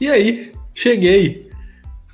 [0.00, 1.50] E aí, cheguei.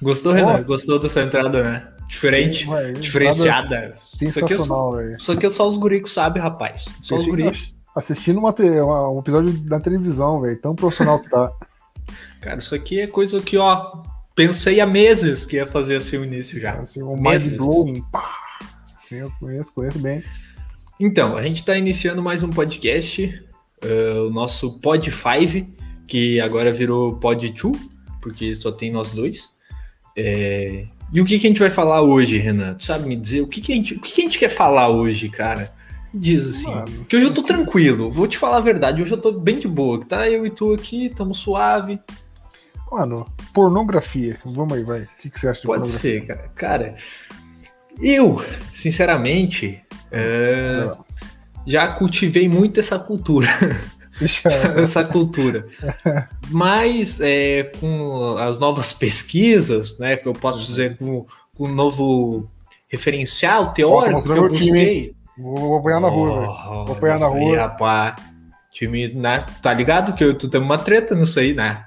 [0.02, 0.62] Gostou, Renan?
[0.64, 1.88] Gostou dessa entrada, né?
[2.08, 3.94] Diferente, Sim, véio, diferenciada.
[4.16, 5.16] Sensacional, velho.
[5.16, 6.86] Isso aqui é só os guricos sabem, rapaz.
[7.00, 7.74] Só os guricos.
[7.94, 10.60] Assistindo uma, uma, um episódio da televisão, velho.
[10.60, 11.52] Tão profissional que tá.
[12.42, 14.02] Cara, isso aqui é coisa que, ó,
[14.34, 16.74] pensei há meses que ia fazer assim o início já.
[16.74, 18.02] Assim, um mind blowing.
[19.10, 20.22] Eu conheço, conheço bem.
[20.98, 23.44] Então, a gente está iniciando mais um podcast,
[23.84, 25.75] uh, o nosso Pod 5,
[26.06, 27.76] que agora virou Pod 2,
[28.20, 29.50] porque só tem nós dois.
[30.16, 30.86] É...
[31.12, 32.74] E o que, que a gente vai falar hoje, Renan?
[32.74, 34.48] Tu sabe me dizer o que, que, a, gente, o que, que a gente quer
[34.48, 35.72] falar hoje, cara?
[36.12, 39.20] Diz assim, Mano, que hoje eu tô tranquilo, vou te falar a verdade, hoje eu
[39.20, 40.28] tô bem de boa, tá?
[40.28, 42.00] Eu e tu aqui, tamo suave.
[42.90, 45.02] Mano, pornografia, vamos aí, vai.
[45.02, 46.20] O que, que você acha de Pode pornografia?
[46.20, 46.50] ser, cara.
[46.54, 46.96] Cara,
[48.00, 48.42] eu,
[48.74, 50.96] sinceramente, é,
[51.66, 53.48] já cultivei muito essa cultura.
[54.76, 55.64] essa cultura.
[56.50, 62.48] Mas é, com as novas pesquisas, né, que eu posso dizer com, com o novo
[62.88, 65.14] referencial teórico que eu busquei.
[65.36, 67.50] Vou, vou apanhar na rua, oh, Vou apanhar na rua.
[67.50, 68.14] Aí, rapaz,
[68.72, 71.84] time, né, tá ligado que eu, tu tem uma treta nisso aí, né?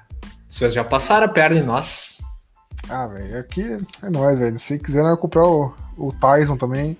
[0.48, 2.18] Vocês já passaram a perna em nós.
[2.88, 3.62] Ah, velho, aqui
[4.02, 4.58] é nóis, velho.
[4.58, 6.96] Se quiser, nós comprar o, o Tyson também.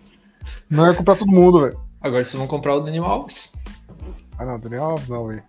[0.69, 1.81] Não é comprar todo mundo, velho.
[2.01, 3.53] Agora vocês vão comprar o Daniel Alves.
[4.41, 5.43] Ah, não, Daniel Alves não, velho.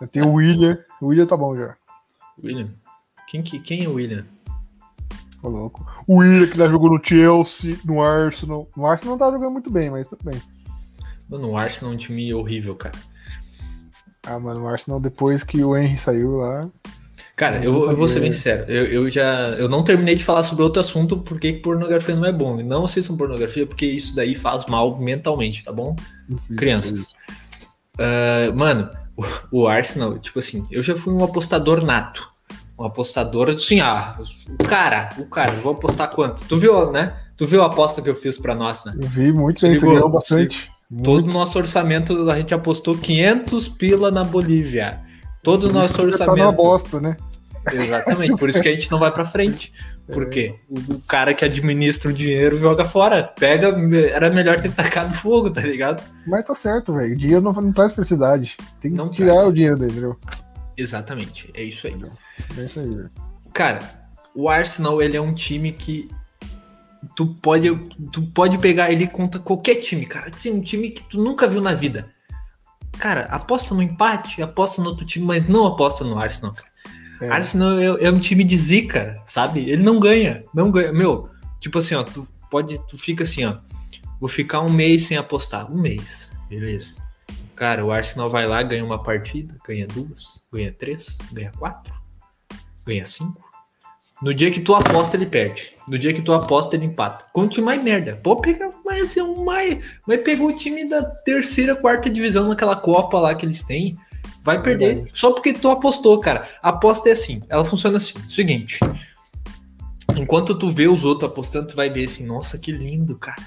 [0.00, 0.76] Eu tenho o William.
[1.00, 1.76] O William tá bom já.
[2.42, 2.68] William?
[3.28, 4.26] Quem, que, quem é o William?
[5.40, 5.86] Ô, louco.
[6.08, 8.68] O William que já jogou no Chelsea, no Arsenal.
[8.76, 10.42] No Arsenal não tá jogando muito bem, mas tudo bem.
[11.28, 12.98] Mano, o Arsenal é um time horrível, cara.
[14.26, 16.68] Ah, mano, o Arsenal depois que o Henry saiu lá.
[17.36, 20.42] Cara, eu, eu vou ser bem sincero, eu, eu já eu não terminei de falar
[20.42, 22.56] sobre outro assunto porque pornografia não é bom.
[22.56, 25.94] Não assistam pornografia porque isso daí faz mal mentalmente, tá bom?
[26.28, 26.98] Isso, Crianças.
[26.98, 27.14] Isso.
[27.98, 32.30] Uh, mano, o, o, Arsenal, tipo assim, eu já fui um apostador nato.
[32.78, 34.16] Um apostador, assim, ah,
[34.48, 36.42] o cara, o cara, vou apostar quanto?
[36.44, 37.16] Tu viu, né?
[37.36, 38.94] Tu viu a aposta que eu fiz pra nós, né?
[39.00, 40.70] Eu vi muito bem, você ganhou bastante.
[41.02, 45.00] Todo o nosso orçamento, a gente apostou 500 pila na Bolívia.
[45.42, 46.36] Todo o nosso orçamento.
[46.36, 47.16] Tá numa bosta, né?
[47.72, 49.72] Exatamente, por isso que a gente não vai para frente.
[50.06, 50.94] Porque é.
[50.94, 53.22] o, cara que administra o dinheiro joga fora.
[53.22, 53.68] Pega,
[54.10, 56.02] era melhor ter tacado no fogo, tá ligado?
[56.26, 57.16] Mas tá certo, velho.
[57.16, 58.56] Dinheiro não, não traz felicidade.
[58.80, 59.48] Tem que não tirar traz.
[59.48, 60.18] o dinheiro dele, entendeu?
[60.76, 61.96] Exatamente, é isso aí.
[62.58, 63.10] É isso aí, velho.
[63.52, 63.78] Cara,
[64.34, 66.08] o Arsenal, ele é um time que
[67.14, 67.70] tu pode,
[68.10, 70.30] tu pode pegar ele contra qualquer time, cara.
[70.32, 72.10] Assim, um time que tu nunca viu na vida.
[72.98, 76.71] Cara, aposta no empate, aposta no outro time, mas não aposta no Arsenal, cara.
[77.22, 77.28] É.
[77.30, 79.60] Arsenal é, é, um time de zica, sabe?
[79.60, 80.92] Ele não ganha, não ganha.
[80.92, 81.28] Meu,
[81.60, 83.58] tipo assim, ó, tu pode, tu fica assim, ó.
[84.18, 85.70] Vou ficar um mês sem apostar.
[85.70, 86.94] Um mês, beleza.
[87.54, 91.94] Cara, o Arsenal vai lá, ganha uma partida, ganha duas, ganha três, ganha quatro,
[92.84, 93.40] ganha cinco.
[94.20, 95.72] No dia que tu aposta, ele perde.
[95.86, 97.24] No dia que tu aposta, ele empata.
[97.48, 98.18] Time mais merda.
[98.22, 99.84] Pô, pega, mas assim, um mais.
[100.06, 103.96] Mas pegou o time da terceira, quarta divisão naquela Copa lá que eles têm.
[104.44, 105.08] Vai perder.
[105.14, 106.48] Só porque tu apostou, cara.
[106.62, 107.42] A aposta é assim.
[107.48, 108.18] Ela funciona assim.
[108.28, 108.80] Seguinte.
[110.16, 113.42] Enquanto tu vê os outros apostando, tu vai ver assim, nossa, que lindo, cara.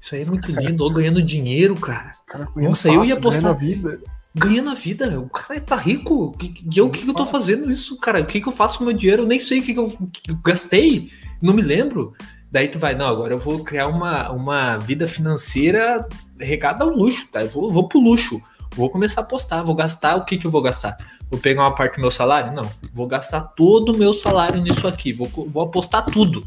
[0.00, 2.12] Isso aí é muito lindo, ó, ganhando dinheiro, cara.
[2.26, 3.56] cara nossa, fácil, eu ia apostar.
[3.56, 4.00] Vida.
[4.34, 6.34] Ganhando a vida, o cara tá rico.
[6.40, 8.20] E eu, o que, que eu tô fazendo isso, cara?
[8.20, 9.22] O que, que eu faço com o meu dinheiro?
[9.22, 11.10] Eu nem sei o que, que eu gastei,
[11.42, 12.14] não me lembro.
[12.50, 16.06] Daí tu vai, não, agora eu vou criar uma, uma vida financeira
[16.38, 17.42] regada ao luxo, tá?
[17.42, 18.40] Eu vou, vou pro luxo.
[18.80, 20.96] Vou começar a apostar, vou gastar, o que que eu vou gastar?
[21.30, 22.54] Vou pegar uma parte do meu salário?
[22.54, 26.46] Não, vou gastar todo o meu salário nisso aqui, vou, vou apostar tudo.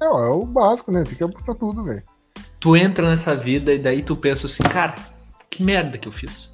[0.00, 1.02] É, é o básico, né?
[1.02, 2.04] Tem que apostar tudo, velho.
[2.60, 4.94] Tu entra nessa vida e daí tu pensa assim, cara,
[5.50, 6.52] que merda que eu fiz.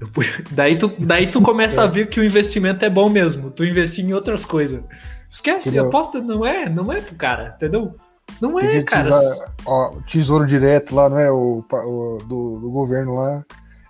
[0.00, 0.08] Eu,
[0.52, 3.50] daí, tu, daí tu começa a ver que o investimento é bom mesmo.
[3.50, 4.84] Tu investir em outras coisas.
[5.28, 7.96] Esquece, aposta não é, não é pro cara, entendeu?
[8.40, 9.04] Não é, cara.
[9.04, 11.30] Tesouro, ó, tesouro direto lá, não é?
[11.30, 13.44] O, o do, do, governo lá.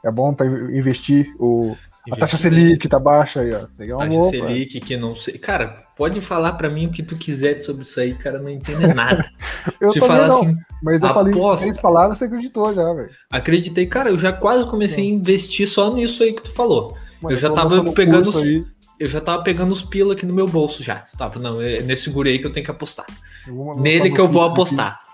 [0.04, 1.34] É bom para investir.
[1.38, 1.76] O,
[2.10, 3.66] a taxa Selic tá baixa aí, ó.
[3.76, 4.30] Pegar taxa roupa.
[4.30, 5.38] Selic que não sei.
[5.38, 8.86] Cara, pode falar para mim o que tu quiser sobre isso aí, cara, não entende
[8.94, 9.24] nada.
[9.80, 13.10] eu Se falar não, assim, mas eu aposta, falei três palavras, você acreditou já, velho.
[13.30, 16.96] Acreditei, cara, eu já quase comecei a investir só nisso aí que tu falou.
[17.20, 18.36] Mas eu já tava pegando.
[18.38, 18.64] Aí,
[18.98, 21.06] eu já tava pegando os pila aqui no meu bolso já.
[21.16, 23.06] Tava, não, é nesse guri aí que eu tenho que apostar.
[23.76, 25.00] Nele que eu vou apostar.
[25.00, 25.08] Aqui.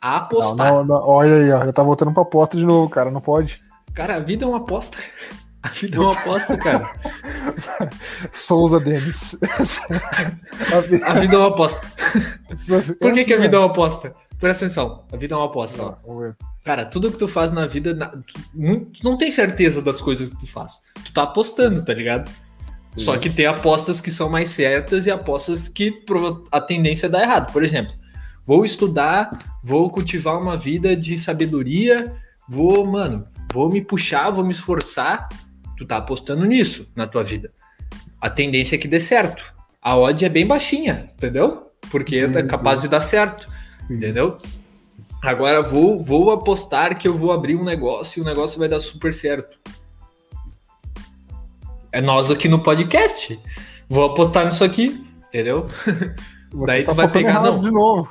[0.00, 0.72] Apostar.
[0.72, 3.60] Não, não, olha aí, ó, já tá voltando pra aposta de novo, cara, não pode.
[3.94, 4.98] Cara, a vida é uma aposta.
[5.60, 6.88] A vida é uma aposta, cara.
[8.32, 9.36] Souza Denis.
[11.04, 11.80] a vida é uma aposta.
[13.00, 14.14] Por que, que a assim, vida é uma aposta?
[14.38, 15.82] Presta atenção, a vida é uma aposta.
[15.82, 16.32] Ó.
[16.64, 20.46] Cara, tudo que tu faz na vida, tu não tem certeza das coisas que tu
[20.46, 20.80] faz.
[21.04, 22.30] Tu tá apostando, tá ligado?
[22.98, 26.02] Só que tem apostas que são mais certas e apostas que
[26.50, 27.52] a tendência é dar errado.
[27.52, 27.94] Por exemplo,
[28.44, 29.30] vou estudar,
[29.62, 32.14] vou cultivar uma vida de sabedoria,
[32.48, 35.28] vou, mano, vou me puxar, vou me esforçar.
[35.76, 37.52] Tu tá apostando nisso na tua vida.
[38.20, 39.44] A tendência é que dê certo.
[39.80, 41.68] A odd é bem baixinha, entendeu?
[41.90, 43.48] Porque é capaz de dar certo,
[43.88, 44.38] entendeu?
[45.22, 48.80] Agora vou, vou apostar que eu vou abrir um negócio e o negócio vai dar
[48.80, 49.58] super certo.
[51.98, 53.36] É nós aqui no podcast.
[53.88, 55.66] Vou apostar nisso aqui, entendeu?
[56.52, 57.60] Você Daí tá tu vai pegar não.
[57.60, 58.08] De novo.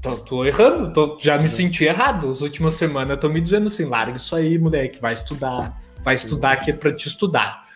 [0.00, 2.30] Tô, tô errando, tô, já me senti errado.
[2.30, 5.78] As últimas semanas tô me dizendo assim, larga isso aí, moleque, vai estudar.
[6.02, 7.66] Vai estudar aqui é pra te estudar.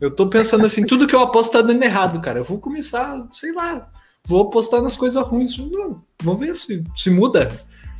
[0.00, 2.38] Eu tô pensando assim, tudo que eu aposto tá dando errado, cara.
[2.38, 3.86] Eu vou começar, sei lá,
[4.24, 5.58] vou apostar nas coisas ruins.
[5.58, 7.48] Não, vamos ver se, se muda.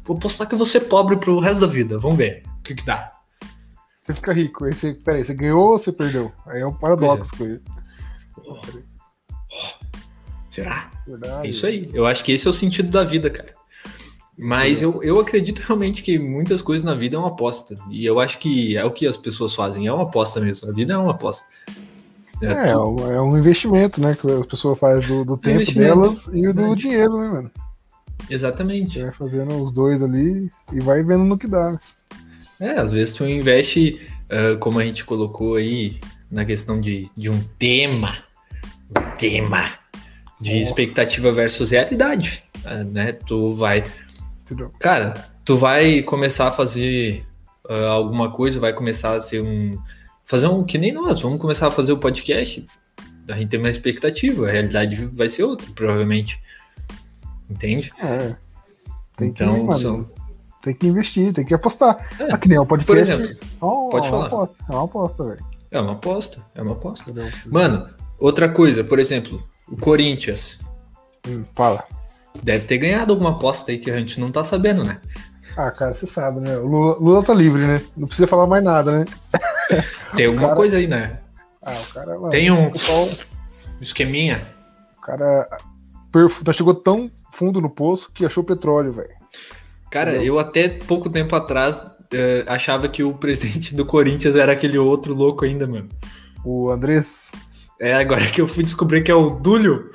[0.06, 1.99] Vou apostar que eu vou ser pobre pro resto da vida.
[1.99, 3.13] Vamos ver o que que dá.
[4.05, 4.65] Você fica rico.
[4.67, 6.31] Aí você, peraí, você ganhou ou você perdeu?
[6.47, 7.33] Aí é um paradoxo.
[7.43, 7.59] É.
[8.47, 8.53] Oh.
[8.53, 9.85] Oh.
[10.51, 10.91] Será?
[11.06, 11.47] Verdade.
[11.47, 11.89] É isso aí.
[11.93, 13.55] Eu acho que esse é o sentido da vida, cara.
[14.37, 14.85] Mas é.
[14.85, 17.75] eu, eu acredito realmente que muitas coisas na vida é uma aposta.
[17.91, 20.69] E eu acho que é o que as pessoas fazem, é uma aposta mesmo.
[20.69, 21.47] A vida é uma aposta.
[22.43, 24.15] É, é, é, um, é um investimento, né?
[24.21, 27.51] Que a pessoa faz do, do tempo delas e do dinheiro, né, mano?
[28.29, 29.01] Exatamente.
[29.01, 31.79] Vai fazendo os dois ali e vai vendo no que dá.
[32.61, 35.99] É, às vezes tu investe, uh, como a gente colocou aí,
[36.31, 38.19] na questão de, de um tema,
[38.91, 39.73] um tema
[40.41, 40.62] de oh.
[40.62, 43.12] expectativa versus realidade, uh, né?
[43.12, 43.85] Tu vai,
[44.79, 45.15] cara,
[45.45, 47.25] tu vai começar a fazer
[47.69, 49.79] uh, alguma coisa, vai começar a ser um,
[50.25, 52.65] fazer um que nem nós, vamos começar a fazer o podcast.
[53.29, 56.39] A gente tem uma expectativa, a realidade vai ser outra, provavelmente.
[57.49, 57.93] Entende?
[58.03, 58.37] É.
[59.21, 60.11] Então, são...
[60.64, 62.08] tem que investir, tem que apostar.
[62.19, 62.32] É.
[62.32, 62.87] Aqui nem o podcast.
[62.87, 64.26] Por exemplo, oh, pode falar.
[64.26, 65.44] É uma aposta, é uma aposta, velho.
[65.70, 67.12] É uma aposta, é uma aposta.
[67.46, 67.88] Mano,
[68.19, 70.58] outra coisa, por exemplo, o Corinthians.
[71.28, 71.84] Hum, fala.
[72.43, 75.00] Deve ter ganhado alguma aposta aí que a gente não tá sabendo, né?
[75.56, 76.56] Ah, cara, você sabe, né?
[76.56, 77.82] O Lula, Lula tá livre, né?
[77.96, 79.05] Não precisa falar mais nada, né?
[80.17, 80.56] Tem alguma cara...
[80.56, 81.20] coisa aí, né?
[81.62, 82.19] Ah, o cara.
[82.19, 83.08] Mano, Tem um pessoal...
[83.81, 84.46] esqueminha.
[84.99, 85.46] O cara
[86.10, 86.43] perf...
[86.52, 89.14] chegou tão fundo no poço que achou petróleo, velho.
[89.90, 90.34] Cara, Entendeu?
[90.34, 95.14] eu até pouco tempo atrás uh, achava que o presidente do Corinthians era aquele outro
[95.14, 95.88] louco ainda, mano.
[96.44, 97.31] O Andrés.
[97.81, 99.90] É, agora que eu fui descobrir que é o Dúlio.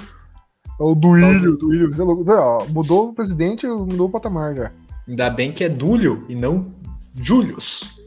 [0.80, 1.94] É o Duílio, Duílio.
[1.94, 2.72] Você é louco.
[2.72, 4.72] Mudou o presidente, mudou o patamar já.
[5.08, 6.74] Ainda bem que é Dúlio e não
[7.16, 8.00] Július.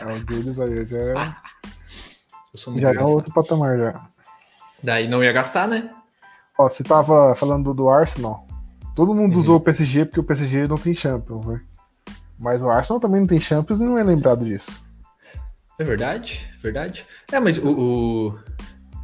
[0.00, 1.34] é, o Július aí já é.
[2.80, 4.00] já é outro patamar já.
[4.82, 5.90] Daí não ia gastar, né?
[6.58, 8.46] Ó, você tava falando do Arsenal.
[9.00, 9.40] Todo mundo uhum.
[9.40, 11.62] usou o PSG porque o PSG não tem Champions, né?
[12.38, 14.84] Mas o Arsenal também não tem Champions e não é lembrado disso.
[15.78, 17.06] É verdade, verdade.
[17.32, 17.70] É, mas o.
[17.70, 18.38] o...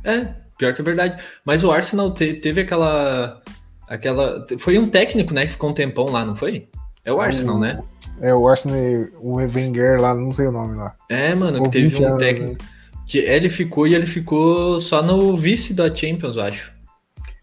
[0.04, 1.22] É, pior que é verdade.
[1.46, 3.40] Mas o Arsenal te, teve aquela.
[3.88, 4.46] aquela.
[4.58, 6.68] Foi um técnico, né, que ficou um tempão lá, não foi?
[7.02, 7.82] É o Arsenal, né?
[8.20, 8.76] É o Arsenal,
[9.18, 10.94] o Wenger lá, não sei o nome lá.
[11.08, 12.62] É, mano, que teve um técnico.
[12.62, 12.68] Né?
[13.06, 16.70] Que ele ficou e ele ficou só no vice da Champions, eu acho.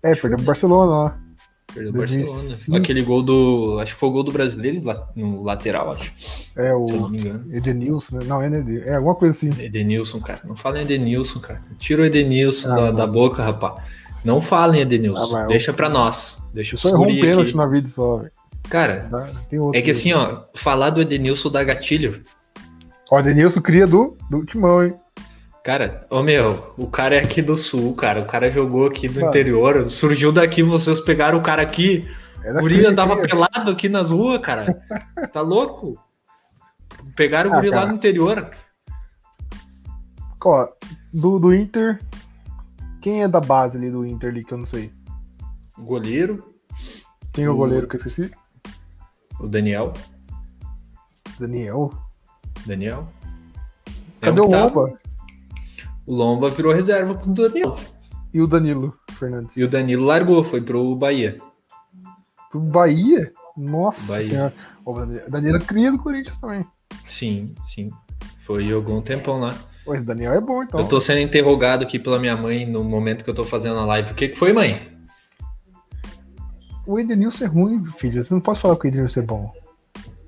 [0.03, 1.22] É, perdeu pro Barcelona lá.
[1.73, 2.77] Perdeu o Barcelona.
[2.77, 3.79] Aquele gol do.
[3.81, 4.81] Acho que foi o gol do brasileiro
[5.15, 6.11] no lateral, acho.
[6.55, 6.87] É, o.
[6.87, 7.55] Se eu não me engano.
[7.55, 8.25] Edenilson, né?
[8.25, 8.89] Não, é Edenilson.
[8.89, 9.49] É alguma coisa assim.
[9.63, 10.41] Edenilson, cara.
[10.43, 11.61] Não fala em Edenilson, cara.
[11.79, 13.83] Tira o Edenilson ah, da, da, boca, rapaz.
[14.23, 15.35] Não falem, Edenilson.
[15.35, 15.75] Ah, Deixa eu...
[15.75, 16.47] pra nós.
[16.53, 17.57] Deixa só errou um pênalti aqui.
[17.57, 18.31] na vida só, velho.
[18.69, 19.09] Cara,
[19.73, 22.21] é que assim, ó, falar do Edenilson dá gatilho.
[23.11, 24.93] O Edenilson cria do, do Timão, hein?
[25.63, 28.21] Cara, ô meu, o cara é aqui do sul, cara.
[28.21, 29.29] O cara jogou aqui do Mano.
[29.29, 32.05] interior, surgiu daqui, vocês pegaram o cara aqui.
[32.43, 34.77] É o guri andava pelado aqui nas ruas, cara.
[35.31, 35.97] Tá louco?
[37.15, 37.81] Pegaram o ah, guri cara.
[37.83, 38.51] lá no interior.
[40.43, 40.67] Ó,
[41.13, 42.01] do, do Inter,
[43.01, 44.91] quem é da base ali do Inter ali que eu não sei?
[45.79, 46.53] Goleiro.
[47.31, 48.29] Quem é o, o goleiro que eu esqueci?
[49.39, 49.93] O Daniel.
[51.39, 51.89] Daniel?
[52.65, 53.07] Daniel.
[54.21, 54.99] É Cadê o Lomba?
[56.05, 57.75] O Lomba virou reserva pro Daniel.
[58.33, 59.55] E o Danilo Fernandes?
[59.55, 61.39] E o Danilo largou, foi pro Bahia.
[62.51, 63.31] Pro Bahia?
[63.55, 64.29] Nossa Bahia.
[64.29, 64.53] senhora.
[64.85, 64.93] O
[65.29, 66.65] Danilo é cria do Corinthians também.
[67.07, 67.89] Sim, sim.
[68.45, 69.55] Foi jogou um tempão lá.
[69.85, 70.79] Pô, esse Daniel é bom, então.
[70.79, 73.85] Eu tô sendo interrogado aqui pela minha mãe no momento que eu tô fazendo a
[73.85, 74.11] live.
[74.11, 74.93] O que, que foi, mãe?
[76.85, 78.23] o Edenilson é ruim, filho.
[78.23, 79.53] Você não pode falar que o Edenilson é bom.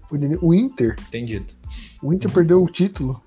[0.09, 0.95] O, Edenilson, o Inter.
[1.07, 1.53] Entendido.
[2.01, 3.21] O Inter perdeu o título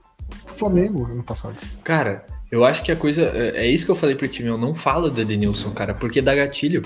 [0.44, 1.56] pro Flamengo ano passado.
[1.84, 3.22] Cara, eu acho que a coisa.
[3.22, 4.48] É, é isso que eu falei pro time.
[4.48, 6.82] Eu não falo do Edenilson, cara, porque dá gatilho.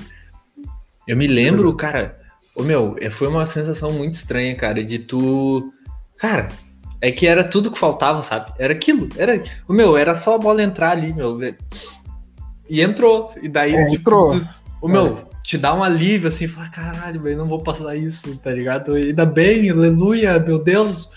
[1.07, 2.19] Eu me lembro, é cara.
[2.57, 5.73] O meu, é, foi uma sensação muito estranha, cara, de tu.
[6.19, 6.49] Cara,
[7.01, 8.53] é que era tudo que faltava, sabe?
[8.59, 9.09] Era aquilo.
[9.17, 9.43] Era.
[9.67, 11.39] O meu, era só a bola entrar ali, meu.
[12.69, 13.33] E entrou.
[13.41, 13.75] E daí.
[13.75, 14.31] É, entrou.
[14.31, 14.49] tu-
[14.81, 18.51] o meu, te dá um alívio assim, fala, caralho, velho, não vou passar isso, tá
[18.51, 18.95] ligado?
[18.95, 21.09] Ainda bem, aleluia, meu Deus.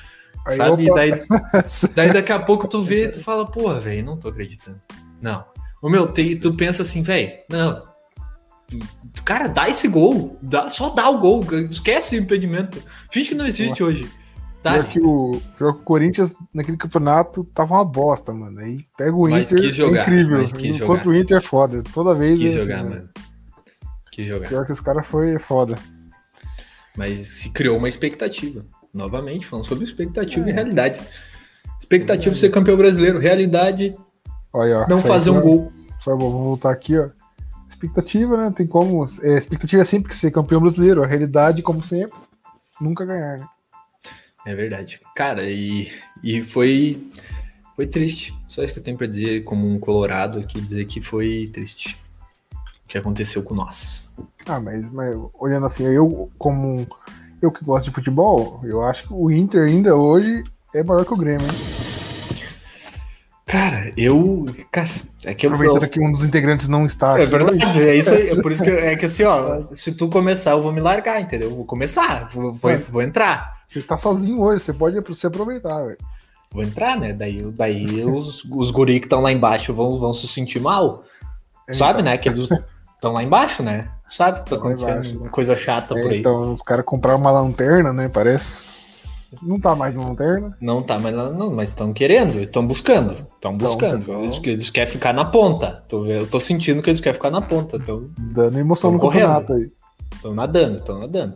[0.46, 0.84] Aí, sabe?
[0.86, 1.12] E daí,
[1.96, 4.80] daí daqui a pouco tu vê, tu fala, porra, velho, não tô acreditando.
[5.22, 5.44] Não.
[5.82, 7.84] O meu, tem- tu pensa assim, velho, não.
[9.24, 10.38] Cara, dá esse gol.
[10.42, 11.42] Dá, só dá o gol.
[11.70, 12.82] Esquece o impedimento.
[13.12, 14.10] Finge que não existe hoje.
[14.64, 14.74] Tá?
[14.74, 18.60] Pior que, o, pior que o Corinthians naquele campeonato tava uma bosta, mano.
[18.60, 20.38] Aí pega o Mas Inter, quis jogar, é incrível.
[20.40, 21.08] mas quis Enquanto jogar.
[21.08, 21.84] o Inter é foda.
[21.94, 23.10] Toda vez Quis é jogar, assim, mano.
[24.12, 24.50] Quis jogar.
[24.50, 25.76] Pior que os caras foi foda.
[26.98, 28.66] Mas se criou uma expectativa.
[28.96, 30.50] Novamente, falando sobre expectativa É.
[30.50, 31.00] e realidade.
[31.78, 33.20] Expectativa de ser campeão brasileiro.
[33.20, 33.94] Realidade,
[34.54, 35.70] Olha, não fazer um gol.
[36.02, 37.10] Só vou voltar aqui, ó.
[37.68, 38.54] Expectativa, né?
[38.56, 39.06] Tem como.
[39.22, 41.04] É, expectativa é sempre ser campeão brasileiro.
[41.04, 42.18] A realidade, como sempre,
[42.80, 43.46] nunca ganhar, né?
[44.46, 45.02] É verdade.
[45.14, 45.92] Cara, e,
[46.24, 47.06] e foi,
[47.76, 48.34] foi triste.
[48.48, 52.00] Só isso que eu tenho pra dizer como um colorado aqui, dizer que foi triste.
[52.86, 54.10] O que aconteceu com nós.
[54.46, 56.88] Ah, mas, mas olhando assim, eu como
[57.42, 61.14] eu que gosto de futebol, eu acho que o Inter ainda hoje é maior que
[61.14, 61.76] o Grêmio, hein?
[63.46, 64.48] Cara, eu.
[64.72, 64.90] Cara,
[65.24, 65.52] é que eu.
[65.54, 68.30] Aproveitando que um dos integrantes não está É verdade, é isso aí.
[68.30, 70.82] É por isso que eu- é que assim, ó, se tu começar, eu vou me
[70.82, 71.50] largar, entendeu?
[71.52, 73.54] Eu vou começar, vou, vou, vou entrar.
[73.70, 75.98] Você tá sozinho hoje, você pode se aproveitar, velho.
[76.52, 77.14] Vou entrar, né?
[77.14, 81.04] Daí, daí os, os guri que estão lá embaixo vão, vão se sentir mal.
[81.74, 82.18] Sabe, né?
[82.18, 82.50] Que eles
[82.96, 83.90] estão lá embaixo, né?
[84.08, 86.20] Sabe que tá Tão acontecendo uma coisa chata É, por aí.
[86.20, 88.10] então, os caras compraram uma lanterna, né?
[88.10, 88.54] Parece.
[89.42, 90.56] Não tá mais lanterna.
[90.62, 93.98] Não tá, mas não, mas estão querendo, estão buscando, estão buscando.
[93.98, 94.24] pessoal.
[94.24, 95.84] Eles, eles querem ficar na ponta.
[95.90, 97.78] Tô, eu tô sentindo que eles querem ficar na ponta.
[97.78, 99.28] Estão Dando emoção Tão no correndo.
[99.40, 100.34] campeonato aí.
[100.36, 101.36] nadando, estão nadando.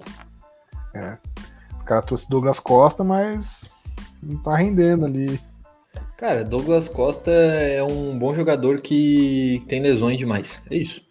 [1.77, 3.69] Os caras trouxeram Douglas Costa, mas
[4.21, 5.39] não tá rendendo ali.
[6.17, 10.61] Cara, Douglas Costa é um bom jogador que tem lesões demais.
[10.69, 11.01] É isso.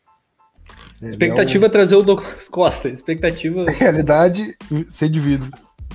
[1.00, 2.88] Ele Expectativa é trazer o Douglas Costa.
[2.88, 4.56] Expectativa, é um- Realidade
[4.90, 5.48] ser de vidro.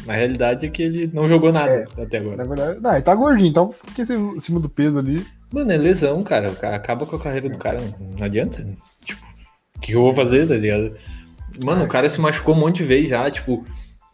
[0.08, 2.44] a realidade é que ele não jogou nada até Na agora.
[2.48, 5.26] verdade, não, ele tá gordinho, então fica em cima do peso ali.
[5.52, 6.52] Mano, é lesão, cara.
[6.74, 7.78] Acaba com a carreira do cara.
[8.18, 8.66] Não adianta.
[9.06, 9.22] Tipo,
[9.76, 10.96] o que eu vou fazer, tá ligado?
[11.64, 13.30] Mano, o cara se machucou um monte de vezes já.
[13.30, 13.64] Tipo,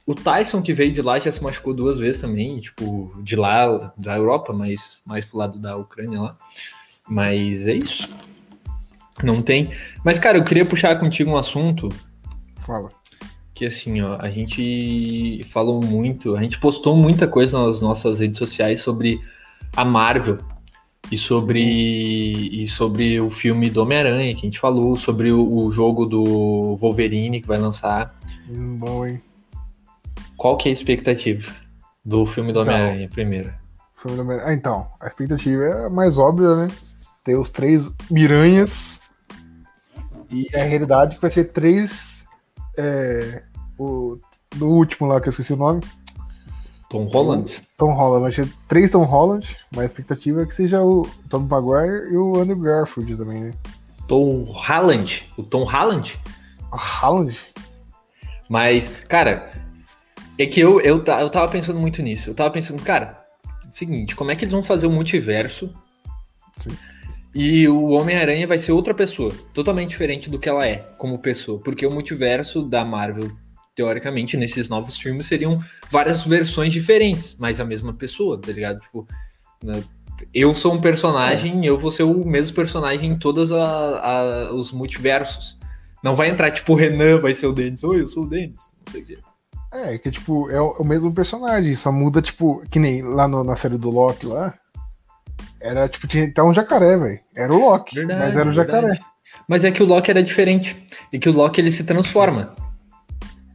[0.06, 2.60] o Tyson que veio de lá já se machucou duas vezes também.
[2.60, 6.38] Tipo, de lá, da Europa, mas mais pro lado da Ucrânia lá.
[7.08, 8.10] Mas é isso.
[9.24, 9.72] Não tem.
[10.04, 11.90] Mas, cara, eu queria puxar contigo um assunto
[12.66, 12.90] Fala.
[13.54, 18.38] que assim, ó, a gente falou muito, a gente postou muita coisa nas nossas redes
[18.38, 19.20] sociais sobre
[19.76, 20.38] a Marvel
[21.12, 21.62] e sobre
[22.64, 26.76] e sobre o filme do Homem-Aranha que a gente falou, sobre o, o jogo do
[26.78, 28.16] Wolverine que vai lançar.
[28.50, 29.22] Hum, Bom, hein?
[30.38, 31.52] Qual que é a expectativa
[32.06, 32.74] do filme do Então.
[32.74, 33.52] Homem-Aranha primeiro?
[34.02, 36.70] Filme do Homem- Ah, então, a expectativa é a mais óbvia, né?
[37.26, 38.99] Ter os três Miranhas.
[40.32, 42.26] E a realidade é que vai ser três.
[42.78, 43.44] É,
[43.78, 44.18] o,
[44.56, 45.82] do último lá, que eu esqueci o nome.
[46.90, 48.22] Tom Holland, Tom Holland.
[48.22, 52.18] Vai ser três Tom Holland, mas a expectativa é que seja o Tom Maguire e
[52.18, 53.54] o Andrew Garfield também, né?
[54.08, 56.20] Tom Holland, o Tom Holland
[56.72, 57.38] Holland?
[58.48, 59.52] Mas, cara,
[60.38, 62.30] é que eu, eu, eu tava pensando muito nisso.
[62.30, 63.24] Eu tava pensando, cara,
[63.72, 65.74] seguinte, como é que eles vão fazer o multiverso?
[66.60, 66.72] Sim.
[67.34, 71.60] E o Homem-Aranha vai ser outra pessoa, totalmente diferente do que ela é como pessoa.
[71.64, 73.30] Porque o multiverso da Marvel,
[73.76, 75.60] teoricamente, nesses novos filmes, seriam
[75.92, 78.80] várias versões diferentes, mas a mesma pessoa, tá ligado?
[78.80, 79.08] Tipo,
[79.64, 79.84] né,
[80.34, 83.52] eu sou um personagem, eu vou ser o mesmo personagem em todos
[84.54, 85.58] os multiversos.
[86.04, 87.84] Não vai entrar, tipo, o Renan vai ser o Denis.
[87.84, 88.60] Oi, eu sou o Denis.
[88.86, 89.18] Não sei o quê.
[89.72, 93.28] É, que tipo, é o, é o mesmo personagem, só muda, tipo, que nem lá
[93.28, 94.58] no- na série do Loki lá.
[95.62, 97.20] Era tipo, tinha até um jacaré, velho.
[97.36, 98.72] Era o Loki, Verdade, mas era o verdade.
[98.88, 99.00] jacaré.
[99.48, 100.76] Mas é que o Loki era diferente.
[101.12, 102.54] E que o Loki ele se transforma.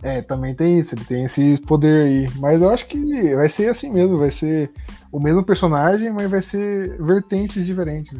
[0.02, 2.28] É, também tem isso, ele tem esse poder aí.
[2.38, 4.70] Mas eu acho que vai ser assim mesmo, vai ser
[5.11, 8.14] o mesmo personagem, mas vai ser vertentes diferentes.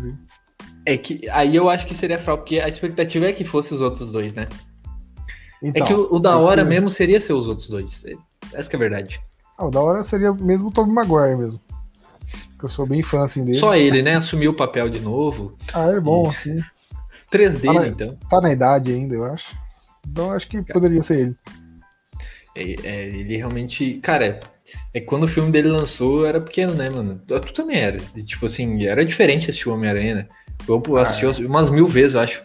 [0.87, 3.83] É que aí eu acho que seria fraco, porque a expectativa é que fosse os
[3.83, 4.47] outros dois, né?
[5.63, 8.03] Então, é que o, o da hora ser- mesmo seria ser os outros dois.
[8.07, 8.15] É-
[8.59, 9.21] Essa que é a verdade.
[9.59, 11.61] Ah, o da hora seria mesmo o Tobey Maguire mesmo.
[12.59, 13.59] Que eu sou bem fã assim dele.
[13.59, 14.17] Só ele, né?
[14.17, 15.57] Assumiu o papel de novo.
[15.73, 16.61] Ah, é bom, assim.
[17.31, 17.91] Três dele, Fala aí.
[17.91, 18.17] então.
[18.31, 19.57] Tá na idade ainda, eu acho.
[20.09, 21.37] Então acho que poderia ser ele.
[22.55, 23.95] É, é, ele realmente.
[24.03, 24.41] Cara,
[24.93, 27.21] é quando o filme dele lançou, era pequeno, né, mano?
[27.27, 27.99] Tu também era.
[28.15, 30.27] E, tipo assim, era diferente assistir Homem-Aranha, né?
[30.69, 32.43] Eu assisti umas mil vezes, eu acho.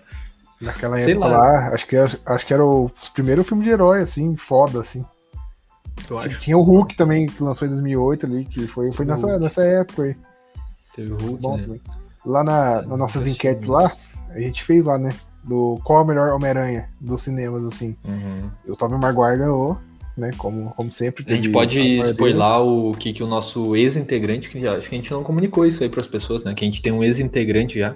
[0.60, 1.38] Naquela Sei época lá.
[1.38, 5.06] lá, acho, que era, acho que era o primeiro filme de herói, assim, foda, assim.
[6.10, 6.40] Eu acho.
[6.40, 9.44] Tinha o Hulk também, que lançou em 2008 ali, que foi, foi nessa, Hulk.
[9.44, 10.16] nessa época aí.
[10.96, 11.80] Teve o Hulk, Bom né?
[12.26, 13.92] Lá na, nas nossas enquetes lá,
[14.30, 15.10] a gente fez lá, né?
[15.44, 17.96] Do qual é o melhor Homem-Aranha dos cinemas, assim.
[18.04, 18.50] Uhum.
[18.68, 19.78] E o Tobey Maguire ganhou,
[20.18, 20.32] né?
[20.38, 21.24] Como, como sempre.
[21.28, 25.12] A gente pode spoiler o que, que o nosso ex-integrante, que acho que a gente
[25.12, 26.54] não comunicou isso aí para as pessoas, né?
[26.54, 27.96] Que a gente tem um ex-integrante já.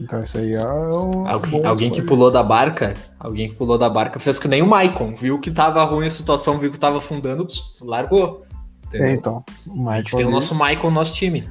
[0.00, 1.26] Então isso aí é um.
[1.26, 4.62] Alguém, bom alguém que pulou da barca, alguém que pulou da barca fez que nem
[4.62, 8.46] o Maicon, viu que tava ruim a situação, viu que tava afundando, pss, largou.
[8.92, 9.44] É, então.
[9.68, 11.48] O a gente tem o nosso Maicon no nosso time.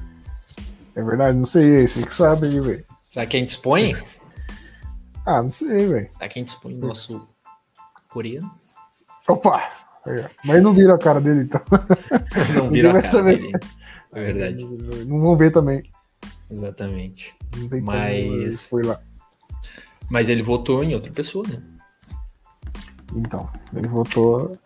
[0.96, 2.86] É verdade, não sei, esse que sabe aí, velho.
[3.04, 3.92] Será que a gente expõe?
[5.30, 6.10] Ah, não sei, velho.
[6.14, 7.28] Será que a gente expõe o nosso
[8.10, 8.50] coreano?
[9.28, 9.70] Opa!
[10.46, 11.62] Mas não vira a cara dele, então.
[12.56, 13.38] Não vira a cara saber.
[13.38, 13.60] dele.
[14.14, 14.66] É verdade,
[15.06, 15.84] Não vão ver também.
[16.50, 17.34] Exatamente.
[17.58, 19.00] Não tem Mas- Foi lá.
[20.10, 21.62] Mas ele votou em outra pessoa, né?
[23.16, 24.58] Então, ele votou.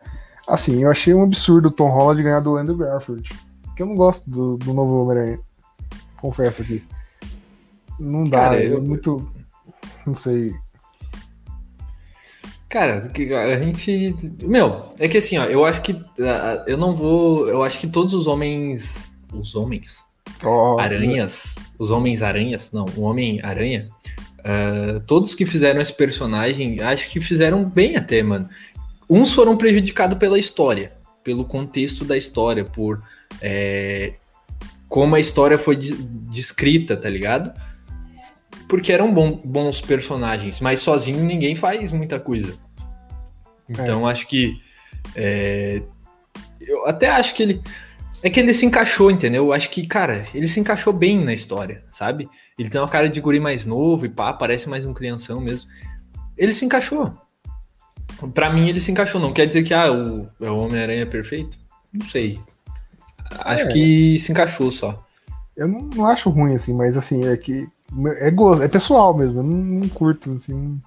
[0.47, 3.29] Assim, eu achei um absurdo o Tom Holland ganhar do Andrew Garfield.
[3.63, 5.39] Porque eu não gosto do, do novo Homem-Aranha.
[6.17, 6.83] Confesso aqui.
[7.99, 9.31] Não dá, Cara, é eu- muito.
[10.05, 10.53] Não sei.
[12.69, 14.15] Cara, a gente.
[14.41, 16.01] Meu, é que assim, ó, eu acho que.
[16.67, 17.47] Eu não vou.
[17.47, 18.95] Eu acho que todos os homens.
[19.33, 20.05] Os homens.
[20.43, 21.55] Ó, Aranhas.
[21.77, 22.71] Os Homens-Aranhas.
[22.71, 23.87] Não, o Homem-Aranha.
[24.43, 28.49] ah, todos que fizeram esse personagem, acho que fizeram bem até, mano.
[29.09, 30.93] Uns foram prejudicados pela história,
[31.23, 33.01] pelo contexto da história, por
[33.41, 34.13] é,
[34.87, 35.93] como a história foi de-
[36.29, 37.51] descrita, tá ligado?
[38.67, 42.57] Porque eram bom- bons personagens, mas sozinho ninguém faz muita coisa.
[43.69, 44.53] Então acho que.
[45.15, 45.81] é,
[46.59, 47.61] eu até acho que ele.
[48.23, 49.45] É que ele se encaixou, entendeu?
[49.45, 52.29] Eu acho que, cara, ele se encaixou bem na história, sabe?
[52.57, 55.69] Ele tem uma cara de guri mais novo e pá, parece mais um crianção mesmo.
[56.37, 57.11] Ele se encaixou.
[58.33, 59.19] Pra mim, ele se encaixou.
[59.19, 61.57] Não quer dizer que ah, o, é o Homem-Aranha perfeito?
[61.91, 62.39] Não sei.
[63.39, 63.73] Acho É.
[63.73, 65.03] que se encaixou só.
[65.55, 67.67] Eu não, não acho ruim, assim, mas assim, é que.
[68.19, 70.79] É gosto, é pessoal mesmo, eu não, não curto, assim.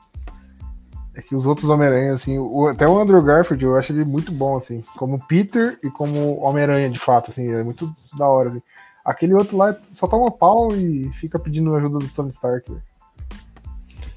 [1.17, 4.33] É que os outros Homem-Aranha, assim, o- até o Andrew Garfield, eu acho ele muito
[4.33, 8.63] bom, assim, como Peter e como Homem-Aranha, de fato, assim, é muito da hora, assim.
[9.05, 12.83] Aquele outro lá só toma pau e fica pedindo ajuda do Tony Stark, velho.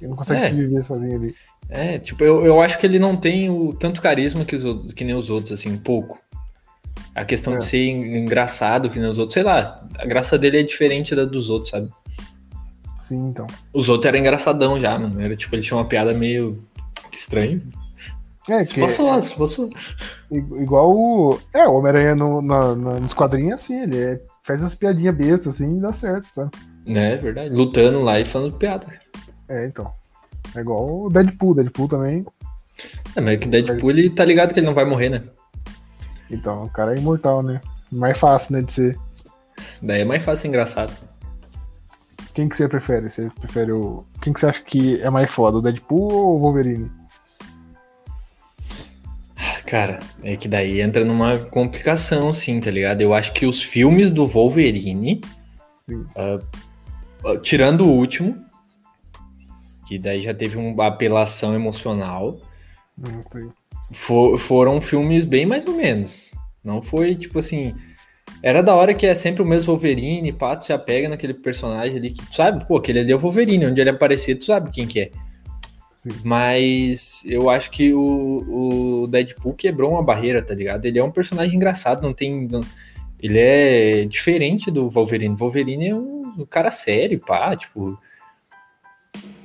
[0.01, 0.49] Ele não consegue É.
[0.49, 1.35] se viver sozinho ali.
[1.69, 5.03] É, tipo, eu, eu acho que ele não tem o tanto carisma que, os que
[5.03, 6.17] nem os outros, assim, um pouco.
[7.13, 7.57] A questão É.
[7.57, 11.13] de ser en- engraçado que nem os outros, sei lá, a graça dele é diferente
[11.15, 11.89] da dos outros, sabe?
[13.01, 13.47] Sim, então.
[13.73, 15.19] Os outros eram engraçadão já, mano.
[15.21, 16.63] Era tipo, ele tinha uma piada meio
[17.19, 17.61] estranha.
[18.49, 19.69] É, Se que passou, passou.
[20.31, 21.39] igual o.
[21.53, 25.13] É, o Homem-Aranha no, na, na- nos quadrinhos, é assim, ele é, faz as piadinhas
[25.15, 26.49] bestas, assim, e dá certo, tá?
[26.85, 27.53] É verdade.
[27.53, 28.87] Lutando lá e falando piada.
[29.49, 29.91] É, então.
[30.55, 32.25] É igual o Deadpool, Deadpool também.
[33.15, 35.23] É, mas que Deadpool, ele tá ligado que ele não vai morrer, né?
[36.31, 37.59] Então, o cara é imortal, né?
[37.91, 38.97] Mais fácil, né, de ser.
[39.81, 40.93] Daí é mais fácil ser engraçado.
[42.33, 43.09] Quem que você prefere?
[43.09, 44.05] Você prefere o.
[44.21, 46.89] Quem que você acha que é mais foda, o Deadpool ou o Wolverine?
[49.67, 53.01] Cara, é que daí entra numa complicação, sim, tá ligado?
[53.01, 55.19] Eu acho que os filmes do Wolverine,
[56.15, 56.39] ah,
[57.43, 58.37] tirando o último,
[59.87, 62.39] que daí já teve uma apelação emocional,
[62.97, 63.47] Não sei.
[63.91, 66.31] fo- foram filmes bem mais ou menos.
[66.63, 67.75] Não foi tipo assim.
[68.43, 71.97] Era da hora que é sempre o mesmo Wolverine, pá, tu se apega naquele personagem
[71.97, 74.69] ali que tu sabe, pô, aquele ali é o Wolverine, onde ele aparecer, tu sabe
[74.71, 75.11] quem que é.
[75.97, 76.11] Sim.
[76.23, 80.85] Mas eu acho que o, o Deadpool quebrou uma barreira, tá ligado?
[80.85, 82.47] Ele é um personagem engraçado, não tem.
[82.47, 82.61] não-
[83.19, 85.35] ele é diferente do Wolverine.
[85.35, 87.99] Wolverine é um, um cara sério, pá, tipo.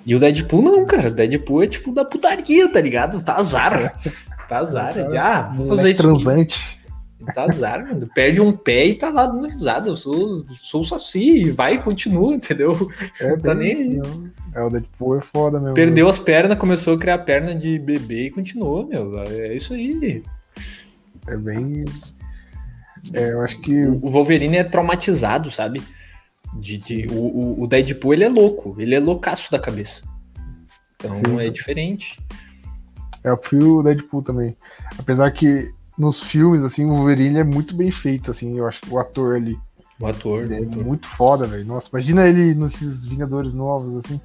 [0.04, 1.08] E o Deadpool não, cara.
[1.08, 3.22] O Deadpool é tipo da putaria, tá ligado?
[3.22, 3.98] Tá azar.
[4.48, 4.92] Tá azar.
[4.98, 6.02] Ele, ah, vou fazer isso.
[6.02, 6.60] transante.
[7.34, 8.08] Tá azar, mano.
[8.14, 9.88] Perde um pé e tá lá dando risada.
[9.88, 12.72] Eu sou, sou Saci, vai e continua, entendeu?
[13.20, 14.58] É, Tá nem assim, ó.
[14.60, 15.74] É, o Deadpool é foda mesmo.
[15.74, 19.18] Perdeu as pernas, começou a criar perna de bebê e continuou, meu.
[19.20, 20.22] É isso aí.
[21.28, 21.84] É bem.
[23.14, 23.84] É, eu acho que.
[23.86, 25.82] O Wolverine é traumatizado, sabe?
[26.54, 28.76] De, de- o, o- o Deadpool, ele é louco.
[28.78, 30.02] Ele é loucaço da cabeça.
[30.96, 31.40] Então Sim.
[31.40, 32.18] é diferente.
[33.24, 34.56] É, eu prefiro o Deadpool também.
[34.98, 38.90] Apesar que nos filmes, assim, o Wolverine é muito bem feito, assim, eu acho que
[38.90, 39.58] o ator ali.
[40.00, 40.84] O ator, é ator.
[40.84, 41.64] muito foda, velho.
[41.64, 44.20] Nossa, imagina ele nesses Vingadores novos, assim.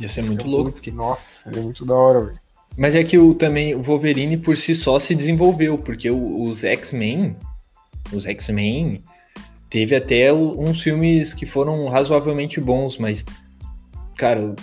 [0.00, 0.90] Ia ser muito louco, porque.
[0.90, 2.38] Nossa, ele é muito da hora, velho.
[2.76, 6.64] Mas é que o, também o Wolverine por si só se desenvolveu, porque o- os
[6.64, 7.36] X-Men,
[8.12, 9.02] os X-Men,
[9.68, 13.24] teve até uns filmes que foram razoavelmente bons, mas,
[14.16, 14.54] cara,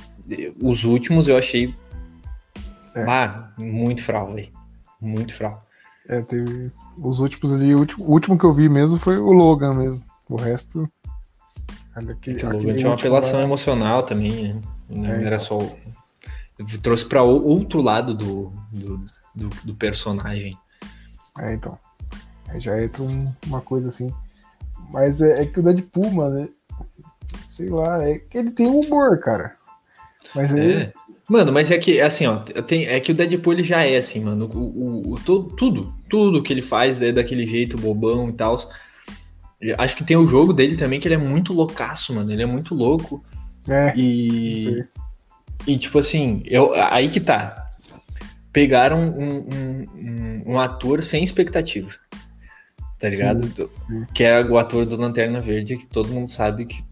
[0.61, 1.73] os últimos eu achei
[2.95, 3.03] É.
[3.03, 4.49] ah, muito fral, velho.
[4.99, 5.61] Muito fral.
[6.07, 9.31] É, teve os últimos ali, o último, o último que eu vi mesmo foi o
[9.31, 10.03] Logan mesmo.
[10.29, 10.89] O resto.
[11.93, 14.61] Aquele, Logan tinha uma apelação emocional também, né?
[14.89, 15.59] É, era então.
[15.59, 15.77] só.
[16.81, 20.57] Trouxe para outro lado do, do, do, do, personagem.
[21.39, 21.77] É, então.
[22.47, 24.11] Aí já entra um, uma coisa assim.
[24.89, 26.49] Mas é, é, que o Deadpool, mano, é,
[27.49, 29.55] sei lá, é que ele tem um humor, cara.
[30.33, 30.73] Mas aí.
[30.73, 30.93] É.
[31.29, 34.21] Mano, mas é que, assim, ó, tem, é que o Deadpool ele já é assim,
[34.21, 34.49] mano.
[34.53, 38.55] O, o, o tudo, tudo que ele faz é daquele jeito bobão e tal.
[39.77, 42.31] Acho que tem o jogo dele também, que ele é muito loucaço, mano.
[42.31, 43.23] Ele é muito louco.
[43.67, 43.93] É.
[43.97, 44.85] E.
[45.67, 47.65] E, tipo assim, eu, aí que tá.
[48.53, 51.89] Pegaram um, um, um, um ator sem expectativa.
[52.99, 53.45] Tá ligado?
[53.47, 54.05] Sim, sim.
[54.13, 56.83] Que é o ator do Lanterna Verde, que todo mundo sabe que,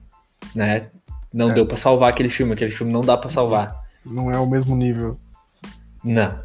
[0.53, 0.87] né?
[1.33, 1.53] Não é.
[1.53, 2.53] deu para salvar aquele filme.
[2.53, 3.84] Aquele filme não dá para salvar.
[4.05, 5.19] Não é o mesmo nível.
[6.03, 6.39] Não.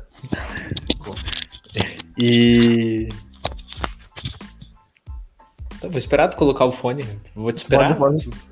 [2.17, 3.09] E.
[5.77, 7.05] Então, vou esperar tu colocar o fone.
[7.35, 7.97] Vou te esperar.
[7.97, 8.51] Pode, pode.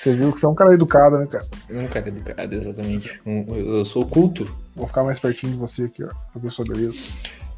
[0.00, 1.44] Você viu que você é um cara educado, né, cara?
[1.68, 3.20] Um cara educado, exatamente.
[3.26, 4.50] eu sou culto.
[4.74, 6.98] Vou ficar mais pertinho de você aqui, ó, pra ver sua beleza.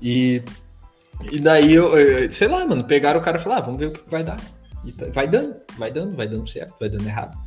[0.01, 0.42] E,
[1.31, 1.92] e daí, eu,
[2.33, 4.40] sei lá, mano, pegaram o cara e falaram, ah, vamos ver o que vai dar.
[4.85, 7.38] E tá, vai dando, vai dando, vai dando certo, vai dando errado.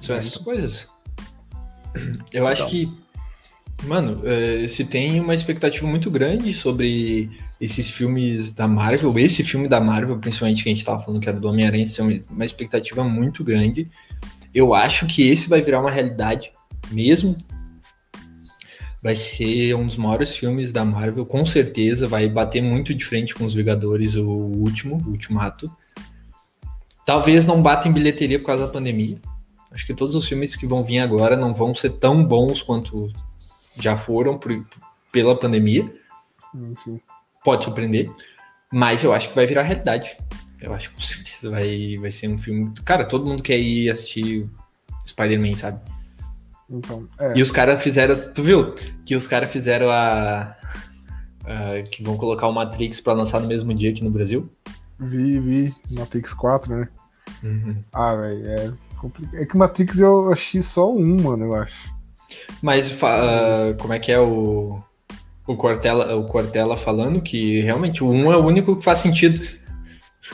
[0.00, 0.88] São essas coisas.
[2.32, 2.68] Eu acho então.
[2.68, 9.42] que, mano, é, se tem uma expectativa muito grande sobre esses filmes da Marvel, esse
[9.42, 12.44] filme da Marvel, principalmente que a gente tava falando que era do Homem-Aranha, é uma
[12.44, 13.88] expectativa muito grande.
[14.54, 16.50] Eu acho que esse vai virar uma realidade
[16.90, 17.36] mesmo.
[19.02, 22.06] Vai ser um dos maiores filmes da Marvel, com certeza.
[22.06, 25.70] Vai bater muito de frente com os Vingadores, o último, o Ultimato.
[27.06, 29.16] Talvez não bata em bilheteria por causa da pandemia.
[29.70, 33.10] Acho que todos os filmes que vão vir agora não vão ser tão bons quanto
[33.78, 34.64] já foram por,
[35.12, 35.92] pela pandemia.
[36.54, 37.00] Enfim.
[37.44, 38.10] Pode surpreender,
[38.72, 40.16] mas eu acho que vai virar realidade.
[40.60, 42.72] Eu acho que com certeza vai, vai ser um filme.
[42.84, 44.46] Cara, todo mundo quer ir assistir
[45.06, 45.80] Spider-Man, sabe?
[46.68, 47.32] Então, é.
[47.36, 48.14] E os caras fizeram.
[48.32, 48.74] Tu viu?
[49.06, 50.54] Que os caras fizeram a,
[51.46, 51.82] a.
[51.90, 54.50] que vão colocar o Matrix pra lançar no mesmo dia aqui no Brasil?
[54.98, 55.74] Vi, vi.
[55.92, 56.88] Matrix 4, né?
[57.42, 57.82] Uhum.
[57.92, 58.72] Ah, velho, é
[59.34, 61.94] é que Matrix eu achei só um, mano, eu acho.
[62.62, 64.78] Mas uh, como é que é o,
[65.46, 69.00] o, Cortella, o Cortella falando que realmente o 1 um é o único que faz
[69.00, 69.40] sentido.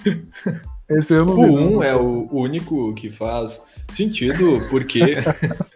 [0.88, 5.16] Esse eu não o 1 um é o único que faz sentido, porque.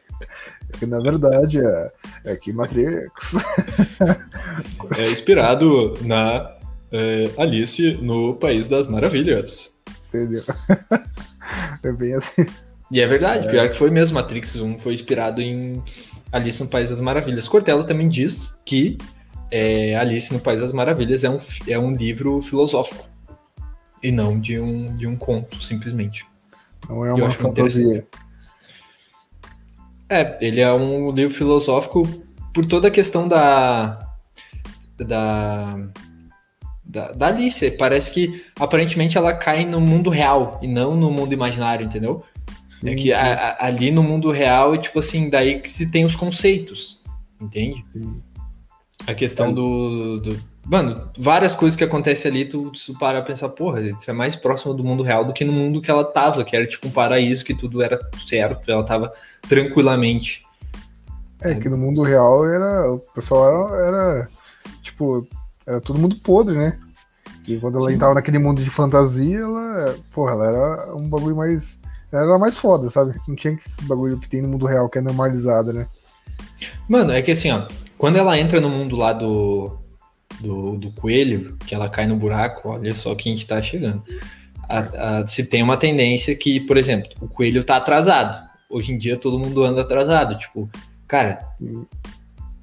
[0.79, 1.91] que na verdade é,
[2.25, 3.35] é que Matrix.
[4.97, 6.57] é inspirado na
[6.93, 9.73] é, Alice no País das Maravilhas.
[10.09, 10.43] Entendeu?
[11.83, 12.47] É bem assim.
[12.91, 13.51] E é verdade, é.
[13.51, 14.17] pior que foi mesmo.
[14.17, 15.83] Matrix 1 foi inspirado em
[16.33, 17.49] Alice no País das Maravilhas.
[17.49, 18.99] Cortella também diz que
[19.51, 23.09] é, Alice no País das Maravilhas é um, é um livro filosófico
[24.03, 26.27] e não de um, de um conto, simplesmente.
[26.89, 28.07] Não é uma fantasia.
[30.09, 32.03] É, ele é um livro filosófico
[32.53, 33.99] por toda a questão da,
[34.99, 35.79] da,
[36.85, 37.71] da, da Alice.
[37.73, 42.25] Parece que aparentemente ela cai no mundo real e não no mundo imaginário, entendeu?
[42.81, 45.91] Sim, é que a, a, ali no mundo real é tipo assim, daí que se
[45.91, 47.01] tem os conceitos,
[47.41, 47.85] entende?
[47.93, 48.23] Sim.
[49.07, 53.49] A questão do, do, Mano, várias coisas que acontecem ali, tu, tu para a pensar,
[53.49, 56.45] porra, isso é mais próximo do mundo real do que no mundo que ela tava,
[56.45, 59.13] que era tipo um paraíso, que tudo era certo, ela tava
[59.49, 60.45] tranquilamente.
[61.41, 62.93] É, que no mundo real era.
[62.93, 64.29] O pessoal era, era
[64.83, 65.27] tipo,
[65.67, 66.79] era todo mundo podre, né?
[67.49, 67.97] E quando ela Sim.
[67.97, 71.80] entrava naquele mundo de fantasia, ela, porra, ela era um bagulho mais
[72.13, 73.15] era mais foda, sabe?
[73.29, 75.87] Não tinha esse bagulho que tem no mundo real, que é normalizado, né?
[76.89, 79.79] Mano, é que assim, ó, quando ela entra no mundo lá do,
[80.41, 84.03] do, do coelho, que ela cai no buraco, olha só que a gente tá chegando.
[84.69, 88.49] A, a, se tem uma tendência que, por exemplo, o coelho tá atrasado.
[88.69, 90.39] Hoje em dia todo mundo anda atrasado.
[90.39, 90.69] Tipo,
[91.07, 91.41] cara,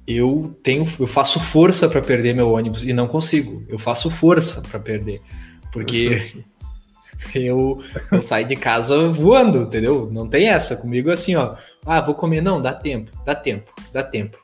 [0.06, 3.62] eu tenho, eu faço força para perder meu ônibus e não consigo.
[3.68, 5.20] Eu faço força para perder.
[5.70, 6.42] Porque
[7.34, 10.08] eu, eu saio de casa voando, entendeu?
[10.10, 10.76] Não tem essa.
[10.76, 11.56] Comigo assim, ó.
[11.84, 12.40] Ah, vou comer.
[12.40, 14.38] Não, dá tempo, dá tempo, dá tempo.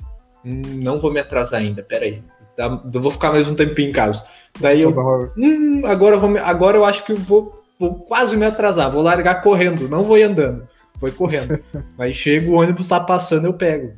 [0.44, 2.22] Não vou me atrasar ainda, peraí.
[2.56, 4.24] Dá, eu vou ficar mais um tempinho em casa.
[4.60, 4.90] Daí eu.
[5.37, 8.90] Hum, agora, eu vou, agora eu acho que eu vou, vou quase me atrasar.
[8.90, 10.68] Vou largar correndo, não vou ir andando.
[10.98, 11.58] Foi correndo.
[11.96, 13.94] Mas chega, o ônibus tá passando, eu pego.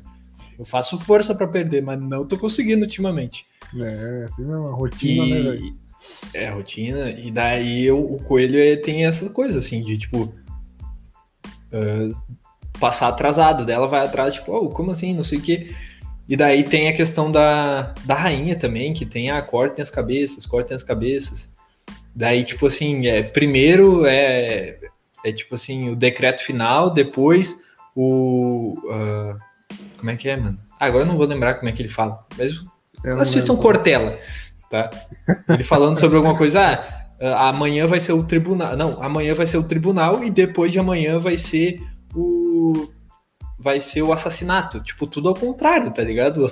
[0.58, 3.44] Eu faço força para perder, mas não tô conseguindo ultimamente.
[3.78, 5.60] É, assim é uma rotina, né, e...
[5.60, 5.76] né?
[6.32, 7.10] É, rotina.
[7.10, 10.34] E daí o, o coelho tem essa coisa, assim, de tipo.
[11.72, 12.14] Uh,
[12.78, 13.64] passar atrasado.
[13.64, 15.14] Dela vai atrás, tipo, oh, como assim?
[15.14, 15.74] Não sei o quê.
[16.28, 20.44] E daí tem a questão da, da rainha também, que tem, ah, cortem as cabeças,
[20.44, 21.50] cortem as cabeças.
[22.14, 24.78] Daí, tipo assim, é, primeiro é,
[25.24, 27.56] É tipo assim, o decreto final, depois
[27.94, 28.76] o.
[28.84, 29.38] Uh,
[29.98, 30.58] como é que é, mano?
[30.78, 32.24] Ah, agora eu não vou lembrar como é que ele fala.
[32.36, 32.54] Mas
[33.20, 34.18] assistam Cortella,
[34.70, 34.90] tá?
[35.48, 36.60] Ele falando sobre alguma coisa.
[36.60, 38.76] Ah, ah, amanhã vai ser o tribunal.
[38.76, 41.80] Não, amanhã vai ser o tribunal e depois de amanhã vai ser
[42.14, 42.88] o.
[43.58, 44.80] Vai ser o assassinato.
[44.80, 46.44] Tipo, tudo ao contrário, tá ligado?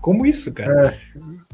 [0.00, 0.98] Como isso, cara?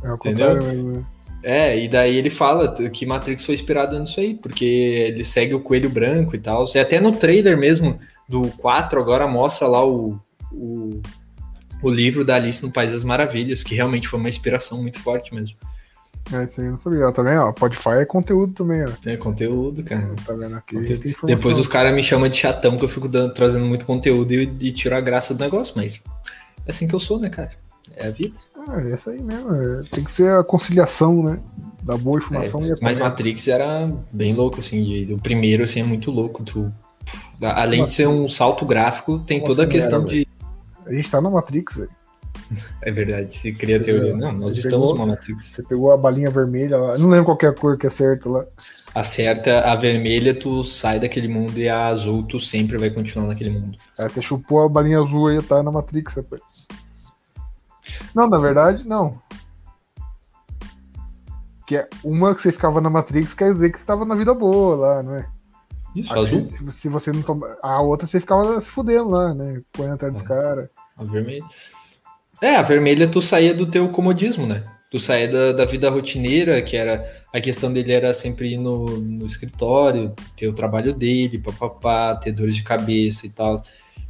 [0.02, 0.48] É, é ao Entendeu?
[0.48, 1.06] contrário mesmo.
[1.42, 5.60] É, e daí ele fala que Matrix foi inspirado nisso aí, porque ele segue o
[5.60, 6.66] coelho branco e tal.
[6.74, 10.20] E até no trailer mesmo do 4 agora mostra lá o,
[10.52, 11.00] o,
[11.82, 15.34] o livro da Alice no País das Maravilhas, que realmente foi uma inspiração muito forte
[15.34, 15.56] mesmo.
[16.32, 17.08] É, isso aí eu não sabia.
[17.08, 18.90] Ó, também, ó, Podify é conteúdo também, ó.
[19.04, 20.14] É conteúdo, cara.
[20.24, 21.14] Tá vendo aqui?
[21.24, 24.42] Depois os caras me chamam de chatão, que eu fico dando, trazendo muito conteúdo e,
[24.60, 26.00] e tiro a graça do negócio, mas
[26.66, 27.50] é assim que eu sou, né, cara?
[27.96, 28.38] É a vida.
[28.68, 29.54] Ah, é isso aí mesmo.
[29.54, 29.82] É.
[29.90, 31.40] Tem que ser a conciliação, né?
[31.82, 34.82] Da boa informação é, e a Mas Matrix era bem louco, assim.
[34.82, 36.44] De, o primeiro, assim, é muito louco.
[36.44, 36.70] Tu,
[37.42, 40.26] além de ser um salto gráfico, tem toda assim a questão era, de.
[40.86, 41.90] A gente tá na Matrix, velho.
[42.82, 44.16] É verdade, se cria a teoria.
[44.16, 45.46] Não, nós você estamos numa Matrix.
[45.46, 46.98] Você pegou a balinha vermelha lá.
[46.98, 48.44] Não lembro qual é a cor que é certa lá.
[48.94, 53.50] Acerta a vermelha, tu sai daquele mundo e a azul, tu sempre vai continuar naquele
[53.50, 53.78] mundo.
[53.98, 56.40] É, você chupou a balinha azul aí, tá na Matrix, rapaz.
[58.14, 59.16] Não, na verdade, não.
[61.66, 64.34] Que é uma que você ficava na Matrix quer dizer que você estava na vida
[64.34, 65.26] boa lá, não é?
[65.94, 66.48] Isso, Aqui, azul.
[66.48, 67.56] Se, se, você não toma.
[67.62, 69.60] A outra você ficava se fudendo lá, né?
[69.72, 70.26] Põe atrás dos é.
[70.26, 70.68] caras.
[70.96, 71.44] A vermelha.
[72.42, 74.64] É, a vermelha tu saía do teu comodismo, né?
[74.90, 77.06] Tu saía da, da vida rotineira, que era.
[77.32, 82.32] A questão dele era sempre ir no, no escritório, ter o trabalho dele, papapá, ter
[82.32, 83.56] dores de cabeça e tal.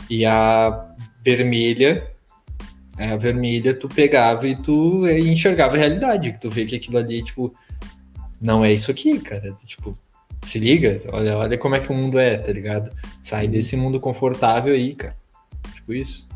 [0.09, 2.11] E a vermelha
[3.01, 6.99] é, a vermelha, tu pegava e tu enxergava a realidade, que tu vê que aquilo
[6.99, 7.51] ali, tipo,
[8.39, 9.57] não é isso aqui, cara.
[9.65, 9.97] Tipo,
[10.43, 12.95] se liga, olha, olha como é que o mundo é, tá ligado?
[13.23, 15.17] Sai desse mundo confortável aí, cara.
[15.75, 16.29] Tipo isso.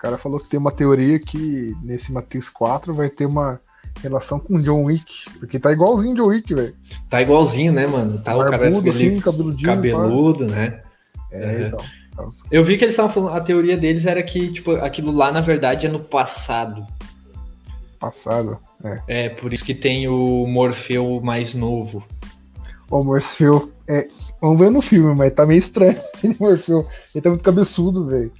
[0.00, 3.60] Os caras falaram que tem uma teoria que nesse Matrix 4 vai ter uma
[4.02, 6.74] relação com John Wick, porque tá igualzinho John Wick, velho.
[7.10, 8.16] Tá igualzinho, né, mano?
[8.18, 10.80] Tá Barbudo, o cara assim, cabeludinho, cabeludo, né?
[11.30, 11.84] É, então.
[12.50, 15.42] Eu vi que eles estavam falando, a teoria deles era que, tipo, aquilo lá, na
[15.42, 16.86] verdade, é no passado.
[17.98, 19.02] Passado, é.
[19.06, 22.02] É, por isso que tem o Morfeu mais novo.
[22.90, 24.06] O Morfeu, é,
[24.40, 25.96] vamos ver no filme, mas tá meio estranho
[26.38, 26.86] Morfeu.
[27.12, 28.32] Ele tá muito cabeçudo, velho.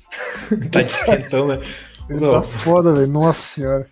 [0.70, 1.60] tá diferentão, né?
[2.08, 2.32] Ele Não.
[2.32, 3.86] tá foda, velho, nossa senhora.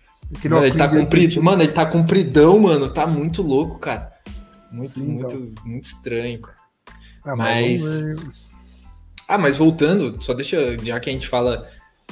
[0.45, 4.09] Mano, ele tá comprido, mano, ele tá compridão, mano, tá muito louco, cara.
[4.71, 5.63] Muito, Sim, muito, então.
[5.65, 6.57] muito estranho, cara.
[7.25, 7.81] Ah, mas...
[7.81, 8.49] mas...
[9.27, 11.63] Ah, mas voltando, só deixa, já que a gente fala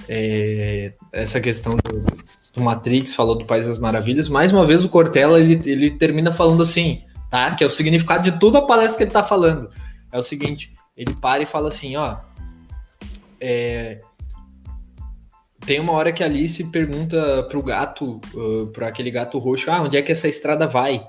[0.10, 2.06] é, essa questão do,
[2.54, 6.32] do, Matrix, falou do País das Maravilhas, mais uma vez o Cortella, ele, ele termina
[6.32, 7.54] falando assim, tá?
[7.56, 9.70] Que é o significado de toda a palestra que ele tá falando.
[10.12, 12.18] É o seguinte, ele para e fala assim, ó,
[13.40, 14.02] é,
[15.66, 19.82] tem uma hora que a Alice pergunta pro gato, uh, para aquele gato roxo, ah,
[19.82, 21.06] onde é que essa estrada vai?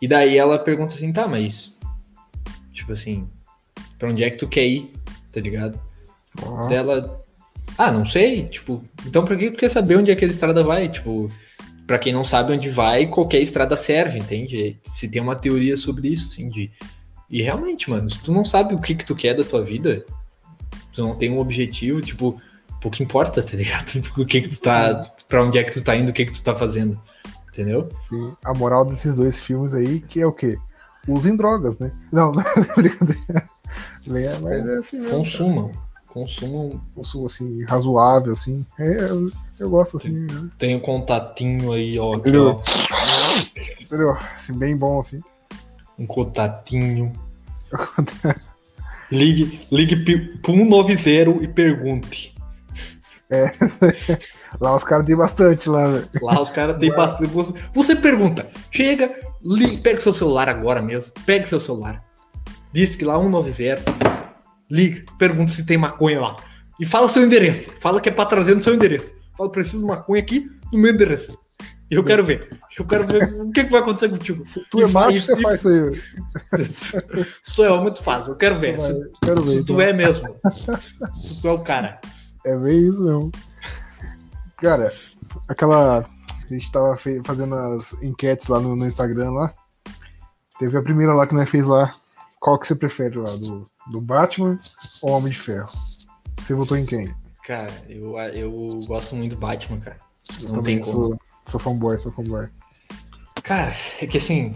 [0.00, 1.76] E daí ela pergunta assim, tá, mas
[2.72, 3.28] tipo assim,
[3.98, 4.92] Pra onde é que tu quer ir,
[5.32, 5.78] tá ligado?
[6.40, 6.66] Ah.
[6.68, 7.20] Dela.
[7.76, 8.46] Ah, não sei.
[8.46, 10.88] Tipo, então pra que tu quer saber onde é que a estrada vai?
[10.88, 11.30] Tipo,
[11.88, 14.78] pra quem não sabe onde vai, qualquer estrada serve, entende?
[14.84, 16.70] Se tem uma teoria sobre isso, assim, de.
[17.30, 20.04] E realmente, mano, se tu não sabe o que que tu quer da tua vida,
[20.92, 22.40] tu não tem um objetivo, tipo,
[22.80, 23.86] pouco importa, tá ligado?
[24.18, 25.02] O que que tu tá.
[25.26, 27.00] Pra onde é que tu tá indo, o que que tu tá fazendo.
[27.48, 27.88] Entendeu?
[28.08, 28.34] Sim.
[28.44, 30.58] A moral desses dois filmes aí, que é o quê?
[31.08, 31.90] Usem drogas, né?
[32.12, 33.48] Não, não é brincadeira.
[34.06, 35.18] Mas é assim mesmo.
[35.18, 35.70] Consumam.
[36.06, 36.80] Consumam.
[36.94, 38.64] Consumo assim, razoável, assim.
[38.78, 39.08] É,
[39.60, 40.26] eu, gosto assim.
[40.26, 40.48] Tem, né?
[40.58, 42.14] tem um contatinho aí, ó.
[42.14, 42.48] Aqui, Entendeu?
[42.48, 43.82] ó.
[43.82, 44.10] Entendeu?
[44.12, 45.20] Assim, bem bom, assim.
[45.98, 47.12] Um contatinho.
[49.10, 49.96] ligue, ligue
[50.42, 52.34] pro 190 e pergunte.
[53.30, 53.52] É,
[54.58, 56.08] lá os caras têm bastante lá, velho.
[56.22, 57.30] Lá os caras têm bastante.
[57.30, 61.12] Você, você pergunta, chega, ligue, pega seu celular agora mesmo.
[61.26, 62.08] Pega seu celular
[62.72, 63.82] diz que lá 190,
[64.70, 66.36] liga, pergunta se tem maconha lá.
[66.78, 67.72] E fala seu endereço.
[67.80, 69.10] Fala que é pra trazer no seu endereço.
[69.38, 71.38] Fala, preciso de maconha aqui no meu endereço.
[71.90, 72.58] E eu quero ver.
[72.78, 74.44] Eu quero ver o que, que vai acontecer contigo.
[74.46, 76.64] Se tu é macho, você faz isso aí.
[77.42, 78.28] Se tu é homem, tu faz.
[78.28, 78.78] Eu quero ver.
[78.78, 79.80] Se, quero ver, se tu então.
[79.80, 80.36] é mesmo.
[81.14, 81.98] Se tu é o cara.
[82.44, 83.32] É bem isso mesmo.
[84.58, 84.92] Cara,
[85.48, 86.00] aquela.
[86.00, 89.54] A gente tava fazendo as enquetes lá no, no Instagram lá.
[90.58, 91.94] Teve a primeira lá que nós fez lá
[92.40, 93.36] qual que você prefere lá?
[93.36, 94.58] Do, do Batman
[95.02, 95.68] ou Homem de Ferro?
[96.38, 97.14] Você votou em quem?
[97.48, 99.96] Cara, eu, eu gosto muito do Batman, cara.
[100.42, 101.04] Eu Não tem como.
[101.04, 102.46] Sou, sou fanboy, sou fanboy.
[103.42, 104.54] Cara, é que assim,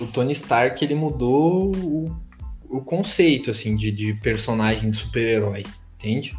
[0.00, 2.16] o Tony Stark ele mudou o,
[2.66, 5.66] o conceito, assim, de, de personagem de super-herói,
[5.98, 6.34] entende?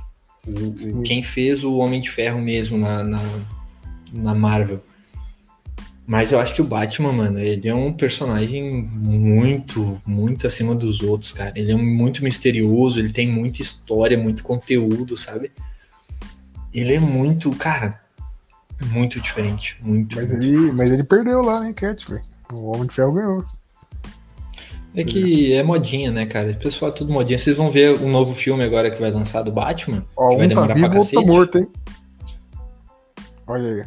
[0.48, 3.22] O, quem fez o Homem de Ferro mesmo na, na,
[4.12, 4.84] na Marvel.
[6.08, 11.04] Mas eu acho que o Batman, mano, ele é um personagem muito, muito acima dos
[11.04, 11.54] outros, cara.
[11.56, 15.52] Ele é muito misterioso, ele tem muita história, muito conteúdo, sabe?
[16.74, 18.00] Ele é muito, cara,
[18.92, 19.78] muito diferente.
[19.82, 20.16] Muito.
[20.16, 20.44] Mas, muito.
[20.46, 22.22] Ele, mas ele perdeu lá na enquete, velho.
[22.54, 23.46] O Homem de Ferro ganhou.
[24.94, 26.52] É que é modinha, né, cara?
[26.52, 27.38] O pessoal é tudo modinha.
[27.38, 30.06] Vocês vão ver um novo filme agora que vai lançar do Batman.
[30.18, 31.32] Ó, que vai um tá demorar vivo, pra outro tá cacete.
[31.32, 31.68] morto, hein?
[33.48, 33.86] Olha aí.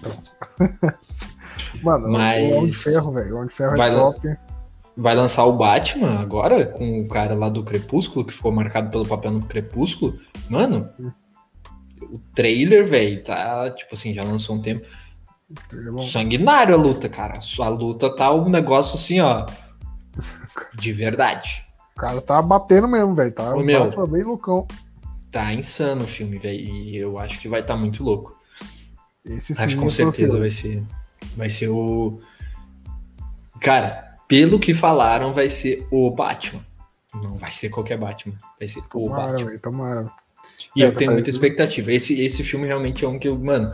[0.00, 0.94] Então.
[1.82, 3.34] Mano, Mas- o Homem de Ferro, velho.
[3.34, 4.00] O Homem de Ferro Vai é lá.
[4.12, 4.36] top.
[4.96, 9.06] Vai lançar o Batman agora, com o cara lá do Crepúsculo, que ficou marcado pelo
[9.06, 10.18] papel no Crepúsculo.
[10.48, 10.88] Mano,
[12.00, 14.86] o trailer, velho, tá, tipo assim, já lançou um tempo.
[15.98, 16.06] É.
[16.06, 17.38] Sanguinário a luta, cara.
[17.60, 19.46] A luta tá um negócio assim, ó.
[20.74, 21.64] De verdade.
[21.96, 23.32] O cara tá batendo mesmo, velho.
[23.32, 24.06] Tá meu.
[24.06, 24.66] Bem loucão.
[25.30, 26.60] Tá insano o filme, velho.
[26.60, 28.36] E eu acho que vai estar tá muito louco.
[29.24, 30.82] Esse Acho que com tô certeza vai ser.
[31.36, 32.20] Vai ser o.
[33.60, 36.60] Cara, pelo que falaram, vai ser o Batman.
[37.14, 38.34] Não vai ser qualquer Batman.
[38.58, 39.46] Vai ser o Tomara, Batman.
[39.46, 39.60] velho.
[39.60, 40.10] Tomara.
[40.74, 41.44] E É, eu tá tenho muita parecido.
[41.46, 41.92] expectativa.
[41.92, 43.72] Esse, esse filme realmente é um que eu, mano,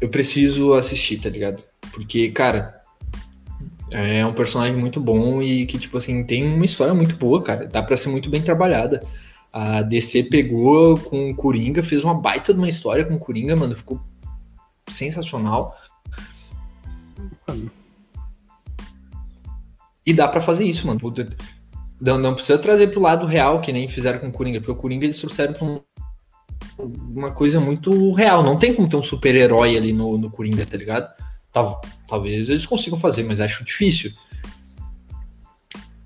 [0.00, 1.62] eu preciso assistir, tá ligado?
[1.92, 2.80] Porque, cara,
[3.92, 7.66] é um personagem muito bom e que, tipo assim, tem uma história muito boa, cara.
[7.68, 9.06] Dá pra ser muito bem trabalhada.
[9.52, 13.54] A DC pegou com o Coringa, fez uma baita de uma história com o Coringa,
[13.54, 13.76] mano.
[13.76, 14.00] Ficou
[14.88, 15.76] sensacional.
[17.46, 17.70] Mano.
[20.04, 21.00] E dá pra fazer isso, mano.
[22.00, 24.76] Não, não precisa trazer pro lado real, que nem fizeram com o Coringa, porque o
[24.76, 25.80] Coringa eles trouxeram pra um-
[27.14, 28.42] uma coisa muito real.
[28.42, 31.08] Não tem como ter um super-herói ali no, no Coringa, tá ligado?
[31.52, 34.12] Tal- talvez eles consigam fazer, mas acho difícil.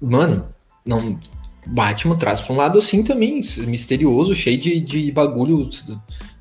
[0.00, 0.48] Mano,
[0.84, 1.18] não.
[1.66, 5.70] Batman traz pra um lado assim também, misterioso, cheio de, de bagulho.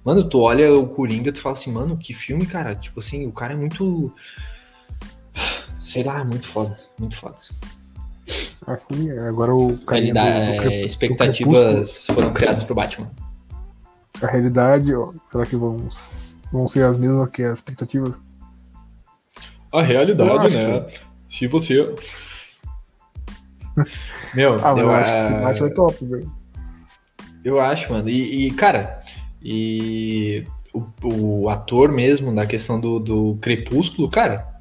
[0.03, 2.75] Mano, tu olha o Coringa, tu fala assim, mano, que filme, cara.
[2.75, 4.13] Tipo assim, o cara é muito.
[5.83, 7.35] Sei lá, muito foda, muito foda.
[8.65, 13.11] Assim, agora o carinha Realidade, do- do é, do expectativas foram criadas pro Batman.
[14.21, 15.89] A realidade, ó, será que vão,
[16.51, 18.13] vão ser as mesmas que as expectativas?
[19.71, 20.87] A realidade, né?
[21.29, 21.93] Se você.
[24.33, 26.31] Meu, Ah, eu, eu acho que esse Batman é top, velho.
[27.43, 28.07] eu acho, mano.
[28.07, 29.01] E, e, cara,
[29.41, 30.85] e o,
[31.43, 34.52] o ator mesmo, da questão do, do Crepúsculo, cara.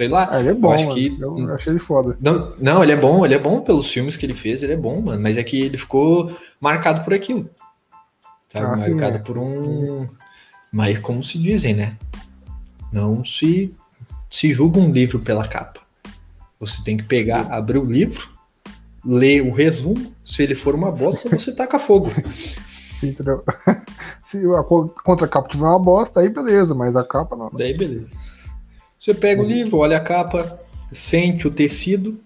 [0.00, 0.28] Sei lá.
[0.30, 0.94] Ah, ele é eu bom, acho mano.
[0.94, 2.16] que- Eu achei ele foda.
[2.20, 4.76] Não, não, ele é bom, ele é bom pelos filmes que ele fez, ele é
[4.76, 5.20] bom, mano.
[5.22, 7.48] Mas é que ele ficou marcado por aquilo.
[8.48, 8.66] Sabe?
[8.66, 9.20] Ah, sim, marcado é.
[9.20, 10.06] por um.
[10.72, 11.96] Mas como se dizem, né?
[12.92, 13.74] Não se,
[14.30, 15.80] se julga um livro pela capa.
[16.58, 18.28] Você tem que pegar, abrir o livro,
[19.04, 20.12] ler o resumo.
[20.24, 22.06] Se ele for uma bosta, você taca fogo.
[22.08, 23.42] Sim, entendeu?
[24.26, 27.50] Se a co- contracapa tiver uma bosta, aí beleza, mas a capa não.
[27.52, 28.14] Daí beleza.
[29.00, 30.60] Você pega o livro, olha a capa,
[30.92, 32.20] sente o tecido.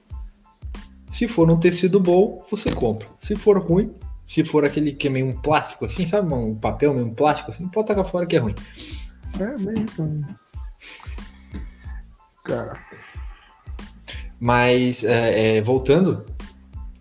[1.07, 3.07] Se for um tecido bom, você compra.
[3.17, 3.95] Se for ruim,
[4.27, 6.35] se for aquele que é meio um plástico assim, sabe?
[6.35, 8.57] Um papel meio um plástico assim, pode tacar fora que é ruim.
[9.39, 10.27] É né?
[12.43, 12.77] Cara,
[14.41, 16.25] Mas, é, é, voltando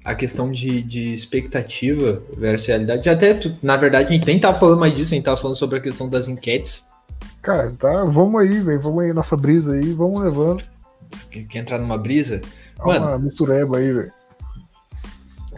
[0.05, 4.79] à questão de, de expectativa versus realidade, até, na verdade, a gente nem tava falando
[4.79, 6.92] mais disso, a gente tava falando sobre a questão das enquetes.
[7.43, 10.63] Cara, tá, vamos aí, velho, vamos aí, nossa brisa aí, vamos levando.
[11.29, 12.41] Que, que entrar numa brisa.
[12.77, 14.11] Dá Mano, uma mistureba aí, velho.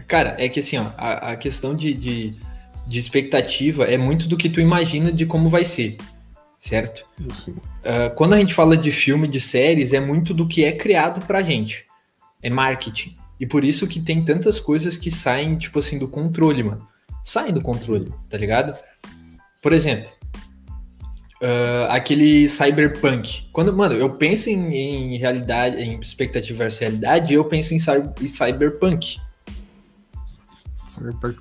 [0.06, 2.38] Cara, é que assim, ó, a, a questão de, de,
[2.86, 5.96] de expectativa é muito do que tu imagina de como vai ser,
[6.58, 7.06] certo?
[7.84, 11.24] Ah, quando a gente fala de filme, de séries, é muito do que é criado
[11.24, 11.86] pra gente.
[12.42, 13.16] É marketing.
[13.38, 16.86] E por isso que tem tantas coisas que saem, tipo assim, do controle, mano.
[17.24, 18.76] Saem do controle, tá ligado?
[19.62, 20.08] Por exemplo,
[21.42, 23.46] ah, aquele cyberpunk.
[23.52, 24.74] Quando, mano, eu penso em,
[25.14, 27.78] em realidade, em expectativa versus realidade, eu penso em,
[28.22, 29.18] em cyberpunk.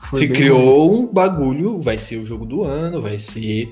[0.09, 3.71] Foi Se bem- criou um bagulho, vai ser o jogo do ano, vai ser.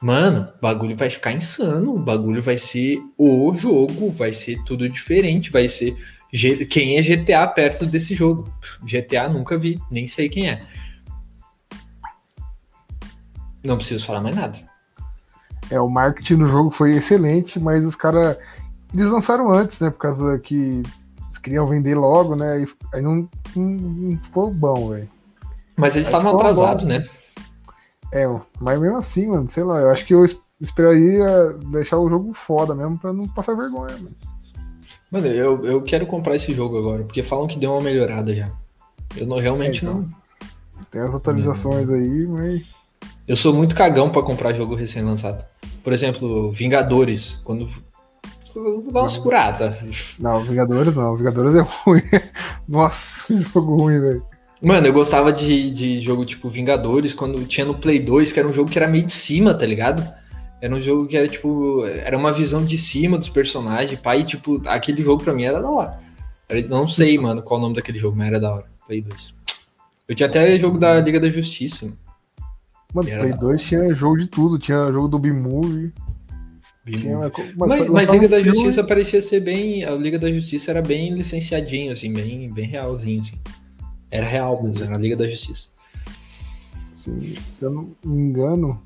[0.00, 4.88] Mano, o bagulho vai ficar insano, o bagulho vai ser o jogo, vai ser tudo
[4.88, 5.96] diferente, vai ser.
[6.32, 8.52] G- Quem é GTA perto desse jogo?
[8.84, 10.62] GTA nunca vi, nem sei quem é.
[13.64, 14.58] Não preciso falar mais nada.
[15.70, 18.36] É, o marketing do jogo foi excelente, mas os caras.
[18.92, 19.90] Eles lançaram antes, né?
[19.90, 20.82] Por causa que
[21.24, 22.62] eles queriam vender logo, né?
[22.62, 25.08] E aí não, não, não ficou bom, velho.
[25.76, 27.04] Mas eles estavam atrasados, né?
[28.12, 28.24] É,
[28.60, 31.26] mas mesmo assim, mano, sei lá, eu acho que eu es- esperaria
[31.72, 34.14] deixar o jogo foda mesmo pra não passar vergonha, mano.
[35.10, 38.50] Mano, eu, eu quero comprar esse jogo agora, porque falam que deu uma melhorada já.
[39.16, 40.00] Eu não, realmente É, então.
[40.02, 40.84] não.
[40.90, 42.62] Tem as atualizações aí, mas.
[43.26, 45.44] Eu sou muito cagão pra comprar jogo recém-lançado.
[45.84, 47.68] Por exemplo, Vingadores, quando.
[48.90, 49.78] Dar uma segurada.
[50.18, 51.16] Não, Vingadores não.
[51.16, 52.02] Vingadores é ruim.
[52.66, 54.22] Nossa, que jogo ruim, velho.
[54.62, 58.48] Mano, eu gostava de, de jogo tipo Vingadores, quando tinha no Play 2, que era
[58.48, 60.02] um jogo que era meio de cima, tá ligado?
[60.58, 61.84] Era um jogo que era tipo.
[61.84, 65.60] Era uma visão de cima dos personagens, pai, e, tipo, aquele jogo pra mim era
[65.60, 66.00] da hora.
[66.70, 68.64] Não sei, mano, qual o nome daquele jogo, mas era da hora.
[68.86, 69.34] Play 2.
[70.08, 71.84] Eu tinha até jogo da Liga da Justiça.
[71.84, 72.03] mano.
[72.94, 74.58] Mano, Era Play da 2 tinha jogo de tudo.
[74.58, 75.92] Tinha jogo do B-Movie.
[76.86, 77.18] Tinha,
[77.56, 79.84] mas, Mas, Liga da filme- Justiça parecia ser bem.
[79.84, 83.38] A Liga da Justiça era bem licenciadinho, assim, bem, bem realzinho, assim.
[84.10, 85.68] Era real mesmo, era a Liga da Justiça.
[86.94, 88.80] Sim, se eu não me engano,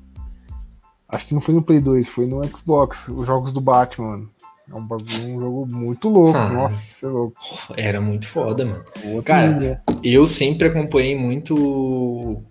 [1.07, 4.27] acho que não foi no Play 2, foi no Xbox, os jogos do Batman.
[4.69, 6.49] É um, bagulho, um jogo muito louco, Ah.
[6.49, 7.35] nossa, é louco.
[7.75, 8.83] Era muito foda, mano.
[9.05, 9.77] Outro Cara, nível.
[10.03, 12.41] Eu sempre acompanhei muito,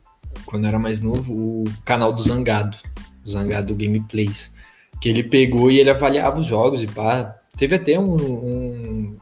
[0.48, 2.76] quando eu era mais novo, o canal do Zangado,
[3.28, 4.50] Zangado Gameplays,
[5.00, 7.36] que ele pegou e ele avaliava os jogos e pá.
[7.56, 9.16] Teve até um, um-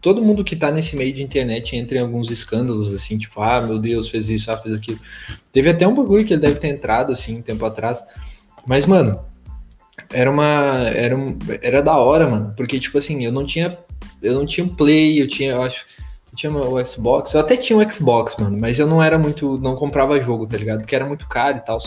[0.00, 3.60] Todo mundo que tá nesse meio de internet entra em alguns escândalos, assim, tipo, ah,
[3.60, 5.00] meu Deus, fez isso, ah, fez aquilo.
[5.50, 8.04] Teve até um bagulho que ele deve ter entrado, assim, um tempo atrás.
[8.66, 9.18] Mas, mano,
[10.12, 10.44] era uma.
[10.94, 13.76] Era, um- era da hora, mano, porque, tipo assim, eu não tinha.
[14.22, 15.84] Eu não tinha um Play, eu tinha, eu acho.
[16.36, 19.58] Tinha o Xbox, eu até tinha um Xbox, mano, mas eu não era muito.
[19.58, 20.80] Não comprava jogo, tá ligado?
[20.80, 21.78] Porque era muito caro e tal.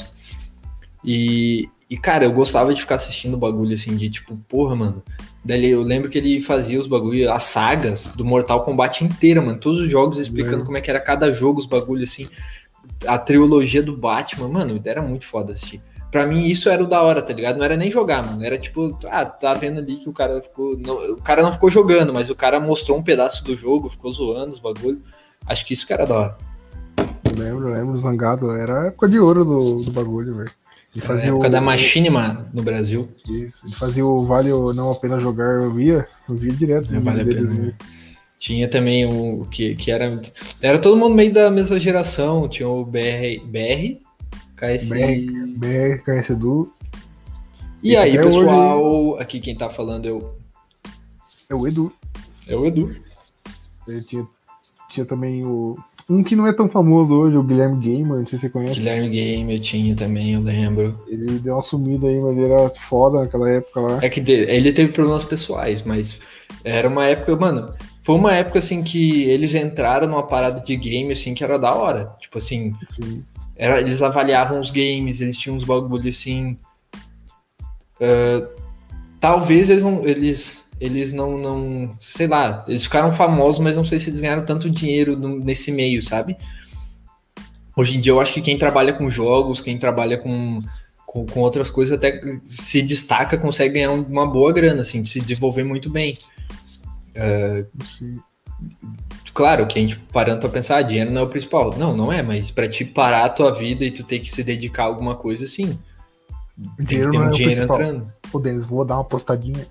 [1.06, 5.04] E, e, cara, eu gostava de ficar assistindo o bagulho assim, de tipo, porra, mano.
[5.46, 9.60] Daí eu lembro que ele fazia os bagulho, as sagas do Mortal Kombat inteira, mano.
[9.60, 12.28] Todos os jogos explicando como é que era cada jogo, os bagulho assim.
[13.08, 15.82] A trilogia do Batman, mano, era muito foda assistir.
[16.12, 17.58] Pra mim, isso era o da hora, tá ligado?
[17.58, 18.44] Não era nem jogar, mano.
[18.44, 20.76] Era tipo, ah, tá vendo ali que o cara ficou.
[20.78, 24.12] não- o cara não ficou jogando, mas o cara mostrou um pedaço do jogo, ficou
[24.12, 25.02] zoando os bagulho.
[25.46, 26.38] Acho que isso que era da hora.
[26.98, 30.52] Eu lembro, eu lembro, Zangado, era a época de ouro do, do bagulho, velho.
[30.96, 33.08] Ele Na época o, da Machinima no Brasil.
[33.30, 36.86] Isso, ele fazia o Vale ou Não a Pena Jogar, eu via, eu via direto
[36.88, 37.66] vídeos vale a deles, pena.
[37.68, 37.74] né?
[38.40, 40.20] Tinha também o que, que era.
[40.62, 42.48] Era todo mundo meio da mesma geração.
[42.48, 44.00] Tinha o BR, BR
[44.60, 44.90] KS.
[45.58, 46.74] BR, KS Edu,
[47.82, 50.34] E Esse aí, até pessoal, aqui quem tá falando é o,
[51.50, 51.94] é o Edu.
[52.48, 52.94] é o Edu.
[53.88, 54.28] Ele tinha,
[54.90, 55.78] tinha também o.
[56.10, 58.80] Um que não é tão famoso hoje, o Guilherme Gamer, não sei se você conhece.
[58.80, 60.96] Guilherme Game eu tinha também, eu lembro.
[61.08, 64.00] Ele deu uma sumida aí, mas ele era foda naquela época lá.
[64.02, 66.20] É que ele teve problemas pessoais, mas
[66.64, 67.72] era uma época, mano.
[68.02, 71.76] Foi uma época assim que eles entraram numa parada de game assim que era da
[71.76, 72.12] hora.
[72.20, 73.24] Tipo assim, Assim,
[73.60, 76.58] era, eles avaliavam os games, eles tinham uns bagulho assim.
[78.02, 78.48] ah,
[79.20, 81.96] talvez eles não, eles, eles não, não.
[82.00, 85.72] Sei lá, eles ficaram famosos, mas não sei se eles ganharam tanto dinheiro no- nesse
[85.72, 86.38] meio, sabe?
[87.76, 90.58] Hoje em dia eu acho que quem trabalha com jogos, quem trabalha com,
[91.06, 92.22] com, com outras coisas, até
[92.60, 96.14] se destaca, consegue ganhar um- uma boa grana, assim, se desenvolver muito bem.
[97.84, 98.20] assim,
[99.40, 101.74] Claro que a gente parando pra pensar, ah, dinheiro não é o principal.
[101.78, 104.44] Não, não é, mas pra te parar a tua vida e tu ter que se
[104.44, 105.80] dedicar a alguma coisa, sim.
[106.58, 108.08] Tem que dinheiro ter não um é dinheiro entrando.
[108.30, 109.66] Pô, Denis, vou dar uma postadinha.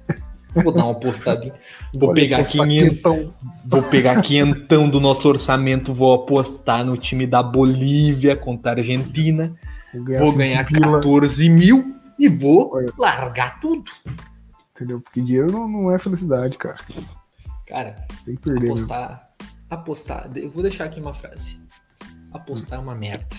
[0.55, 1.53] Vou dar uma postadinha.
[1.93, 3.35] Vou pegar postar 500, quentão.
[3.67, 9.55] vou pegar quinhentão do nosso orçamento, vou apostar no time da Bolívia contra a Argentina.
[9.93, 12.91] Vou ganhar, Vou ganhar pila, 14 mil e vou Olha.
[12.97, 13.85] largar tudo.
[14.75, 14.99] Entendeu?
[15.03, 16.79] Porque dinheiro não, não é felicidade, cara.
[17.67, 18.71] Cara, Tem que perder.
[18.71, 19.28] apostar.
[19.71, 20.31] Apostar.
[20.37, 21.61] Eu vou deixar aqui uma frase.
[22.33, 23.37] Apostar é uma merda.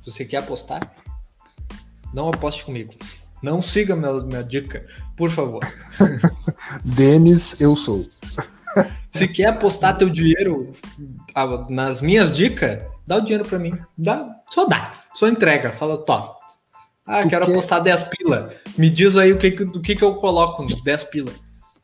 [0.00, 0.80] Se você quer apostar,
[2.12, 2.94] não aposte comigo.
[3.42, 4.84] Não siga minha, minha dica,
[5.16, 5.60] por favor.
[6.84, 8.04] Denis, eu sou.
[9.10, 10.72] Se quer apostar teu dinheiro
[11.34, 13.78] ah, nas minhas dicas, dá o dinheiro pra mim.
[13.96, 14.94] Dá, só dá.
[15.14, 15.72] Só entrega.
[15.72, 16.36] Fala, top.
[17.06, 18.50] Ah, Tu quero quer- apostar 10 pila.
[18.76, 21.32] Me diz aí o que, do que, que eu coloco nos 10 pila.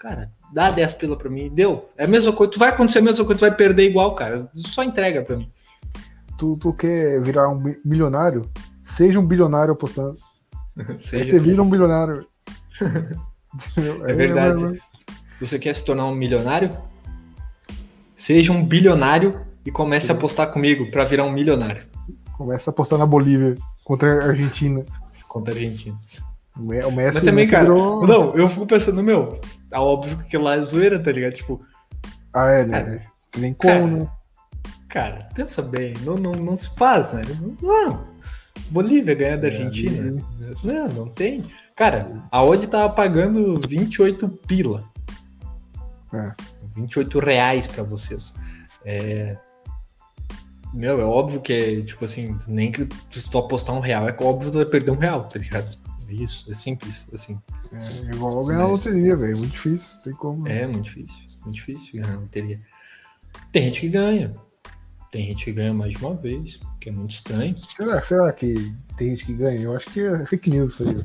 [0.02, 1.48] Cara, dá 10 pila pra mim.
[1.48, 1.88] Deu.
[1.96, 2.50] É a mesma coisa.
[2.52, 4.48] Tu vai acontecer a mesma coisa, tu vai perder igual, cara.
[4.52, 5.48] Só entrega pra mim.
[6.36, 8.50] Tu, tu quer virar um milionário?
[8.82, 10.16] Seja um bilionário apostando.
[10.98, 12.26] Seja- você vira um bilionário.
[14.08, 14.80] É verdade.
[15.38, 16.74] Você quer se tornar um milionário?
[18.16, 21.84] Seja um bilionário e comece a apostar comigo pra virar um milionário.
[22.36, 24.84] Começa a apostar na Bolívia contra a Argentina.
[25.28, 25.96] Contra a Argentina.
[26.56, 29.38] O Me- o Messi, Mas também, Messi cara, virou- não, eu fico pensando, meu,
[29.72, 31.32] é óbvio que lá é zoeira, tá ligado?
[31.32, 31.64] Tipo,
[32.32, 32.78] Ah, é, né?
[32.78, 33.02] Cara,
[33.38, 34.10] Nem como, cara, né?
[34.88, 37.22] cara, pensa bem, não, não, não se faz, né?
[37.60, 38.06] Não.
[38.70, 40.22] Bolívia ganhar da É, Argentina.
[40.62, 41.44] Não, não tem.
[41.74, 44.84] Cara, a Odd tava pagando 28 pila.
[46.12, 46.32] É.
[46.76, 48.34] 28 reais pra vocês.
[48.84, 49.36] É...
[50.72, 54.12] Meu, é óbvio que é, tipo assim, nem que se tu apostar um real, é
[54.20, 55.68] óbvio que tu vai perder um real, tá ligado?
[56.12, 57.40] Isso, é simples, assim.
[57.72, 59.38] É igual ganhar na loteria, velho.
[59.38, 60.46] Muito difícil, tem como.
[60.46, 62.60] É muito difícil, muito difícil ganhar loteria.
[63.50, 64.32] Tem gente que ganha.
[65.10, 67.54] Tem gente que ganha mais de uma vez, que é muito estranho.
[67.58, 69.60] Será, será que tem gente que ganha?
[69.60, 71.04] Eu acho que é fake news isso aí.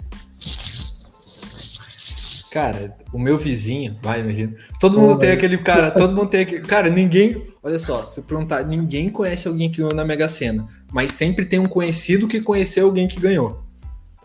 [2.49, 4.55] Cara, o meu vizinho, vai, imagina.
[4.79, 6.61] Todo mundo tem aquele cara, todo mundo tem aquele.
[6.61, 7.45] Cara, ninguém.
[7.61, 10.65] Olha só, se perguntar, ninguém conhece alguém que ganhou na Mega Sena.
[10.91, 13.66] Mas sempre tem um conhecido que conheceu alguém que ganhou.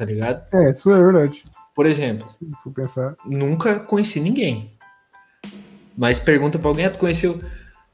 [0.03, 0.43] Tá ligado?
[0.53, 1.45] É, isso é verdade.
[1.77, 2.27] Por exemplo,
[2.75, 3.15] pensar.
[3.25, 4.73] nunca conheci ninguém.
[5.97, 7.41] Mas pergunta pra alguém, ah, tu conheceu.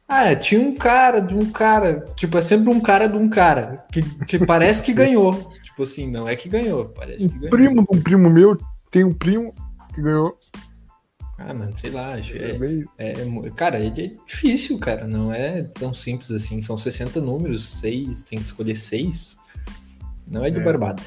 [0.08, 2.06] Ah, tinha um cara de um cara.
[2.16, 3.84] Tipo, é sempre um cara de um cara.
[3.92, 5.52] Que, que parece que ganhou.
[5.62, 7.50] Tipo assim, não é que ganhou, parece que Um ganhou.
[7.50, 8.56] primo de um primo meu
[8.90, 9.54] tem um primo
[9.94, 10.38] que ganhou.
[11.38, 12.34] Ah, mano, sei lá, acho.
[12.36, 12.56] É,
[12.96, 15.06] É, é mu- cara, é é difícil, cara.
[15.06, 16.62] Não é tão simples assim.
[16.62, 19.36] São 60 números, seis, tem que escolher seis.
[20.26, 20.64] Não é de É.
[20.64, 21.02] barbada.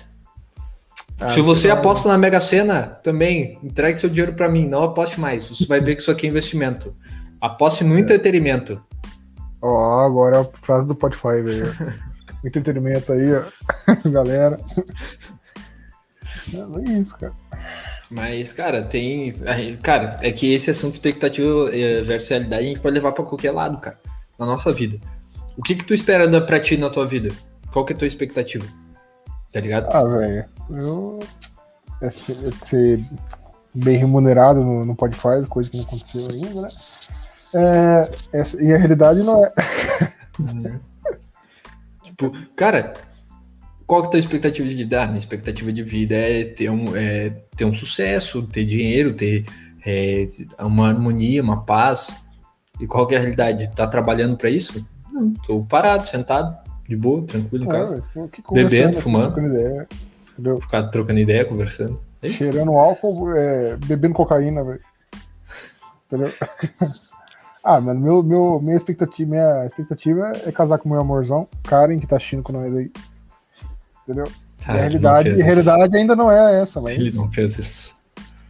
[1.22, 4.68] Ah, Se você aposta na Mega Sena, também entregue seu dinheiro pra mim.
[4.68, 5.48] Não aposte mais.
[5.48, 6.94] Você vai ver que isso aqui é investimento.
[7.40, 8.82] Aposte no entretenimento.
[9.62, 11.76] Ó, agora a frase do Spotify, velho.
[12.44, 13.44] Entretenimento aí, ó.
[14.10, 14.60] Galera.
[16.54, 17.34] É isso, cara.
[18.10, 19.34] Mas, cara, tem.
[19.84, 23.52] Cara, é que esse assunto expectativa eh, versus realidade a gente pode levar pra qualquer
[23.52, 24.00] lado, cara.
[24.40, 25.00] Na nossa vida.
[25.56, 27.30] O que que tu espera pra ti na tua vida?
[27.72, 28.66] Qual que é a tua expectativa?
[29.52, 29.88] Tá ligado?
[29.92, 30.46] Ah, velho.
[30.70, 31.20] Eu.
[32.02, 33.06] É ser, é ser
[33.76, 36.68] bem remunerado no, no Spotify, coisa que não aconteceu ainda, né?
[37.54, 39.54] É, essa- e a realidade não é.
[42.04, 42.94] Tipo, cara,
[43.86, 45.04] qual que é a tua expectativa de vida?
[45.04, 49.46] Ah, minha expectativa de vida é ter um, é ter um sucesso, ter dinheiro, ter
[49.86, 50.28] é,
[50.60, 52.16] uma harmonia, uma paz.
[52.80, 53.70] E qual que é a realidade?
[53.76, 54.86] Tá trabalhando pra isso?
[55.12, 56.58] Não, tô parado, sentado,
[56.88, 58.04] de boa, tranquilo em É, casa.
[58.26, 59.40] aqui Bebendo, aqui, fumando.
[59.40, 59.88] ideia?
[60.62, 62.02] Ficar trocando ideia, conversando.
[62.22, 62.30] É.
[62.30, 64.80] Cheirando álcool, é, bebendo cocaína, velho.
[66.08, 66.32] Entendeu?
[67.64, 72.00] ah, mano, meu, meu, minha, expectativa, minha expectativa é casar com o meu amorzão, Karen,
[72.00, 72.92] que tá assistindo com nós aí.
[74.04, 74.26] Entendeu?
[74.68, 76.98] Ah, a realidade, a realidade ainda não é essa, mas.
[76.98, 77.96] Ele não fez isso.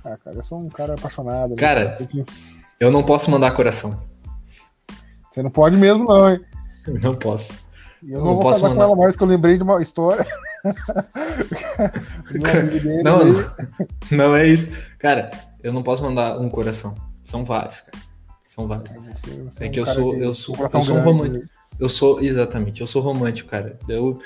[0.04, 1.52] Ah, cara, eu sou um cara apaixonado.
[1.52, 1.56] né?
[1.58, 2.26] Cara, que-
[2.80, 4.02] Eu não posso mandar coração.
[5.32, 6.42] Você não pode mesmo, não, hein?
[6.88, 7.54] Eu não posso.
[8.04, 8.86] Eu Não não, vou posso casar com mandar.
[8.86, 10.26] ela mais, que eu lembrei de uma história.
[13.04, 13.34] Não, aí.
[14.16, 14.76] não é isso.
[15.00, 15.32] Cara,
[15.64, 16.96] eu não posso mandar um coração.
[17.26, 17.98] São vários, cara.
[18.46, 18.94] São vários.
[18.94, 21.46] Você- você É um que eu sou- de- eu sou- eu sou um romântico.
[21.80, 23.78] Eu sou, exatamente, eu sou romântico, cara.
[23.88, 24.20] Eu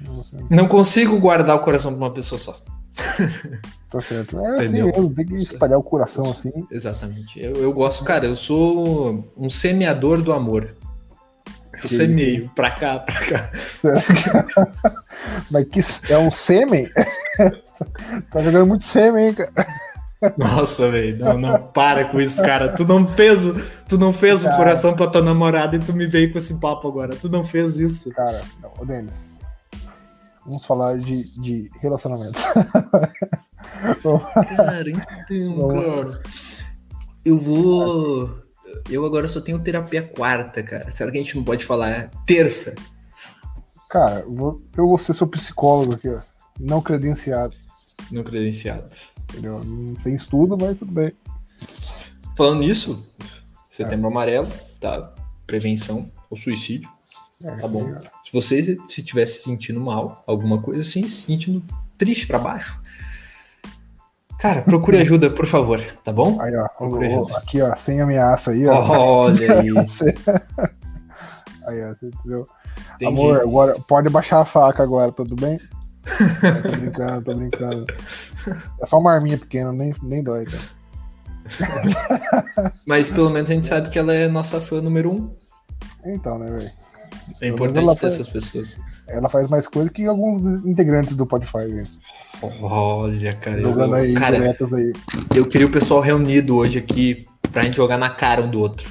[0.00, 0.08] né?
[0.12, 2.58] Você- não consigo guardar o coração pra uma pessoa só.
[3.90, 4.38] Tá certo.
[4.38, 4.88] É Entendeu?
[4.88, 6.52] assim mesmo, tem que espalhar o coração assim.
[6.70, 7.40] Exatamente.
[7.40, 10.74] Eu, eu gosto, cara, eu sou um semeador do amor.
[11.82, 13.50] Eu semeio pra cá, pra cá.
[15.50, 15.64] Mas
[15.98, 16.88] que é um sêmen?
[18.32, 19.66] tá jogando muito sêmen, hein, cara?
[20.36, 21.16] Nossa, velho.
[21.24, 22.70] Não, não, para com isso, cara.
[22.74, 23.54] Tu não fez, o-
[23.88, 24.56] tu não fez o Cara.
[24.56, 27.14] coração pra tua namorada e tu me veio com esse papo agora.
[27.14, 28.10] Tu não fez isso.
[28.10, 29.36] Cara, não, ô Denis.
[30.44, 32.42] Vamos falar de, de relacionamentos.
[34.56, 35.84] Cara, então, Vamos.
[35.84, 36.22] cara.
[37.24, 38.30] Eu vou.
[38.90, 40.90] Eu agora só tenho terapia quarta, cara.
[40.90, 42.74] Será que a gente não pode falar terça?
[43.90, 44.34] Cara, eu
[44.74, 46.20] vou, ser seu psicólogo aqui, ó.
[46.60, 47.54] Não credenciado,
[48.10, 48.88] Não credenciado.
[49.30, 49.62] entendeu?
[49.64, 51.12] Não tem estudo, mas tudo bem.
[52.36, 53.04] Falando nisso,
[53.70, 54.48] setembro amarelo,
[54.80, 55.12] tá?
[55.46, 56.88] Prevenção ao suicídio.
[57.42, 57.88] É, Tá bom.
[57.90, 61.62] é, Se você se se estiver se sentindo mal, alguma coisa assim, se sentindo
[61.96, 62.80] triste pra baixo,
[64.38, 66.40] cara, procure ajuda, por favor, tá bom?
[66.40, 69.24] Aí, ó, ó, aqui, ó, sem ameaça aí, ó.
[69.24, 69.70] Olha aí.
[71.66, 72.46] Aí, ó, você entendeu?
[72.94, 73.12] entendi.
[73.12, 75.60] Amor, agora pode baixar a faca agora, tudo bem?
[76.62, 77.86] tô brincando, tô brincando.
[78.80, 80.62] É só uma arminha pequena, nem, nem dói, cara.
[82.86, 85.34] Mas pelo menos a gente sabe que ela é nossa fã número um.
[86.06, 86.70] Então, né, velho?
[87.40, 88.80] É importante ter foi- essas pessoas.
[89.08, 91.88] Ela faz mais coisa que alguns integrantes do Spotify, velho.
[92.62, 93.62] Olha, cara.
[93.62, 94.92] Jogando Eu, aí cara, diretas aí,
[95.34, 98.88] eu queria o pessoal reunido hoje aqui pra gente jogar na cara um do outro.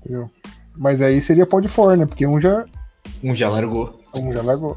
[0.00, 0.30] entendeu?
[0.76, 2.06] Mas aí seria pode for, né?
[2.06, 2.64] Porque um já,
[3.22, 4.00] Um já largou.
[4.14, 4.76] um já largou.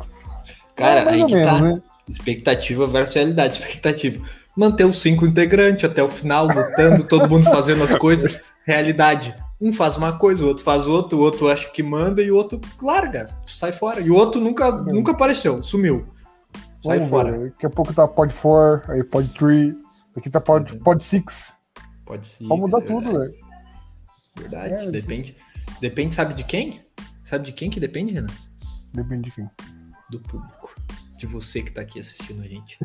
[0.76, 1.54] Cara, aí que tá.
[1.60, 1.82] menos, né?
[2.08, 3.54] Expectativa versus realidade.
[3.58, 4.26] Expectativa.
[4.58, 8.40] Manter os cinco integrantes até o final, lutando, todo mundo fazendo as coisas.
[8.66, 9.34] Realidade.
[9.62, 12.36] Um faz uma coisa, o outro faz outra, o outro acha que manda e o
[12.36, 14.00] outro larga, sai fora.
[14.00, 16.08] E o outro nunca, nunca apareceu, sumiu.
[16.84, 17.32] Sai Vamos fora.
[17.38, 17.52] ver.
[17.52, 19.76] Daqui a pouco tá pod 4, aí pod 3,
[20.16, 20.80] aqui tá pod, Uhum.
[20.80, 21.54] pod 6.
[22.06, 22.48] Pode ser.
[22.48, 23.34] Pode mudar é tudo, velho.
[24.38, 25.36] Verdade, É, depende.
[25.82, 26.82] Depende, sabe de quem?
[27.26, 28.28] Sabe de quem que depende, Renan?
[28.94, 29.50] Depende de quem.
[30.10, 30.74] Do público.
[31.18, 32.78] De você que tá aqui assistindo a gente.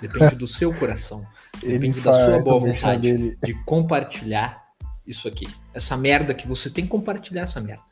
[0.00, 1.22] Depende do seu coração.
[1.62, 3.38] Depende da sua boa o merchan vontade dele.
[3.44, 4.61] de compartilhar
[5.06, 5.46] isso aqui.
[5.74, 7.82] Essa merda que você tem que compartilhar essa merda.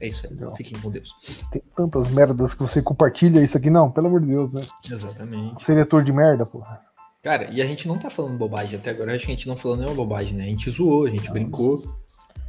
[0.00, 0.32] É isso aí.
[0.32, 0.56] Legal.
[0.56, 1.14] Fiquem com Deus.
[1.50, 4.62] Tem tantas merdas que você compartilha isso aqui, não, pelo amor de Deus, né?
[4.90, 5.62] Exatamente.
[5.62, 6.80] Seletor de merda, porra.
[7.22, 9.14] Cara, e a gente não tá falando bobagem até agora.
[9.14, 10.44] Acho que a gente não falou nenhuma bobagem, né?
[10.44, 11.84] A gente zoou, a gente brincou.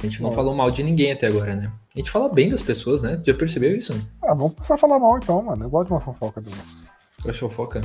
[0.02, 0.34] A gente não Não.
[0.36, 1.70] falou mal de ninguém até agora, né?
[1.94, 3.20] A gente fala bem das pessoas, né?
[3.24, 3.92] Já percebeu isso?
[4.22, 5.62] Ah, vamos começar a falar mal então, mano.
[5.64, 6.50] Eu gosto de uma fofoca do.
[6.50, 7.80] Gosta de fofoca?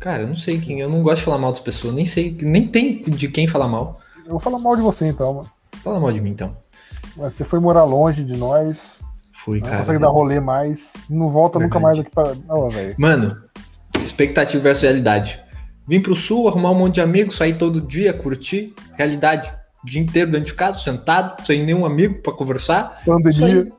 [0.00, 0.80] Cara, eu não sei quem.
[0.80, 1.94] Eu não gosto de falar mal das pessoas.
[1.94, 2.36] Nem sei.
[2.42, 3.99] Nem tem de quem falar mal.
[4.30, 5.50] Eu vou falar mal de você então, mano.
[5.82, 6.56] Fala mal de mim, então.
[7.16, 8.78] Mas Você foi morar longe de nós,
[9.44, 9.78] Fui, não cara.
[9.80, 11.96] consegue dar rolê mais, não volta nunca Verdade.
[11.96, 12.34] mais aqui pra.
[12.46, 12.94] Não, velho.
[12.96, 13.36] Mano,
[14.04, 15.42] expectativa versus realidade.
[15.88, 18.72] Vim pro sul, arrumar um monte de amigos, sair todo dia, curtir.
[18.96, 19.52] Realidade.
[19.82, 23.00] O dia inteiro dentro de casa, sentado, sem nenhum amigo pra conversar.
[23.04, 23.72] Pandemia.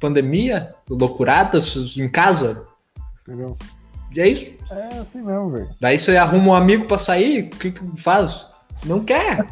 [0.00, 2.64] Pandemia, loucuradas em casa.
[3.22, 3.54] entendeu?
[4.16, 4.50] E é isso.
[4.70, 5.68] É assim mesmo, velho.
[5.78, 8.48] Daí você arruma um amigo pra sair, o que que faz?
[8.86, 9.44] Não quer.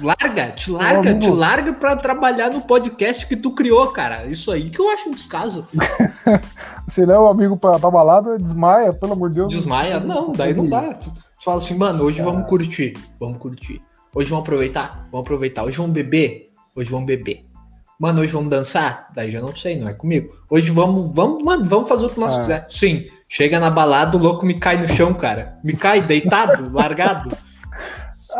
[0.00, 4.26] Larga, te larga, te larga pra trabalhar no podcast que tu criou, cara.
[4.26, 5.66] Isso aí que eu acho um descaso.
[6.86, 9.52] Você leva o amigo pra, pra balada, desmaia, pelo amor de Deus.
[9.54, 9.98] Desmaia?
[10.00, 10.94] Não, daí não dá.
[10.94, 12.94] Tu, tu fala assim, mano, hoje vamos curtir.
[13.18, 13.82] Vamos curtir.
[14.14, 15.06] Hoje vamos aproveitar?
[15.10, 15.64] Vamos aproveitar.
[15.64, 16.50] Hoje vamos beber?
[16.76, 17.44] Hoje vamos beber.
[17.98, 19.08] Mano, hoje vamos dançar?
[19.14, 20.32] Daí já não sei, não é comigo.
[20.48, 22.40] Hoje vamos, vamos, mano, vamos fazer o que nós Ah.
[22.40, 22.66] quiser.
[22.68, 25.58] Sim, chega na balada, o louco me cai no chão, cara.
[25.64, 27.36] Me cai deitado, largado.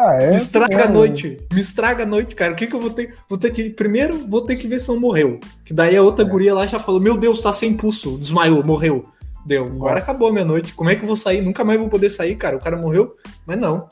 [0.01, 0.30] Ah, é.
[0.30, 1.38] Me estraga é, a noite.
[1.53, 2.53] Me estraga a noite, cara.
[2.53, 3.16] O que que eu vou ter?
[3.28, 3.68] Vou ter que.
[3.70, 5.40] Primeiro, vou ter que ver se não morreu.
[5.64, 6.28] Que daí a outra É.
[6.28, 8.16] guria lá já falou: Meu Deus, tá sem pulso.
[8.16, 9.07] Desmaiou, morreu.
[9.44, 9.64] Deu.
[9.66, 10.05] Agora Nossa.
[10.05, 10.72] acabou a minha noite.
[10.74, 11.40] Como é que eu vou sair?
[11.42, 12.57] Nunca mais vou poder sair, cara.
[12.57, 13.16] O cara morreu.
[13.46, 13.88] Mas não.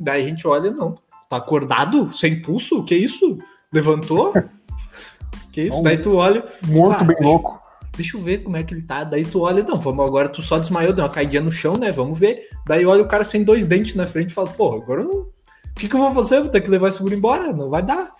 [0.00, 0.96] Daí a gente olha, não.
[1.30, 2.10] Tá acordado?
[2.12, 2.84] Sem pulso?
[2.84, 3.38] Que isso?
[3.72, 4.32] Levantou?
[5.52, 5.76] que isso?
[5.76, 5.82] Não.
[5.84, 6.44] Daí tu olha.
[6.66, 7.60] Morto bem deixa- louco.
[7.96, 9.04] Deixa eu ver como é que ele tá.
[9.04, 11.92] Daí tu olha, não, vamos agora, tu só desmaiou, deu uma caidinha no chão, né?
[11.92, 12.48] Vamos ver.
[12.66, 15.26] Daí olha o cara sem dois dentes na frente e fala, porra, agora eu não.
[15.76, 16.36] O que, que eu vou fazer?
[16.38, 17.52] Eu vou ter que levar esse guri embora?
[17.52, 18.12] Não vai dar.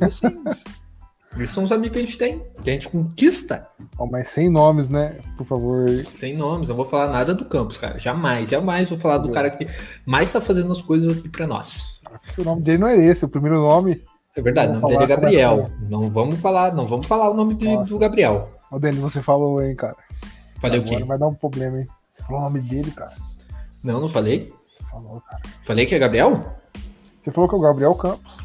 [0.00, 0.42] E assim,
[1.36, 3.68] esses são os amigos que a gente tem, que a gente conquista.
[3.98, 5.18] Ó, mas sem nomes, né?
[5.36, 5.88] Por favor.
[6.12, 7.98] Sem nomes, não vou falar nada do campus, cara.
[7.98, 9.68] Jamais, jamais vou falar do cara que
[10.06, 12.00] mais tá fazendo as coisas aqui pra nós.
[12.38, 13.24] O nome dele não é esse.
[13.24, 14.02] O primeiro nome.
[14.34, 15.70] É verdade, o nome dele é Gabriel.
[15.90, 18.50] Não vamos falar, não vamos falar o nome de- do Gabriel.
[18.70, 19.96] Ô, Denis, você falou, hein, cara.
[20.58, 21.04] Falei o Agora quê?
[21.04, 21.88] vai dar um problema, hein?
[22.14, 23.12] Você falou o nome dele, cara.
[23.84, 24.52] Não, não falei.
[24.90, 25.42] Falou, cara.
[25.64, 26.54] Falei que é Gabriel?
[27.22, 28.36] Você falou que é o Gabriel Campos.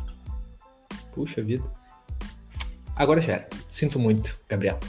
[1.14, 1.64] Puxa vida.
[2.96, 3.48] Agora já era.
[3.70, 4.80] Sinto muito, Gabriel.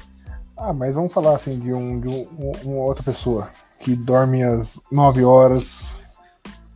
[0.56, 4.80] Ah, mas vamos falar assim de, um, de um, uma outra pessoa que dorme às
[4.90, 6.02] 9 horas,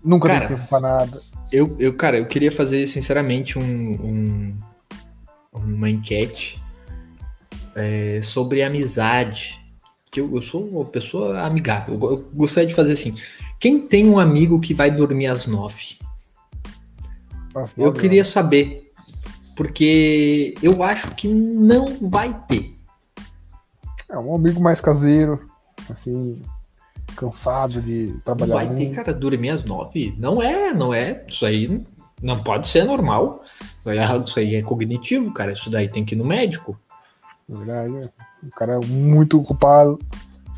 [0.03, 1.21] nunca cara, tem tempo pra nada.
[1.51, 4.59] Eu, eu, cara, eu queria fazer sinceramente um, um
[5.53, 6.63] uma enquete
[7.75, 9.61] é, sobre amizade.
[10.11, 11.95] Que eu, eu, sou uma pessoa amigável.
[11.95, 13.17] Eu, eu gostaria de fazer assim:
[13.59, 15.99] quem tem um amigo que vai dormir às 9?
[17.55, 18.33] Eu nove queria horas.
[18.33, 18.93] saber.
[19.57, 22.75] Porque eu acho que não vai ter.
[24.09, 25.41] É um amigo mais caseiro,
[25.91, 26.41] assim,
[27.17, 28.95] cansado de Não trabalhar vai ter, muito.
[28.95, 30.15] cara, dormir às nove.
[30.19, 31.25] Não é, não é.
[31.29, 31.83] Isso aí
[32.21, 33.43] não pode ser normal.
[34.25, 35.53] Isso aí é cognitivo, cara.
[35.53, 36.79] Isso daí tem que ir no médico.
[37.49, 38.47] Na verdade, é.
[38.47, 39.99] o cara é muito ocupado,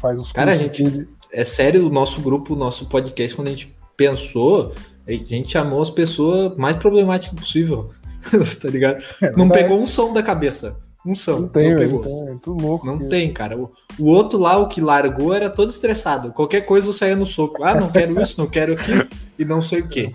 [0.01, 1.09] faz os Cara, a gente-.
[1.33, 4.73] É sério, o nosso grupo, o nosso podcast, quando a gente pensou,
[5.07, 7.91] a gente chamou as pessoas mais problemáticas possível.
[8.61, 9.03] tá ligado?
[9.21, 10.79] É Não pegou um som da cabeça.
[11.05, 11.41] Um som.
[11.41, 12.03] Não tem, não pegou.
[12.03, 12.87] não tem, é tudo louco.
[12.87, 13.59] Não que- tem, cara.
[13.59, 16.33] O, o outro lá, o que largou, era todo estressado.
[16.33, 17.63] Qualquer coisa eu saía no soco.
[17.63, 19.07] Ah, não quero isso, não quero aquilo,
[19.39, 20.15] e não sei o quê.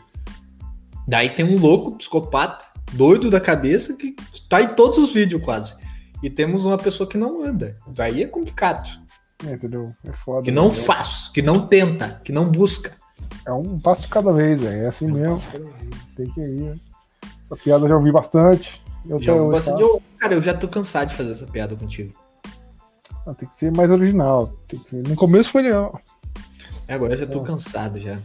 [1.08, 4.16] Daí tem um louco, psicopata, doido da cabeça, que
[4.50, 5.76] tá em todos os vídeos quase.
[6.24, 7.76] E temos uma pessoa que não anda.
[7.88, 8.90] Daí é complicado.
[9.46, 9.94] É, entendeu?
[10.06, 10.44] É foda.
[10.44, 10.84] Que não né?
[10.84, 12.94] faz, que não tenta, que não busca.
[13.50, 14.84] É um passo de cada vez, velho.
[14.84, 15.42] É assim mesmo.
[16.16, 16.62] Tem que ir.
[16.62, 16.76] né?
[17.46, 18.82] Essa piada eu já ouvi bastante.
[19.10, 22.14] Eu Já ouvi bastante- eu- cara, eu já tô cansado de fazer essa piada contigo.
[23.26, 24.54] Ah, Tem que ser mais original.
[24.68, 26.00] Que- No começo foi legal.
[26.88, 28.20] Agora eu já tô cansado já.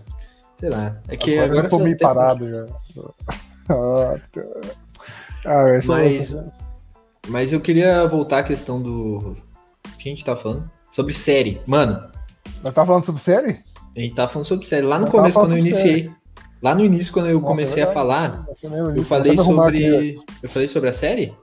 [0.61, 0.97] Sei lá.
[1.09, 2.67] É que agora, agora, eu tô meio tempo- parado já.
[3.67, 4.17] Ah,
[5.47, 6.37] ah essa Mas-
[7.29, 9.35] Mas eu queria voltar à questão do.
[9.87, 10.71] O que a gente tá falando?
[10.93, 11.63] Sobre série.
[11.67, 12.11] Mano,
[12.63, 13.61] Nós tá falando sobre série?
[13.97, 14.87] A gente tá falando sobre série.
[14.87, 16.11] Lá no tava começo, quando eu iniciei.
[16.61, 19.05] Lá no início, quando eu Nossa, comecei é a falar, eu disso?
[19.05, 20.19] falei sobre.
[20.43, 21.35] Eu falei sobre a série?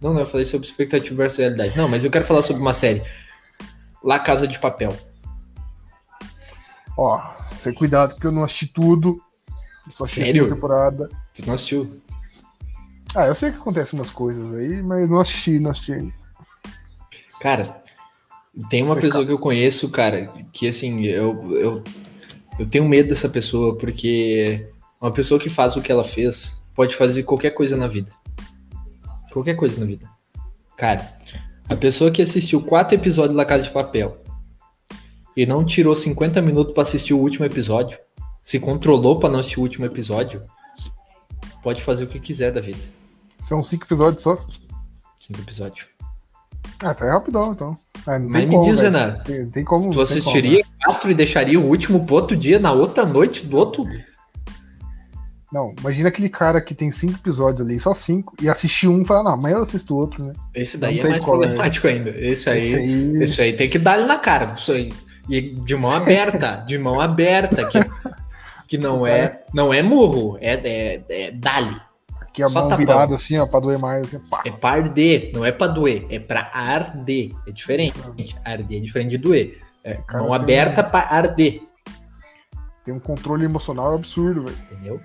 [0.00, 1.76] Não, não, eu falei sobre expectativa versus realidade.
[1.76, 3.02] Não, mas eu quero falar sobre uma série.
[4.02, 4.94] La Casa de Papel.
[6.96, 9.20] Ó, você cuidado que eu não assisti tudo.
[9.90, 10.48] Só assisti Sério?
[10.48, 11.08] temporada.
[11.34, 12.00] Tu não assistiu?
[13.14, 16.12] Ah, eu sei que acontecem umas coisas aí, mas não assisti, não assisti.
[17.40, 17.82] Cara,
[18.68, 21.84] tem uma Você pessoa que eu conheço, cara, que assim, eu, eu,
[22.58, 24.66] eu tenho medo dessa pessoa, porque
[25.00, 28.12] uma pessoa que faz o que ela fez pode fazer qualquer coisa na vida.
[29.32, 30.08] Qualquer coisa na vida.
[30.76, 31.12] Cara,
[31.68, 34.18] a pessoa que assistiu quatro episódios da Casa de Papel
[35.36, 37.98] e não tirou 50 minutos pra assistir o último episódio,
[38.42, 40.42] se controlou pra não assistir o último episódio,
[41.62, 42.80] pode fazer o que quiser da vida.
[43.40, 44.38] São cinco episódios só.
[45.18, 45.93] Cinco episódios.
[46.80, 47.76] Ah, tá rapidão, então.
[48.06, 48.80] Ah, Mas me como, diz.
[48.80, 49.90] Renan, Tem, tem como.
[49.90, 53.84] Tu assistiria quatro e deixaria o último pro outro dia, na outra noite do outro.
[53.84, 54.14] como.
[55.52, 59.04] Não, imagina aquele cara que tem cinco episódios ali, só cinco, e assistir um e
[59.04, 60.32] falar, não, amanhã eu assisto outro, né?
[60.52, 61.46] Esse daí Não é mais como, né?
[61.46, 62.10] problemático ainda.
[62.10, 64.54] Esse aí, Esse aí- esse aí tem que dar ele na cara.
[64.54, 64.92] Isso aí.
[65.28, 67.78] E de mão aberta, de mão aberta, que,
[68.66, 71.76] que não é, não é murro, é, é, é dali.
[72.34, 72.84] Aqui a Só mão tapão.
[72.84, 74.42] virada assim, ó, pra doer mais, assim, pá.
[74.44, 77.30] É pra arder, não é pra doer, é pra arder.
[77.46, 77.96] É diferente.
[78.44, 79.62] Arder é diferente de doer.
[79.84, 81.62] É mão aberta pra arder,
[82.84, 84.56] Tem um controle emocional absurdo, velho.
[84.72, 85.00] entendeu?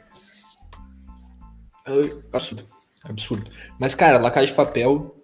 [2.34, 2.64] Absurdo.
[3.04, 3.52] Absurdo.
[3.80, 5.16] Mas, cara, La Casa de Papel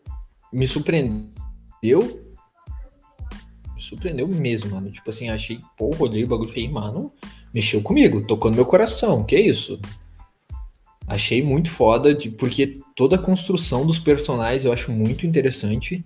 [0.53, 1.31] me surpreendeu.
[3.75, 4.91] Me surpreendeu mesmo, mano.
[4.91, 7.11] Tipo assim, achei, porra, olhei o bagulho e falei, mano,
[7.53, 9.79] mexeu comigo, tocou no meu coração, que isso?
[11.07, 16.03] Achei muito foda, de, porque toda a construção dos personagens eu acho muito interessante.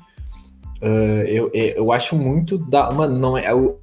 [0.82, 2.92] Ah, eu, eu, eu acho muito da.
[2.92, 3.52] Mano, não é.
[3.52, 3.80] eu-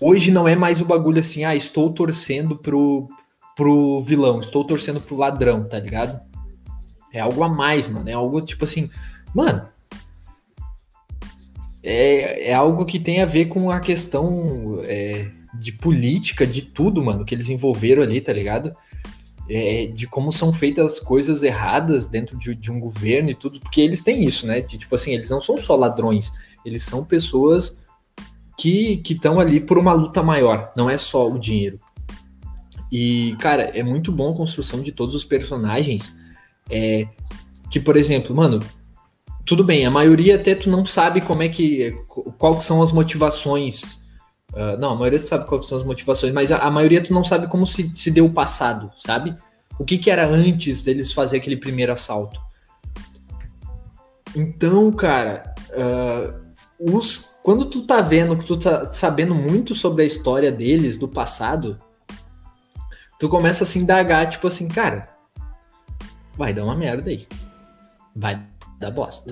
[0.00, 3.08] hoje não é mais o bagulho assim, ah, estou torcendo pro,
[3.56, 6.20] pro vilão, estou torcendo pro ladrão, tá ligado?
[7.12, 8.08] É algo a mais, mano.
[8.08, 8.90] É algo tipo assim,
[9.34, 9.68] mano.
[11.82, 17.02] É, é algo que tem a ver com a questão é, de política, de tudo,
[17.02, 18.72] mano, que eles envolveram ali, tá ligado?
[19.48, 23.60] É, de como são feitas as coisas erradas dentro de, de um governo e tudo,
[23.60, 24.60] porque eles têm isso, né?
[24.60, 26.32] De, tipo assim, eles não são só ladrões,
[26.64, 27.78] eles são pessoas
[28.58, 31.78] que estão ali por uma luta maior, não é só o dinheiro.
[32.90, 36.14] E, cara, é muito bom a construção de todos os personagens.
[36.70, 37.06] É,
[37.70, 38.60] que, por exemplo, mano,
[39.44, 41.92] tudo bem, a maioria até tu não sabe como é que.
[42.38, 44.05] qual são as motivações.
[44.56, 47.12] Ah, não, a maioria tu sabe quais são as motivações, mas a, a maioria tu
[47.12, 49.36] não sabe como se, se deu o passado, sabe?
[49.78, 52.40] O que, que era antes deles fazer aquele primeiro assalto.
[54.34, 56.34] Então, cara, ah,
[56.80, 61.06] os, quando tu tá vendo, que tu tá sabendo muito sobre a história deles, do
[61.06, 61.78] passado,
[63.18, 65.10] tu começa a se indagar, tipo assim, cara,
[66.34, 67.26] vai dar uma merda aí.
[68.14, 68.42] Vai
[68.78, 69.30] dar bosta.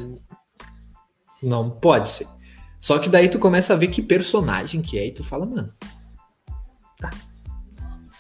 [1.43, 2.34] Não pode ser.
[2.85, 5.71] Só que daí tu começa a ver que personagem que é e tu fala, mano.
[6.99, 7.09] Tá.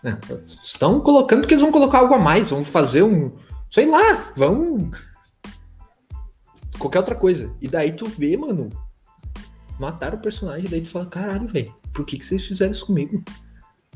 [0.03, 3.31] É, estão colocando porque eles vão colocar algo a mais, vão fazer um.
[3.71, 4.91] Sei lá, vão.
[6.79, 7.55] Qualquer outra coisa.
[7.61, 8.71] E daí tu vê, mano.
[9.79, 13.23] Mataram o personagem, daí tu fala, caralho, velho, por que, que vocês fizeram isso comigo?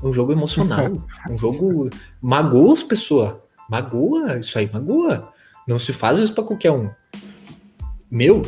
[0.03, 1.03] É um jogo emocional.
[1.31, 1.89] um jogo.
[2.21, 3.37] Magoa as pessoas.
[3.71, 5.33] Magoa, isso aí magoa.
[5.66, 6.91] Não se faz isso pra qualquer um.
[8.11, 8.43] Meu,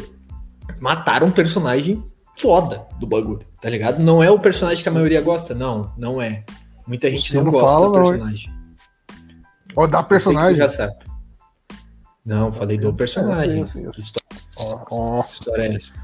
[0.79, 2.10] mataram um personagem
[2.41, 4.01] foda do bagulho, tá ligado?
[4.01, 6.45] Não é o personagem que a maioria gosta, não, não é.
[6.87, 8.51] Muita gente Você não, não gosta fala, do personagem.
[9.69, 10.57] Que tu personagem.
[10.57, 10.95] já sabe.
[12.25, 13.63] Não, falei do personagem.
[14.91, 15.21] ó.
[15.23, 15.95] história é essa?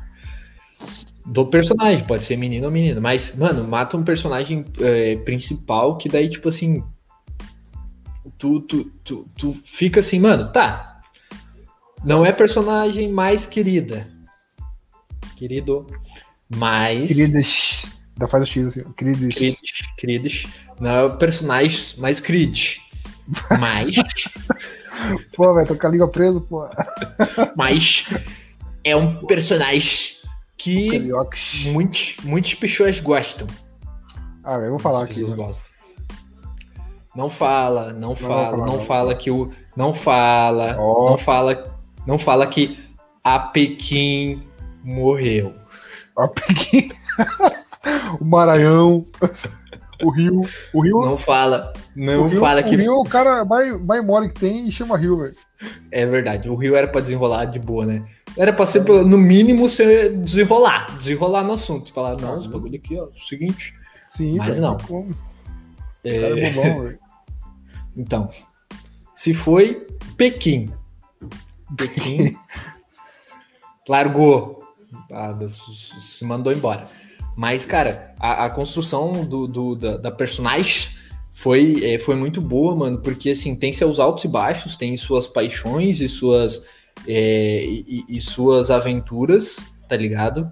[1.24, 3.00] Do personagem, pode ser menino ou menina.
[3.00, 6.84] Mas, mano, mata um personagem é, principal que daí, tipo assim.
[8.38, 11.00] Tu, tu, tu, tu fica assim, mano, tá.
[12.04, 14.08] Não é personagem mais querida.
[15.36, 15.86] Querido.
[16.48, 17.08] Mas.
[17.08, 17.82] Queridas.
[18.14, 18.82] Ainda faz o X assim.
[18.92, 19.34] Queridas.
[19.34, 19.56] Creed,
[19.98, 20.44] Creed.
[20.80, 22.76] Não é o personagem mais Creed.
[23.58, 23.96] Mas.
[25.36, 26.66] Pô, velho, tô com a língua presa, pô.
[27.54, 28.06] mas.
[28.82, 30.16] É um personagem
[30.56, 31.10] que
[31.66, 33.46] muitos, muitas pessoas gostam.
[34.42, 35.14] Ah, velho, vou falar aqui.
[35.14, 35.42] pessoas mano.
[35.44, 35.70] gostam.
[37.14, 38.80] Não fala, não fala, falar, não não.
[38.80, 39.50] fala que o.
[39.76, 41.10] Não fala, Ó.
[41.10, 42.78] não fala, não fala que
[43.24, 44.42] a Pequim
[44.84, 45.54] morreu.
[46.28, 46.90] Peguei.
[48.20, 49.04] o Maranhão.
[50.02, 50.42] o Rio.
[50.72, 51.00] O Rio.
[51.00, 52.76] Não fala, não o Rio, fala o que.
[52.76, 55.36] Rio, o cara mais, mais mole que tem e chama Rio, velho.
[55.90, 58.04] É verdade, o Rio era pra desenrolar de boa, né?
[58.36, 61.92] Era pra ser, no mínimo, ser desenrolar, desenrolar no assunto.
[61.92, 63.74] Falar, não, esse bagulho aqui, ó, é o seguinte.
[64.12, 64.76] Sim, Mas não.
[64.76, 65.10] como.
[65.10, 65.16] O
[66.04, 66.94] é, é bobão.
[67.98, 68.28] Então,
[69.14, 69.86] se foi
[70.18, 70.70] Pequim.
[71.78, 72.36] Pequim
[73.88, 74.65] largou.
[75.12, 76.88] Ah, se mandou embora.
[77.36, 80.90] Mas, cara, a, a construção do, do- da, da personagem
[81.30, 85.26] foi, é, foi muito boa, mano, porque assim, tem seus altos e baixos, tem suas
[85.26, 86.64] paixões e suas,
[87.06, 90.50] é, e, e, suas aventuras, tá ligado?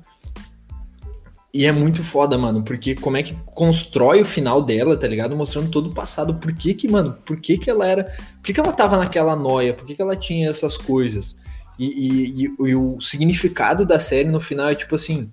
[1.54, 5.34] E é muito foda, mano, porque como é que constrói o final dela, tá ligado?
[5.34, 8.52] Mostrando todo o passado, por que que, mano, por que que ela era, por que
[8.52, 11.34] que ela tava naquela noia, por que que ela tinha essas coisas.
[11.78, 15.30] E, e, e, e o significado da série no final é tipo assim,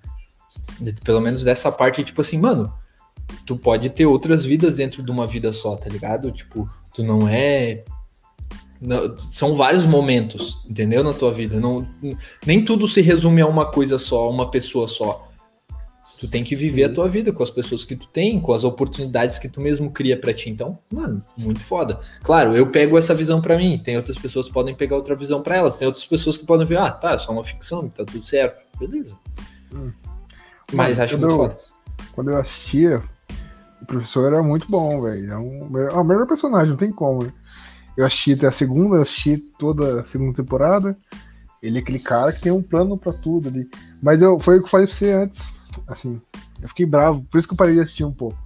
[1.04, 2.74] pelo menos dessa parte, é tipo assim, mano,
[3.46, 6.32] tu pode ter outras vidas dentro de uma vida só, tá ligado?
[6.32, 7.84] Tipo, tu não é.
[8.80, 11.04] Não, são vários momentos, entendeu?
[11.04, 11.60] Na tua vida.
[11.60, 11.88] Não,
[12.46, 15.31] nem tudo se resume a uma coisa só, a uma pessoa só.
[16.22, 18.64] Tu tem que viver a tua vida com as pessoas que tu tem, com as
[18.64, 20.52] oportunidades que tu mesmo cria para ti.
[20.52, 22.00] Então, mano, muito foda.
[22.22, 25.42] Claro, eu pego essa visão para mim, tem outras pessoas que podem pegar outra visão
[25.42, 28.06] para elas, tem outras pessoas que podem ver, ah, tá, é só uma ficção, tá
[28.06, 28.62] tudo certo.
[28.78, 29.18] Beleza.
[29.74, 29.90] Hum.
[30.72, 31.58] Mas Mano, acho muito eu, foda.
[32.12, 33.02] Quando eu assistia,
[33.82, 35.32] o professor era muito bom, velho.
[35.32, 37.24] É, um, é o melhor personagem, não tem como.
[37.24, 37.34] Né?
[37.98, 40.96] Eu assisti até a segunda, eu assisti toda a segunda temporada.
[41.64, 43.68] Ele é aquele cara que tem um plano para tudo ali.
[44.04, 45.61] Mas eu, foi o que eu falei pra você antes.
[45.88, 46.22] Assim,
[46.62, 48.38] eu fiquei bravo, por isso que eu parei de assistir um pouco.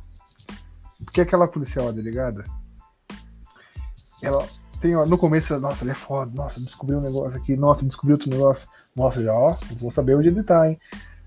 [1.03, 2.45] Porque aquela policial, delegada,
[4.21, 4.47] ela
[4.79, 8.15] tem, ó, no começo, nossa, ele é foda, nossa, descobriu um negócio aqui, nossa, descobriu
[8.15, 10.79] outro negócio, nossa, já, ó, vou saber onde ele tá, hein.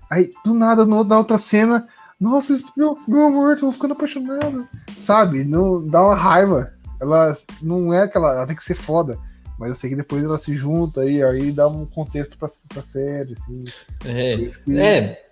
[0.09, 1.87] Aí, do nada, no, na outra cena,
[2.19, 4.67] nossa, meu, meu amor, tô ficando apaixonado.
[5.01, 5.45] Sabe?
[5.45, 6.73] Não, dá uma raiva.
[6.99, 8.35] Ela não é aquela.
[8.35, 9.17] Ela tem que ser foda.
[9.57, 12.83] Mas eu sei que depois ela se junta e aí dá um contexto pra, pra
[12.83, 13.63] série, assim.
[14.05, 14.37] É.
[14.37, 14.77] Que...
[14.77, 15.25] É.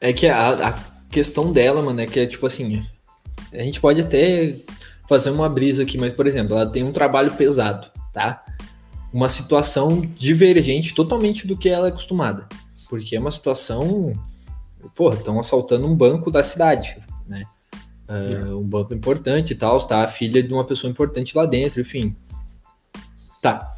[0.00, 0.72] É que a, a
[1.10, 2.84] questão dela, mano, é que é tipo assim.
[3.52, 4.54] A gente pode até
[5.08, 8.44] fazer uma brisa aqui, mas, por exemplo, ela tem um trabalho pesado, tá?
[9.12, 12.48] Uma situação divergente totalmente do que ela é acostumada.
[12.88, 14.12] Porque é uma situação
[14.94, 17.44] porra, estão assaltando um banco da cidade, né?
[18.08, 21.80] Uh, um banco importante e tal, está a filha de uma pessoa importante lá dentro,
[21.80, 22.14] enfim.
[23.40, 23.72] Tá.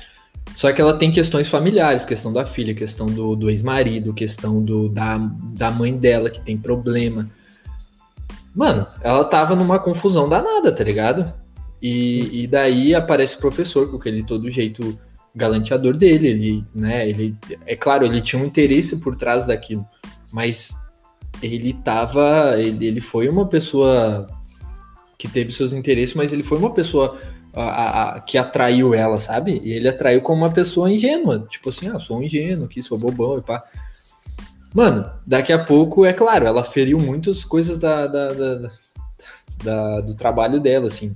[0.57, 4.89] Só que ela tem questões familiares, questão da filha, questão do, do ex-marido, questão do,
[4.89, 5.19] da,
[5.55, 7.29] da mãe dela que tem problema.
[8.55, 11.31] Mano, ela tava numa confusão danada, tá ligado?
[11.81, 14.99] E, e daí aparece o professor com aquele todo jeito
[15.35, 17.37] galanteador dele, ele, né, ele,
[17.67, 19.87] é claro, ele tinha um interesse por trás daquilo,
[20.33, 20.75] mas
[21.43, 22.55] ele tava.
[22.57, 24.27] Ele, ele foi uma pessoa
[25.19, 27.19] que teve seus interesses, mas ele foi uma pessoa
[27.57, 29.61] a, a, que atraiu ela, sabe?
[29.65, 31.47] E ele atraiu como uma pessoa ingênua.
[31.51, 33.65] Tipo assim, ah, sou um ingênuo aqui, sou bobão e pá.
[34.75, 38.71] Mano, daqui a pouco, é claro, ela feriu muitas coisas da, da, da,
[39.65, 41.15] da, do trabalho dela, assim.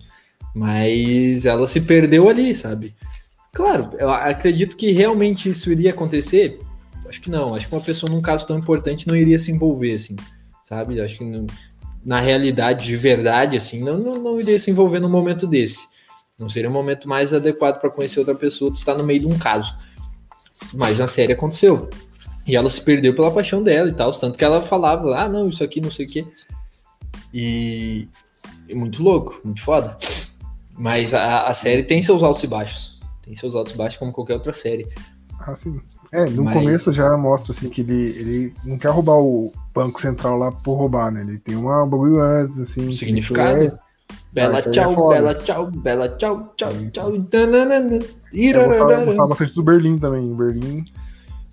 [0.55, 2.95] Mas ela se perdeu ali, sabe?
[3.53, 6.59] Claro, eu acredito que realmente isso iria acontecer
[7.11, 7.55] Acho que não.
[7.55, 10.14] Acho que uma pessoa num caso tão importante não iria se envolver, assim,
[10.64, 11.01] sabe?
[11.01, 11.45] Acho que não,
[12.05, 15.89] na realidade, de verdade, assim, não, não, não iria se envolver num momento desse.
[16.41, 19.26] Não seria o momento mais adequado para conhecer outra pessoa, tu está no meio de
[19.26, 19.76] um caso.
[20.72, 21.91] Mas na série aconteceu.
[22.47, 24.11] E ela se perdeu pela paixão dela e tal.
[24.12, 26.24] Tanto que ela falava, ah, não, isso aqui não sei o quê.
[27.32, 28.09] E,
[28.66, 29.99] e muito louco, muito foda.
[30.78, 32.99] Mas a, a série tem seus altos e baixos.
[33.22, 34.88] Tem seus altos e baixos como qualquer outra série.
[35.38, 35.78] Ah, sim.
[36.11, 36.55] É, no Mas...
[36.55, 40.74] começo já mostra assim que ele, ele não quer roubar o Banco Central lá por
[40.74, 41.20] roubar, né?
[41.20, 42.91] Ele tem uma bagulho antes, assim.
[42.93, 43.78] Significado.
[44.11, 44.20] É...
[44.32, 47.12] Bela ah, tchau, é bela tchau, bela tchau, tchau, tchau.
[47.12, 50.34] Eu gostava, gostava bastante do Berlim também.
[50.34, 50.84] Berlim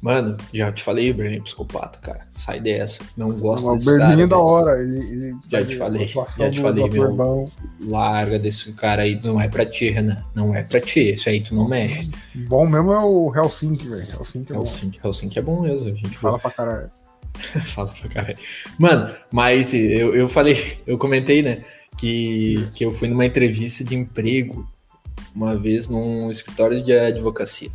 [0.01, 2.27] Mano, já te falei, o Berlim é psicopata, cara.
[2.37, 2.99] Sai dessa.
[3.17, 3.95] Não gosto não, desse cara.
[3.95, 4.79] O Berlim é da hora.
[4.79, 7.13] Ele, ele já te falei, já te falei, meu.
[7.13, 7.45] Bom.
[7.83, 9.19] Larga desse cara aí.
[9.23, 10.23] Não é pra ti, Renan.
[10.35, 11.13] Não é pra ti.
[11.13, 12.11] Isso aí tu não mexe.
[12.47, 14.07] Bom mesmo é o Helsinki, velho.
[14.19, 15.07] Helsinki é Helsinki, bom.
[15.07, 15.89] Helsinki é bom mesmo.
[15.89, 16.91] A gente Fala pra caralho.
[17.67, 18.37] Fala pra caralho.
[18.77, 21.63] Mano, mas eu, eu falei, eu comentei, né,
[21.97, 24.67] que, que eu fui numa entrevista de emprego
[25.35, 27.69] uma vez num escritório de advocacia.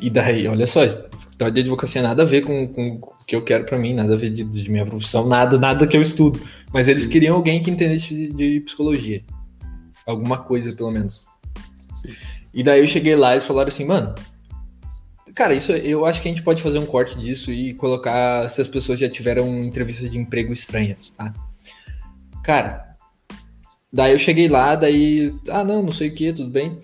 [0.00, 3.42] E daí, olha só, história de advocacia nada a ver com, com o que eu
[3.42, 6.40] quero para mim, nada a ver de, de, minha profissão, nada, nada que eu estudo.
[6.72, 9.22] Mas eles queriam alguém que entendesse de, de psicologia.
[10.06, 11.24] Alguma coisa, pelo menos.
[12.52, 14.14] E daí eu cheguei lá e eles falaram assim, mano,
[15.34, 18.60] cara, isso eu acho que a gente pode fazer um corte disso e colocar se
[18.60, 21.32] as pessoas já tiveram entrevistas de emprego estranhas, tá?
[22.42, 22.96] Cara,
[23.92, 26.78] daí eu cheguei lá, daí, ah, não, não sei o que, tudo bem.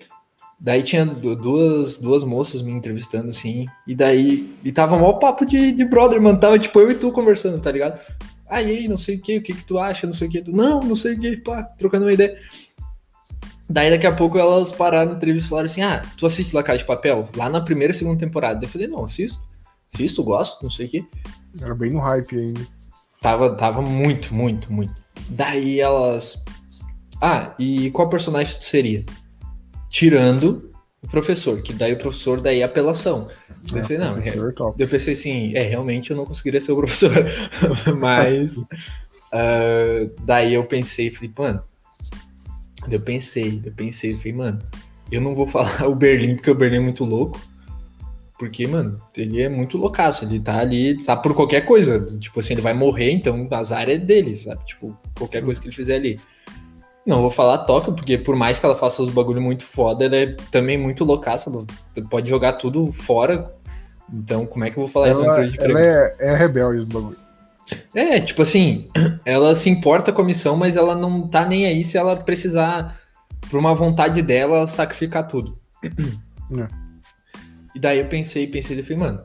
[0.59, 4.55] Daí tinha duas, duas moças me entrevistando, assim, e daí.
[4.63, 6.39] E tava mó papo de, de brother, mano.
[6.39, 7.99] Tava tipo eu e tu conversando, tá ligado?
[8.49, 10.43] Aí, não sei o que, o que que tu acha, não sei o que.
[10.49, 12.39] Não, não sei o que, pá, trocando uma ideia.
[13.69, 16.63] Daí daqui a pouco elas pararam na entrevista e falaram assim: Ah, tu assiste La
[16.63, 17.27] Casa de Papel?
[17.35, 18.63] Lá na primeira e segunda temporada.
[18.63, 19.39] Eu falei, não, assisto.
[19.93, 21.05] Assisto, gosto, não sei o que.
[21.61, 22.67] Era bem no hype ainda.
[23.21, 24.95] Tava, tava muito, muito, muito.
[25.29, 26.43] Daí elas
[27.21, 29.05] Ah, e qual personagem tu seria?
[29.89, 33.27] Tirando o professor, que daí o professor daí é apelação.
[33.73, 34.33] Eu falei, não, é,
[34.77, 37.11] eu pensei assim, é, realmente eu não conseguiria ser o professor.
[37.99, 38.55] Mas
[39.31, 41.61] ah, daí eu pensei, falei, mano.
[42.89, 44.59] Eu pensei, eu pensei, falei, mano,
[45.11, 47.39] eu não vou falar o Berlim, porque o Berlim é muito louco.
[48.37, 50.23] Porque, mano, ele é muito loucaço.
[50.23, 52.05] Ele tá ali, tá por qualquer coisa.
[52.19, 54.63] Tipo assim, ele vai morrer, então azar é dele, sabe?
[54.65, 56.19] Tipo, qualquer coisa que ele fizer ali.
[57.05, 60.15] Não vou falar Tóquio, porque por mais que ela faça os bagulho muito foda, ela
[60.15, 61.51] é também muito loucaça.
[62.09, 63.49] Pode jogar tudo fora.
[64.13, 66.93] Então, como é que eu vou falar isso Ela, de ela é, é rebelde do
[66.93, 67.17] bagulho.
[67.93, 68.87] É, tipo assim,
[69.25, 72.97] ela se importa com a missão, mas ela não tá nem aí se ela precisar,
[73.49, 75.57] por uma vontade dela, sacrificar tudo.
[76.49, 76.86] É.
[77.77, 79.23] E daí eu pensei, pensei, eu falei, mano,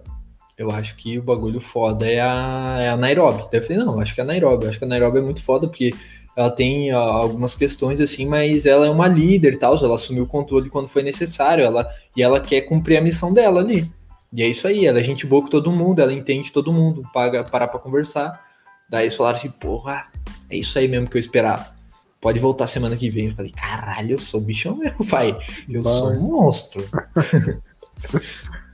[0.58, 3.44] eu acho que o bagulho foda é a, é a Nairobi.
[3.50, 4.64] Daí eu falei, não, acho que é a Nairobi.
[4.64, 5.90] Eu acho que a Nairobi é muito foda, porque
[6.36, 10.24] ela tem ó, algumas questões assim, mas ela é uma líder e tal, ela assumiu
[10.24, 13.90] o controle quando foi necessário, ela, e ela quer cumprir a missão dela ali.
[14.30, 17.08] E é isso aí, ela é gente boa com todo mundo, ela entende todo mundo,
[17.10, 18.38] paga parar pra conversar.
[18.86, 20.08] Daí eles falaram assim, porra,
[20.50, 21.72] é isso aí mesmo que eu esperava.
[22.20, 23.28] Pode voltar semana que vem.
[23.28, 25.34] Eu falei, caralho, eu sou bichão mesmo, pai.
[25.68, 26.86] Eu sou um monstro.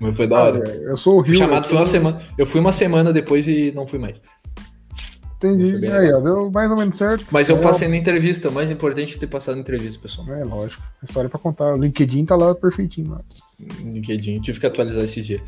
[0.00, 0.68] Mas foi da Ah, hora.
[0.68, 2.22] eu sou o Fui chamado eu foi uma semana.
[2.38, 4.20] Eu fui uma semana depois e não fui mais.
[5.36, 5.80] Entendi.
[5.80, 7.26] bem Aí, ó, deu mais ou menos certo.
[7.30, 8.48] Mas eu É, passei na entrevista.
[8.48, 10.28] O mais importante é ter passado na entrevista, pessoal.
[10.32, 10.82] É lógico.
[11.02, 11.74] História pra contar.
[11.74, 13.10] O LinkedIn tá lá perfeitinho.
[13.12, 13.20] Lá.
[13.84, 14.40] LinkedIn.
[14.40, 15.40] Tive que atualizar esse dia.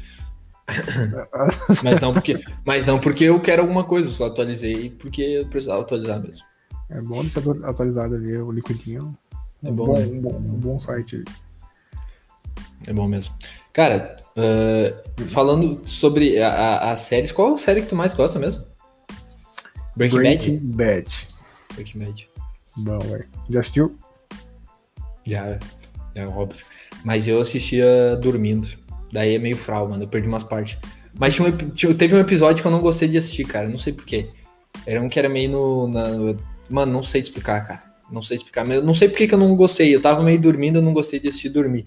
[1.83, 4.09] Mas não porque, mas não porque eu quero alguma coisa.
[4.11, 6.45] Só atualizei porque eu precisava atualizar mesmo.
[6.89, 8.37] É bom de ser atualizado ali.
[8.37, 9.15] O LinkedIn é um
[9.65, 10.07] É bom, bom, né?
[10.07, 11.25] um bom, um bom site.
[12.87, 13.35] É bom mesmo.
[13.73, 18.65] Cara, ah, falando sobre as séries, qual série que tu mais gosta mesmo?
[19.97, 20.37] Breaking, Bad?
[20.39, 21.11] Breaking Bad.
[21.75, 22.29] Breaking Bad.
[22.79, 23.27] Bom, velho.
[23.51, 23.97] Já assistiu?
[25.27, 25.59] Já,
[26.15, 26.65] é óbvio.
[27.05, 28.69] Mas eu assistia dormindo.
[29.13, 30.05] Daí é meio fral, mano.
[30.05, 30.79] Eu perdi umas partes.
[31.19, 33.69] Mas tinha um teve um episódio que eu não gostei de assistir, cara.
[33.69, 34.27] Não sei porquê.
[34.87, 35.89] Era um que era meio no.
[35.89, 36.37] na-
[36.69, 37.83] mano, não sei explicar, cara.
[38.11, 38.67] Não sei explicar.
[38.67, 39.95] Mas eu não sei por que que eu não gostei.
[39.95, 41.87] Eu tava meio dormindo, eu não gostei de assistir dormir.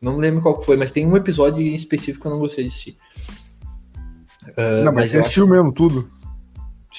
[0.00, 2.70] Não lembro qual foi, mas tem um episódio em específico que eu não gostei de
[2.70, 2.96] assistir.
[4.56, 6.08] Ah, não, mas, você eu assistiu mesmo tudo?
[6.10, 6.30] acho-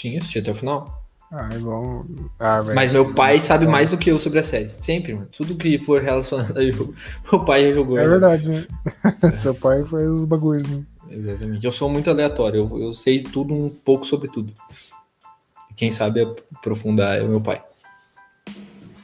[0.01, 1.01] Sim, assisti até o final.
[1.31, 2.05] Ah, é bom.
[2.39, 2.75] Ah, velho.
[2.75, 4.69] Mas meu pai sabe mais do que eu sobre a série.
[4.79, 5.27] Sempre, mano.
[5.35, 6.93] Tudo que for relacionado a jogo,
[7.31, 7.97] meu pai já jogou.
[7.97, 8.67] É verdade, né?
[9.33, 10.83] Seu pai faz os bagulhos, né?
[11.09, 11.65] Exatamente.
[11.65, 12.69] Eu sou muito aleatório.
[12.71, 14.53] Eu, eu sei tudo um pouco sobre tudo.
[15.75, 16.21] Quem sabe
[16.55, 17.63] aprofundar é o meu pai.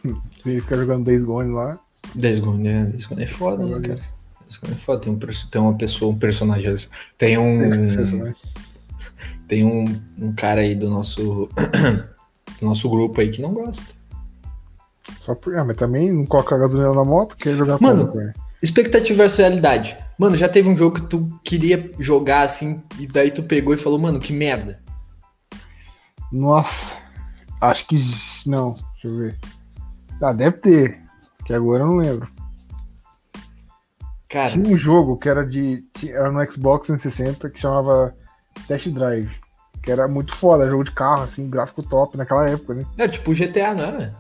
[0.32, 1.80] Você fica jogando Days Gone lá.
[2.16, 2.86] Days Gone, né?
[2.86, 4.02] Days Gone é foda, né, cara?
[4.42, 5.02] Days Gone é foda.
[5.02, 6.76] Tem, um, tem uma pessoa, um personagem.
[7.18, 8.34] Tem um.
[9.48, 9.86] Tem um,
[10.20, 11.50] um cara aí do nosso.
[12.60, 13.96] do nosso grupo aí que não gosta.
[15.20, 15.56] Só por...
[15.56, 18.34] Ah, mas também não coloca a gasolina na moto, quer jogar Mano, como?
[18.62, 19.98] Expectativa versus realidade.
[20.18, 23.78] Mano, já teve um jogo que tu queria jogar assim, e daí tu pegou e
[23.78, 24.80] falou, mano, que merda.
[26.32, 26.98] Nossa,
[27.62, 28.04] acho que.
[28.46, 29.38] Não, deixa eu ver.
[30.22, 31.00] Ah, deve ter.
[31.48, 32.28] Que agora eu não lembro.
[34.30, 35.80] Cara, Tinha um jogo que era de.
[36.06, 38.14] Era no Xbox 360 que chamava
[38.68, 39.32] Test Drive.
[39.82, 42.86] Que era muito foda, jogo de carro, assim, gráfico top naquela época, né?
[42.98, 44.16] era tipo GTA, não era?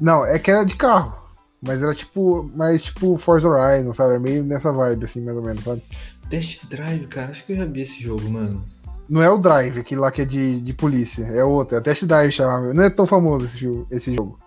[0.00, 1.14] Não, é que era de carro.
[1.62, 2.50] Mas era tipo.
[2.56, 4.10] Mais tipo Forza Horizon, sabe?
[4.10, 5.80] Era meio nessa vibe, assim, mais ou menos, sabe?
[6.28, 8.64] Test Drive, cara, acho que eu já vi esse jogo, mano.
[9.08, 11.24] Não é o Drive, aquele lá que é de, de polícia.
[11.26, 12.74] É outro, é Test Drive chamava.
[12.74, 13.86] Não é tão famoso esse jogo.
[13.88, 14.43] Esse jogo.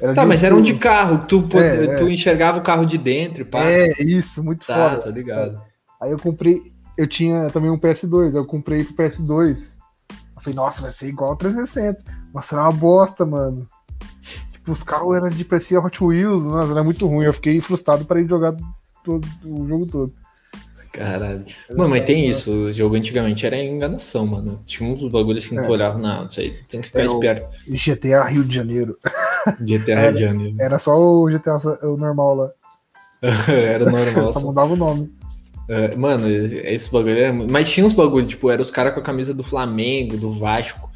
[0.00, 1.96] Era Tá, mas era um de carro, tu, É, é.
[1.96, 3.60] tu enxergava o carro de dentro e pá.
[3.62, 5.02] É, isso, muito tá, foda.
[5.02, 5.60] tô ligado.
[6.00, 6.60] Aí eu comprei,
[6.96, 9.58] eu tinha também um PS2, eu comprei pro PS2.
[10.08, 12.02] Eu falei, nossa, vai ser igual ao 360.
[12.32, 13.68] Nossa, era uma bosta, mano.
[14.52, 17.26] Tipo, os carros eram de parecia Hot Wheels, nossa, era muito ruim.
[17.26, 18.54] Eu fiquei frustrado para ir jogar
[19.04, 20.14] todo, o jogo todo.
[20.92, 21.44] Caralho.
[21.76, 24.60] Mano, mas tem isso, o jogo antigamente era enganação, mano.
[24.66, 25.66] Tinha uns bagulhos assim que É.
[25.66, 27.48] tu olhava, não, isso aí tu tem que ficar É, esperto.
[27.68, 28.98] GTA Rio de Janeiro.
[29.60, 30.02] GTA É.
[30.06, 30.56] Rio de Janeiro.
[30.58, 32.50] Era só o GTA o normal lá.
[33.48, 34.32] era normal.
[34.32, 35.12] Só mudava o nome.
[35.68, 37.32] É, mano, esse bagulho era.
[37.32, 40.90] Mas tinha uns bagulho, tipo, era os caras com a camisa do Flamengo, do Vasco.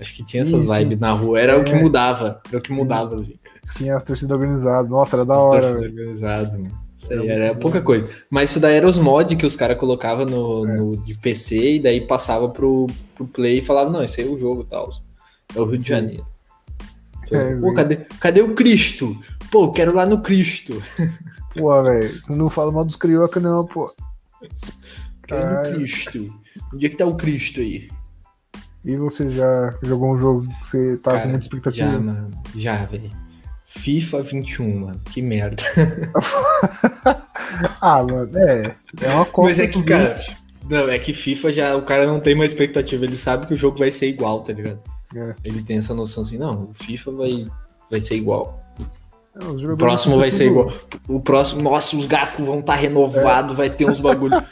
[0.00, 0.72] Acho que tinha Sim, essas sim.
[0.72, 1.40] vibes na rua.
[1.40, 1.82] Era o que É.
[1.82, 2.40] mudava.
[2.48, 2.78] Era o que Sim.
[2.80, 3.34] mudava, assim.
[3.76, 4.88] Tinha as torcidas organizadas.
[4.90, 5.60] Nossa, era da As hora.
[5.62, 6.00] torcidas velho.
[6.00, 6.83] organizadas, mano.
[7.10, 8.08] Aí Era pouca coisa.
[8.30, 10.76] Mas isso daí era os mods que os caras colocavam no, É.
[10.76, 14.30] no- de PC e daí passava pro, pro Play e falava, não, esse aí é
[14.30, 14.90] o jogo e tal.
[15.54, 15.88] É o Rio de.
[15.88, 16.26] Janeiro.
[17.30, 19.18] É, Pô, cadê, cadê o Cristo?
[19.50, 20.82] Pô, quero lá no Cristo.
[21.54, 23.90] Pô, velho, você não fala mal dos carioca, não, pô.
[25.26, 25.74] Quero no.
[25.76, 26.32] Cristo.
[26.72, 27.88] Onde é que tá o Cristo aí?
[28.84, 31.90] E você já jogou um jogo que você tava com muita expectativa?
[31.92, 32.30] Já, mano.
[32.54, 33.10] Já, velho.
[33.78, 35.00] FIFA 21, mano.
[35.12, 35.62] Que merda.
[37.80, 38.74] ah, mano, é.
[39.00, 39.62] É uma coisa.
[39.62, 40.20] Mas é que, cara.
[40.68, 41.76] Não, é que FIFA já.
[41.76, 43.04] O cara não tem uma expectativa.
[43.04, 44.80] Ele sabe que o jogo vai ser igual, tá ligado?
[45.14, 45.34] É.
[45.44, 47.46] Ele tem essa noção assim, não, o FIFA vai,
[47.90, 48.60] vai ser igual.
[49.36, 50.72] O próximo vai ser igual.
[51.08, 53.56] O próximo, nossa, os gráficos vão estar tá renovados, é.
[53.56, 54.42] vai ter uns bagulho.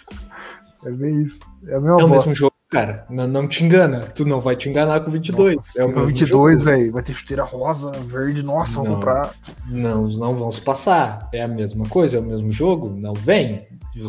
[0.84, 1.38] É bem isso.
[1.64, 3.06] É, é o mesmo jogo, cara.
[3.10, 4.00] Não, não, te engana.
[4.00, 5.56] Tu não vai te enganar com 22.
[5.56, 6.92] Nossa, é o mesmo 22, velho.
[6.92, 8.42] Vai ter chuteira rosa, verde.
[8.42, 9.34] Nossa, não, vou comprar.
[9.68, 11.28] Não, não vão se passar.
[11.32, 12.88] É a mesma coisa, é o mesmo jogo.
[12.96, 13.66] Não vem.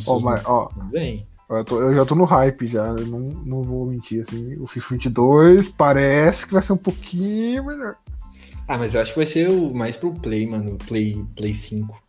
[0.08, 1.28] Oh, mas, ó, não vem.
[1.50, 4.66] Eu, tô, eu, já tô no hype já, eu não, não vou mentir, assim, o
[4.66, 7.96] FIFA 22 parece que vai ser um pouquinho melhor.
[8.68, 12.02] Ah, mas eu acho que vai ser o, mais pro Play, mano, Play, Play 5.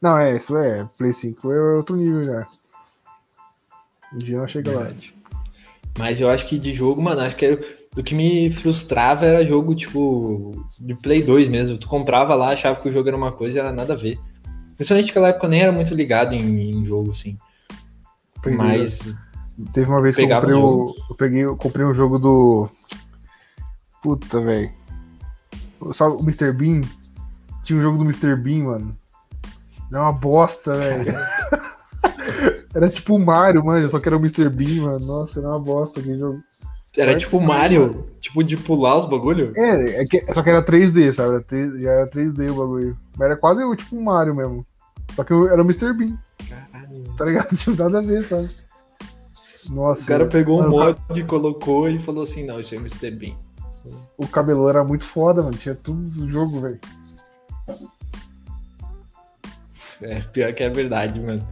[0.00, 2.46] Não, é, isso é, Play 5 é outro nível já.
[4.12, 5.10] Um dia não chega Verdade.
[5.10, 5.15] lá.
[5.96, 7.60] Mas eu acho que de jogo, mano, acho que era,
[7.94, 11.78] do que me frustrava era jogo, tipo, de Play 2 mesmo.
[11.78, 14.18] Tu comprava lá, achava que o jogo era uma coisa e era nada a ver.
[14.76, 17.38] Principalmente naquela época eu nem era muito ligado em, em jogo, assim.
[18.42, 19.14] Peguei, mas.
[19.72, 22.68] Teve uma vez que eu comprei, o, eu peguei, eu comprei um jogo do.
[24.02, 24.70] Puta, velho.
[25.92, 26.52] Sabe o Mr.
[26.52, 26.82] Bean?
[27.64, 28.36] Tinha um jogo do Mr.
[28.36, 28.96] Bean, mano.
[29.90, 31.16] Era uma bosta, velho.
[32.76, 34.50] era tipo o Mario, mano, só que era o Mr.
[34.50, 35.06] Bean, mano.
[35.06, 36.42] Nossa, era uma bosta aquele jogo.
[36.94, 39.52] Era Mas, tipo o Mario, tipo de pular os bagulho?
[39.56, 41.34] É, é que, só que era 3D, sabe?
[41.34, 42.96] Era 3, já era 3D o bagulho.
[43.18, 44.66] Mas era quase tipo um Mario mesmo.
[45.14, 45.92] Só que era o Mr.
[45.94, 46.18] Bean.
[46.48, 47.04] Caralho.
[47.16, 47.48] Tá ligado?
[47.56, 48.48] Tipo, nada a ver, sabe?
[49.70, 50.02] Nossa.
[50.02, 53.10] O cara pegou um mod, e colocou e falou assim: não, isso é Mr.
[53.10, 53.36] Bean.
[54.18, 55.56] O cabelo era muito foda, mano.
[55.56, 56.80] Tinha tudo no jogo, velho.
[60.02, 61.46] É, pior que é verdade, mano.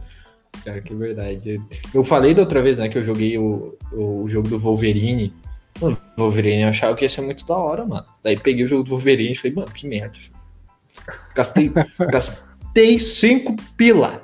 [0.65, 1.61] Pior que verdade.
[1.93, 5.31] Eu falei da outra vez, né, que eu joguei o, o jogo do Wolverine.
[5.79, 8.05] O Wolverine eu achava que ia ser muito da hora, mano.
[8.23, 10.17] Daí peguei o jogo do Wolverine e falei, mano, que merda.
[11.35, 11.71] Gastei,
[12.11, 14.19] gastei cinco pila.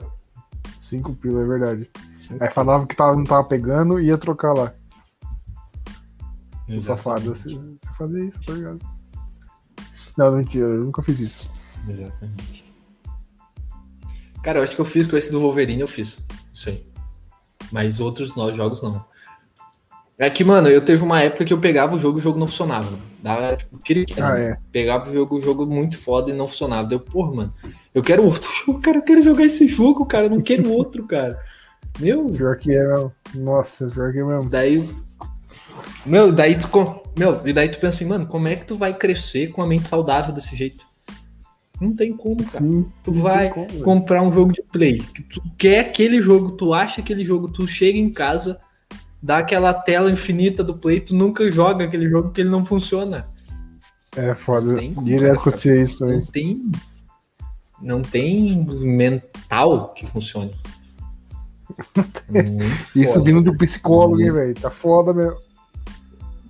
[0.80, 1.90] Cinco pila, é verdade.
[2.16, 4.74] Cinco Aí falava que tava, não tava pegando e ia trocar lá.
[6.68, 8.80] Seu safado, você, você fazia isso, tá ligado?
[10.18, 11.52] Não, mentira, eu nunca fiz isso.
[11.88, 12.61] Exatamente.
[14.44, 16.26] Cara, eu acho que eu fiz com esse do Wolverine, eu fiz.
[16.52, 16.84] Isso aí.
[17.72, 19.04] Mas outros nove jogos não.
[20.18, 22.38] É que, mano, eu teve uma época que eu pegava o jogo e o jogo
[22.38, 22.96] não funcionava.
[23.24, 24.24] Dava, tipo, tiriquinho.
[24.24, 24.58] Ah, é.
[24.72, 26.88] Pegava o jogo, o jogo muito foda e não funcionava.
[26.88, 27.54] Deu, porra, mano,
[27.94, 31.08] eu quero outro jogo, cara, eu quero jogar esse jogo, cara, eu não quero outro,
[31.08, 31.40] cara.
[32.00, 32.26] Meu.
[32.26, 33.12] Pior que é mesmo.
[33.34, 34.50] Nossa, pior que é mesmo.
[34.50, 34.88] Daí.
[36.06, 36.68] Meu, daí tu.
[37.18, 39.68] Meu, e daí tu pensa assim, mano, como é que tu vai crescer com a
[39.68, 40.86] mente saudável desse jeito?
[41.82, 42.64] Não tem como, cara.
[42.64, 45.00] Sim, tu vai como, comprar um jogo de play.
[45.00, 48.60] Que tu quer aquele jogo, tu acha aquele jogo, tu chega em casa,
[49.20, 53.28] dá aquela tela infinita do play, tu nunca joga aquele jogo porque ele não funciona.
[54.16, 54.80] É foda.
[55.04, 56.20] Direto acontecer isso também.
[56.20, 56.72] Não tem.
[57.82, 60.54] Não tem mental que funcione.
[62.94, 64.54] Isso vindo do psicólogo, hein, velho?
[64.54, 65.38] Tá foda mesmo.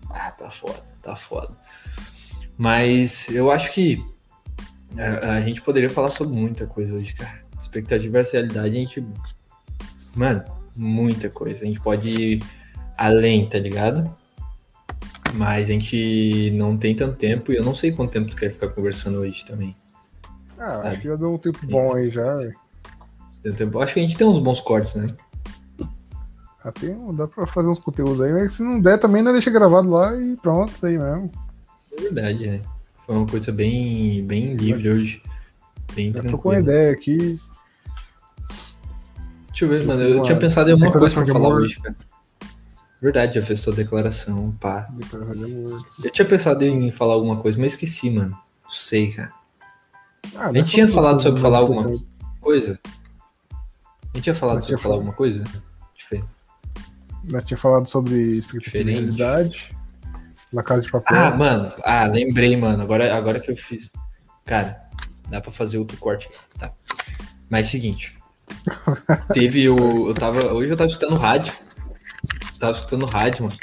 [0.09, 1.51] Ah, tá foda, tá foda.
[2.57, 4.03] Mas eu acho que
[4.97, 7.41] a, a, gente poderia falar sobre muita coisa hoje, cara.
[7.59, 9.05] Expectativa versus realidade, a gente.
[10.15, 10.43] Mano,
[10.75, 11.63] muita coisa.
[11.63, 12.43] A gente pode ir
[12.97, 14.13] além, tá ligado?
[15.33, 18.51] Mas a gente não tem tanto tempo e eu não sei quanto tempo tu quer
[18.51, 19.75] ficar conversando hoje também.
[20.57, 22.35] Ah, acho que já deu um tempo bom aí já.
[23.41, 23.79] Deu tempo.
[23.79, 25.07] Acho que a gente tem uns bons cortes, né?
[26.63, 29.49] Ah, tem, dá pra fazer uns conteúdos aí, mas se não der também, não deixa
[29.49, 31.31] gravado lá e pronto, isso aí mesmo.
[31.91, 32.61] É verdade, né?
[33.05, 35.23] Foi uma coisa bem, bem livre hoje.
[35.93, 37.39] Bem Já trocou uma ideia aqui.
[39.47, 40.01] Deixa eu ver, mano.
[40.01, 41.95] Eu tinha pensado em alguma coisa pra falar hoje, cara.
[43.01, 44.87] Verdade, já fez sua declaração, pá.
[46.03, 48.37] Eu tinha pensado em falar alguma coisa, mas esqueci, mano.
[48.63, 49.33] Não sei, cara.
[50.35, 51.91] Ah, a gente tinha falado sobre falar alguma
[52.39, 52.79] coisa?
[53.51, 55.43] A gente tinha falado sobre falar alguma coisa?
[55.97, 56.27] Diferente.
[57.25, 59.75] Já tinha falado sobre realidade.
[60.51, 61.17] Na Casa de Papel.
[61.17, 61.71] Ah, mano.
[61.83, 62.83] Ah, lembrei, mano.
[62.83, 63.91] Agora, agora que eu fiz.
[64.45, 64.81] Cara,
[65.29, 66.29] dá pra fazer outro corte.
[66.57, 66.71] Tá.
[67.49, 68.17] Mas seguinte.
[69.33, 70.09] teve o.
[70.09, 70.53] Eu tava.
[70.53, 71.53] Hoje eu tava escutando rádio.
[72.59, 73.57] Tava escutando rádio, mano.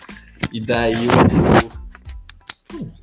[0.53, 1.79] E daí eu.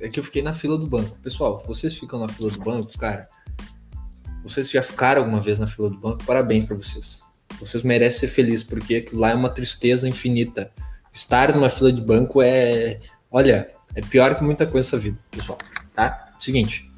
[0.00, 1.16] É que eu fiquei na fila do banco.
[1.18, 3.28] Pessoal, vocês ficam na fila do banco, cara.
[4.42, 6.24] Vocês já ficaram alguma vez na fila do banco?
[6.24, 7.20] Parabéns para vocês.
[7.58, 10.70] Vocês merecem ser felizes, porque aquilo lá é uma tristeza infinita.
[11.12, 13.00] Estar numa fila de banco é.
[13.30, 15.58] Olha, é pior que muita coisa essa vida, pessoal.
[15.94, 16.28] Tá?
[16.38, 16.90] Seguinte.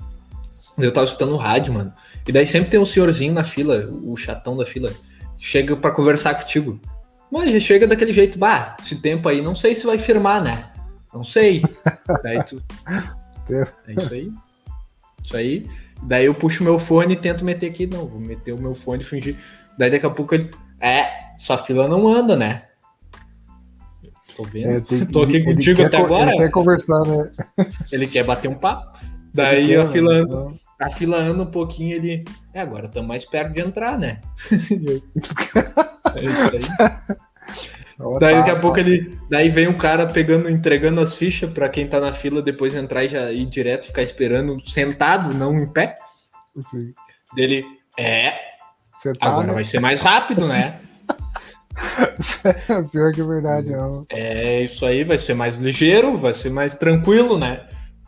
[0.76, 1.92] Eu tava escutando o rádio, mano.
[2.26, 4.92] E daí sempre tem um senhorzinho na fila, o chatão da fila,
[5.36, 6.80] chega para conversar contigo.
[7.30, 10.70] Mas já chega daquele jeito, bah, esse tempo aí, não sei se vai firmar, né?
[11.12, 11.62] Não sei.
[12.22, 12.62] Daí tu.
[13.50, 14.32] É isso aí.
[15.24, 15.66] Isso aí.
[16.02, 17.86] Daí eu puxo meu fone e tento meter aqui.
[17.86, 19.36] Não, vou meter o meu fone e fingir.
[19.76, 20.50] Daí daqui a pouco ele.
[20.80, 22.67] É, sua fila não anda, né?
[24.38, 24.70] Tô vendo.
[24.70, 26.30] É, tem, Tô aqui contigo até agora.
[26.30, 27.28] Ele quer conversar, né?
[27.90, 28.96] Ele quer bater um papo.
[29.34, 30.22] Daí quer, a fila anda.
[30.22, 30.60] Então.
[30.80, 32.24] A fila anda um pouquinho, ele.
[32.54, 34.20] É, agora estamos mais perto de entrar, né?
[34.52, 37.18] é isso aí.
[38.20, 39.18] daí daqui a pouco ele.
[39.28, 43.04] Daí vem um cara pegando, entregando as fichas para quem tá na fila, depois entrar
[43.04, 45.96] e já ir direto, ficar esperando, sentado, não em pé.
[46.70, 46.94] Sim.
[47.34, 47.66] Dele.
[47.98, 48.34] É.
[49.20, 50.78] Agora vai ser mais rápido, né?
[52.90, 54.02] Pior que é verdade, não.
[54.10, 57.66] É, isso aí, vai ser mais ligeiro, vai ser mais tranquilo, né?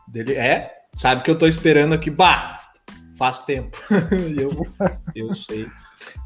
[0.08, 2.58] Dele é, sabe que eu tô esperando aqui, bah,
[3.16, 3.76] faz tempo.
[4.36, 4.66] eu,
[5.14, 5.66] eu sei.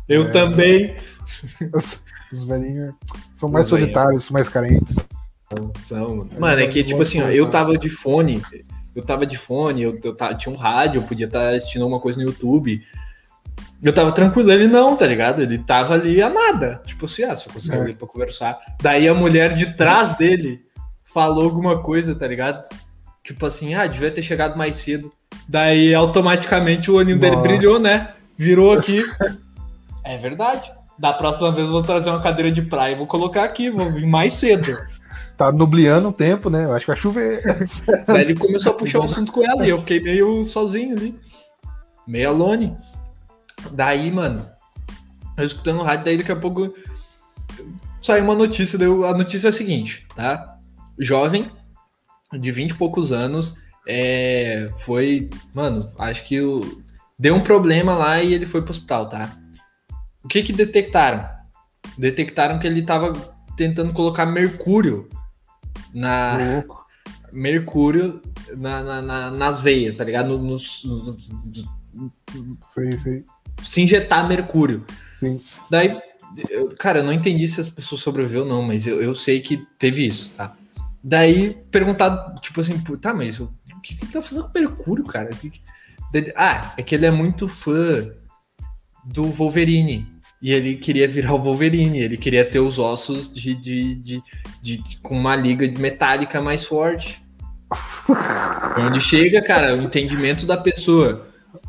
[0.08, 0.96] Eu é, também.
[1.74, 2.02] Os,
[2.32, 2.94] os velhinhos
[3.36, 4.96] são mais solitários, mais carentes.
[5.86, 8.42] São, Mano, é que tipo assim, ó, eu tava de fone,
[8.94, 11.86] eu tava de fone, eu, eu tava, tinha um rádio, eu podia estar tá assistindo
[11.86, 12.82] uma coisa no YouTube.
[13.84, 15.42] Eu tava tranquilo, ele não, tá ligado?
[15.42, 16.80] Ele tava ali a nada.
[16.86, 17.92] Tipo assim, ah, só conseguiu é.
[17.92, 18.58] pra conversar.
[18.80, 20.62] Daí a mulher de trás dele
[21.12, 22.66] falou alguma coisa, tá ligado?
[23.22, 25.12] Tipo assim, ah, devia ter chegado mais cedo.
[25.46, 28.14] Daí automaticamente o olhinho dele brilhou, né?
[28.34, 29.04] Virou aqui.
[30.02, 30.72] é verdade.
[30.98, 33.92] Da próxima vez eu vou trazer uma cadeira de praia e vou colocar aqui, vou
[33.92, 34.74] vir mais cedo.
[35.36, 36.64] Tá nubliando o tempo, né?
[36.64, 37.42] Eu acho que vai chover.
[38.06, 41.14] Daí ele começou a puxar o assunto com ela e eu fiquei meio sozinho ali.
[42.06, 42.74] Meio alone.
[43.72, 44.48] Daí, mano,
[45.36, 46.74] eu escutando o rádio, daí daqui a pouco
[48.00, 48.78] saiu uma notícia.
[48.78, 50.58] Daí a notícia é a seguinte, tá?
[50.98, 51.50] Jovem,
[52.32, 55.28] de 20 e poucos anos, é, foi.
[55.54, 56.82] Mano, acho que o,
[57.18, 59.36] deu um problema lá e ele foi pro hospital, tá?
[60.22, 61.28] O que que detectaram?
[61.98, 63.12] Detectaram que ele tava
[63.56, 65.08] tentando colocar mercúrio
[65.92, 66.38] na.
[67.32, 68.22] Mercúrio
[68.56, 70.38] na, na, na, nas veias, tá ligado?
[70.38, 71.64] Nos, nos, nos,
[72.72, 73.24] Sim, sim
[73.62, 74.84] se injetar mercúrio.
[75.18, 75.40] Sim.
[75.70, 75.98] Daí,
[76.50, 79.40] eu, cara, eu não entendi se as pessoas sobreviveu ou não, mas eu, eu sei
[79.40, 80.54] que teve isso, tá?
[81.02, 83.50] Daí, perguntado, tipo assim, tá, mas o
[83.82, 85.28] que, que tá fazendo com mercúrio, cara?
[85.28, 85.60] Que, que...
[86.34, 88.10] Ah, é que ele é muito fã
[89.04, 90.06] do Wolverine.
[90.40, 94.22] E ele queria virar o Wolverine, ele queria ter os ossos de, de, de,
[94.62, 97.22] de, de com uma liga metálica mais forte.
[98.78, 101.23] Onde chega, cara, o entendimento da pessoa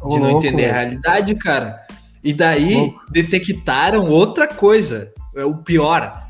[0.09, 1.85] de não entender a realidade, cara.
[2.23, 5.11] E daí detectaram outra coisa.
[5.35, 6.27] É o pior.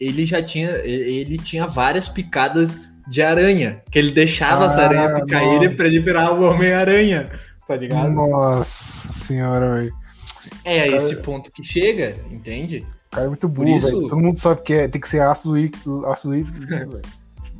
[0.00, 0.70] Ele já tinha.
[0.70, 3.82] Ele tinha várias picadas de aranha.
[3.90, 5.64] Que ele deixava ah, as aranhas picar nossa.
[5.64, 7.30] ele pra ele virar o Homem-Aranha.
[7.68, 8.10] Tá ligado?
[8.10, 9.92] Nossa senhora, velho.
[10.64, 12.84] É a esse ponto que chega, entende?
[13.08, 13.90] O cara é muito burro, isso...
[13.90, 17.00] Todo mundo sabe que é, tem que ser ácido líquido, ácido líquido, velho.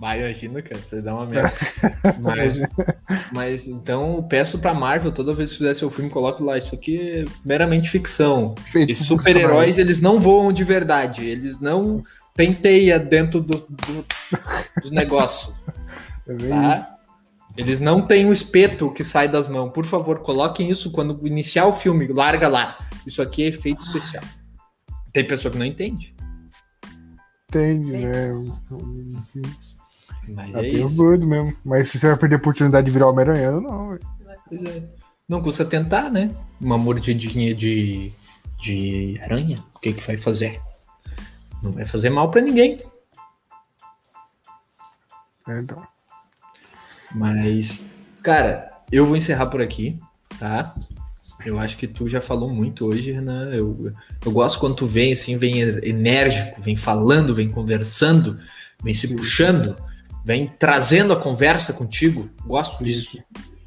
[0.02, 1.52] Vai, imagina, cara, você dá uma merda.
[2.18, 2.60] mas,
[3.32, 6.74] mas, então eu peço pra Marvel, toda vez que fizer seu filme, coloque lá, isso
[6.74, 8.52] aqui é meramente ficção.
[8.72, 12.02] Feito Esses super-heróis, eles não voam de verdade, eles não
[12.34, 14.04] penteia dentro do, do,
[14.82, 15.54] dos negócios.
[16.28, 16.98] É tá?
[17.56, 19.70] Eles não têm o espeto que sai das mãos.
[19.70, 22.78] Por favor, coloquem isso quando iniciar o filme, larga lá.
[23.04, 24.22] Isso aqui é efeito especial.
[25.12, 26.14] Tem pessoa que não entende.
[27.48, 28.30] Entende, né?
[29.20, 29.42] Sim.
[30.28, 30.96] Mas tá é isso.
[30.96, 31.54] doido mesmo.
[31.64, 33.98] Mas se você vai perder a oportunidade de virar Homem-Aranha, não.
[34.48, 34.82] Pois é.
[35.28, 36.30] Não custa tentar, né?
[36.60, 38.12] Uma mordidinha de,
[38.60, 39.62] de aranha.
[39.74, 40.60] O que que vai fazer?
[41.62, 42.78] Não vai fazer mal para ninguém.
[45.48, 45.82] É, então.
[47.14, 47.82] Mas,
[48.22, 49.98] cara, eu vou encerrar por aqui,
[50.38, 50.74] tá?
[51.44, 53.50] Eu acho que tu já falou muito hoje, Renan.
[53.52, 53.92] Eu,
[54.24, 58.38] eu gosto quando tu vem assim, vem enérgico, vem falando, vem conversando,
[58.82, 59.76] vem se puxando
[60.24, 62.28] vem trazendo a conversa contigo.
[62.44, 63.18] Gosto sim, disso.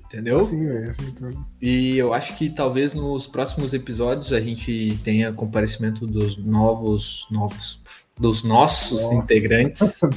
[0.05, 0.45] Entendeu?
[0.45, 1.13] Sim, é, sim,
[1.61, 7.81] E eu acho que talvez nos próximos episódios a gente tenha comparecimento dos novos, novos,
[8.17, 10.01] dos nossos integrantes.
[10.03, 10.11] uh,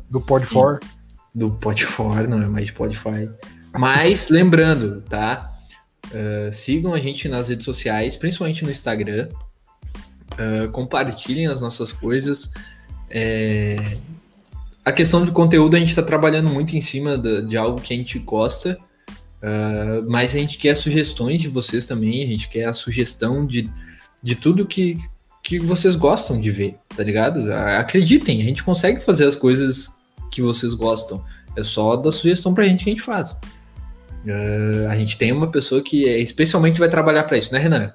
[0.08, 0.88] do Pod 4.
[1.34, 3.28] Do Pod 4, não é mais Podify.
[3.76, 5.52] Mas lembrando, tá?
[6.06, 9.28] Uh, sigam a gente nas redes sociais, principalmente no Instagram.
[10.34, 12.50] Uh, compartilhem as nossas coisas.
[13.10, 13.76] É,
[14.84, 17.94] a questão do conteúdo a gente está trabalhando muito em cima de, de, algo que
[17.94, 18.78] a gente gosta,
[19.42, 23.70] uh, mas a gente quer sugestões de vocês também, a gente quer a sugestão de,
[24.22, 24.98] de tudo que,
[25.42, 27.50] que vocês gostam de ver, tá ligado?
[27.52, 29.90] Acreditem, a gente consegue fazer as coisas
[30.30, 31.24] que vocês gostam,
[31.56, 33.32] é só dar sugestão pra gente que a gente faz.
[33.32, 37.92] Uh, a gente tem uma pessoa que é, especialmente vai trabalhar para isso, né, Renan?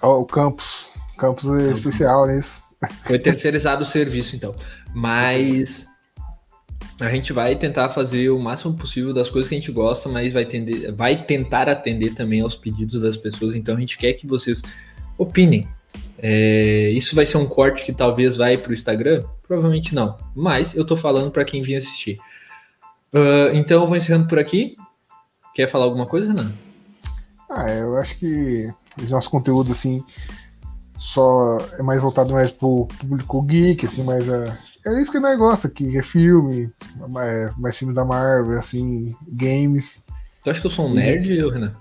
[0.00, 0.88] Oh, o Campos.
[1.16, 2.62] Campos é especial nisso.
[3.04, 4.54] Foi terceirizado o serviço, então.
[4.94, 5.86] Mas
[7.00, 10.32] a gente vai tentar fazer o máximo possível das coisas que a gente gosta, mas
[10.32, 13.54] vai, tender, vai tentar atender também aos pedidos das pessoas.
[13.54, 14.62] Então a gente quer que vocês
[15.16, 15.68] opinem.
[16.20, 19.24] É, isso vai ser um corte que talvez vai para o Instagram?
[19.46, 20.18] Provavelmente não.
[20.34, 22.18] Mas eu tô falando para quem vinha assistir.
[23.14, 24.76] Uh, então eu vou encerrando por aqui.
[25.54, 26.52] Quer falar alguma coisa, Renan?
[27.50, 28.68] Ah, eu acho que
[29.00, 30.04] o nosso conteúdo, assim,
[30.98, 34.58] só é mais voltado mais pro público geek, assim, mais a.
[34.88, 36.72] É isso que nós gosta, que é filme,
[37.08, 40.02] mais, mais filmes da Marvel, assim, games.
[40.42, 41.50] Tu acha que eu sou um nerd, e...
[41.50, 41.74] Renan?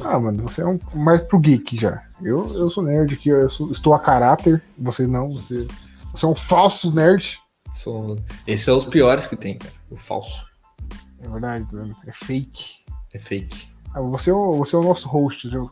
[0.00, 2.02] Ah, mano, você é um mais pro geek já.
[2.20, 5.68] Eu, eu sou nerd aqui, eu sou, estou a caráter, você não, você,
[6.10, 7.38] você é um falso nerd.
[7.74, 8.18] Sou...
[8.46, 9.72] Esse é os piores que tem, cara.
[9.90, 10.44] O falso.
[11.20, 11.66] É verdade,
[12.06, 12.82] é fake.
[13.14, 13.68] É fake.
[13.94, 15.70] Ah, você, é o, você é o nosso host, viu?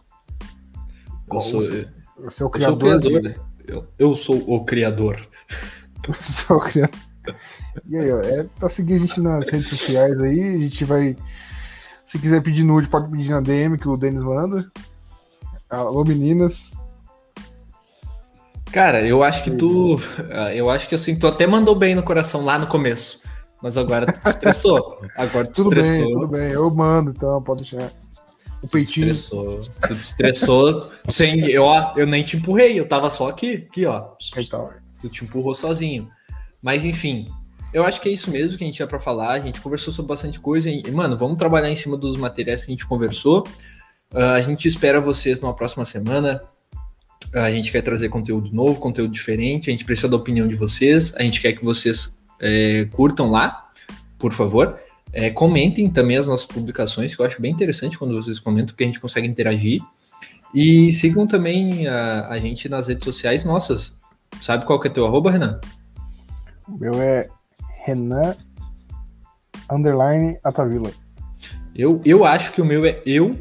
[1.32, 1.89] Eu sou, você,
[2.19, 2.93] você é o criador.
[2.93, 3.32] Eu sou o criador.
[3.32, 3.51] De...
[3.66, 5.28] Eu, eu sou o criador.
[6.02, 6.90] Criador.
[7.89, 11.16] E aí, ó, é pra seguir a gente nas redes sociais aí, a gente vai.
[12.06, 14.70] Se quiser pedir nude, pode pedir na DM que o Denis manda.
[15.68, 16.72] Alô, meninas.
[18.72, 19.97] Cara, eu acho que tu.
[20.55, 23.22] Eu acho que assim, tu até mandou bem no coração lá no começo.
[23.62, 25.01] Mas agora tu estressou.
[25.16, 26.05] Agora tu tudo estressou.
[26.05, 27.90] Bem, tudo bem, eu mando, então pode deixar.
[28.62, 29.06] O peitinho.
[29.06, 29.62] Tu estressou.
[29.86, 31.47] Tu estressou sem.
[31.51, 31.66] Eu,
[31.97, 34.12] eu nem te empurrei, eu tava só aqui, aqui, ó.
[34.36, 34.70] Então.
[35.01, 36.09] Tu te empurrou sozinho.
[36.62, 37.27] Mas enfim,
[37.72, 39.32] eu acho que é isso mesmo que a gente tinha para falar.
[39.32, 40.68] A gente conversou sobre bastante coisa.
[40.68, 43.47] E, mano, vamos trabalhar em cima dos materiais que a gente conversou.
[44.12, 46.43] Uh, a gente espera vocês numa próxima semana.
[47.32, 49.70] Uh, a gente quer trazer conteúdo novo, conteúdo diferente.
[49.70, 51.14] A gente precisa da opinião de vocês.
[51.16, 53.70] A gente quer que vocês é, curtam lá,
[54.18, 54.78] por favor.
[55.12, 58.85] É, comentem também as nossas publicações, que eu acho bem interessante quando vocês comentam, porque
[58.85, 59.81] a gente consegue interagir.
[60.52, 63.99] E sigam também a, a gente nas redes sociais nossas.
[64.43, 65.61] Sabe qual que é teu arroba, Renan?
[66.69, 67.28] O meu é
[67.85, 68.35] Renan
[69.70, 70.90] underline Atavila.
[71.74, 73.39] Eu, eu acho que o meu é eu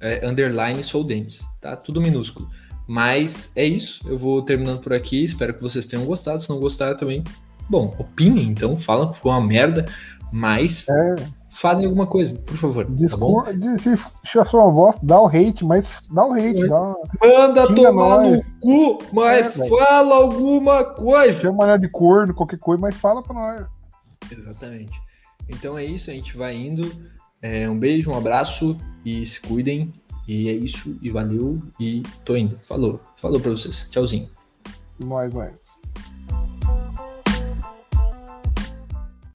[0.00, 1.76] é, underline sou Denis, tá?
[1.76, 2.48] Tudo minúsculo.
[2.86, 4.00] Mas é isso.
[4.08, 5.24] Eu vou terminando por aqui.
[5.24, 6.40] Espero que vocês tenham gostado.
[6.40, 7.22] Se não gostaram também,
[7.68, 8.78] bom, opinem, então.
[8.78, 9.84] Falam que foi uma merda.
[10.32, 11.14] Mas é.
[11.60, 12.84] Falem alguma coisa, por favor.
[12.84, 16.68] Desculpa, tá se a sua voz, dá o hate, mas dá o hate.
[16.68, 18.46] Dá, Manda tomar nós.
[18.46, 21.40] no cu, mas é, fala alguma coisa.
[21.40, 23.66] Chama ela de corno, qualquer coisa, mas fala pra nós.
[24.30, 25.00] Exatamente.
[25.48, 26.90] Então é isso, a gente vai indo.
[27.40, 29.92] É, um beijo, um abraço e se cuidem.
[30.26, 32.58] E é isso, e valeu, e tô indo.
[32.60, 33.86] Falou, falou pra vocês.
[33.90, 34.28] Tchauzinho.
[34.98, 35.54] Mais, mais.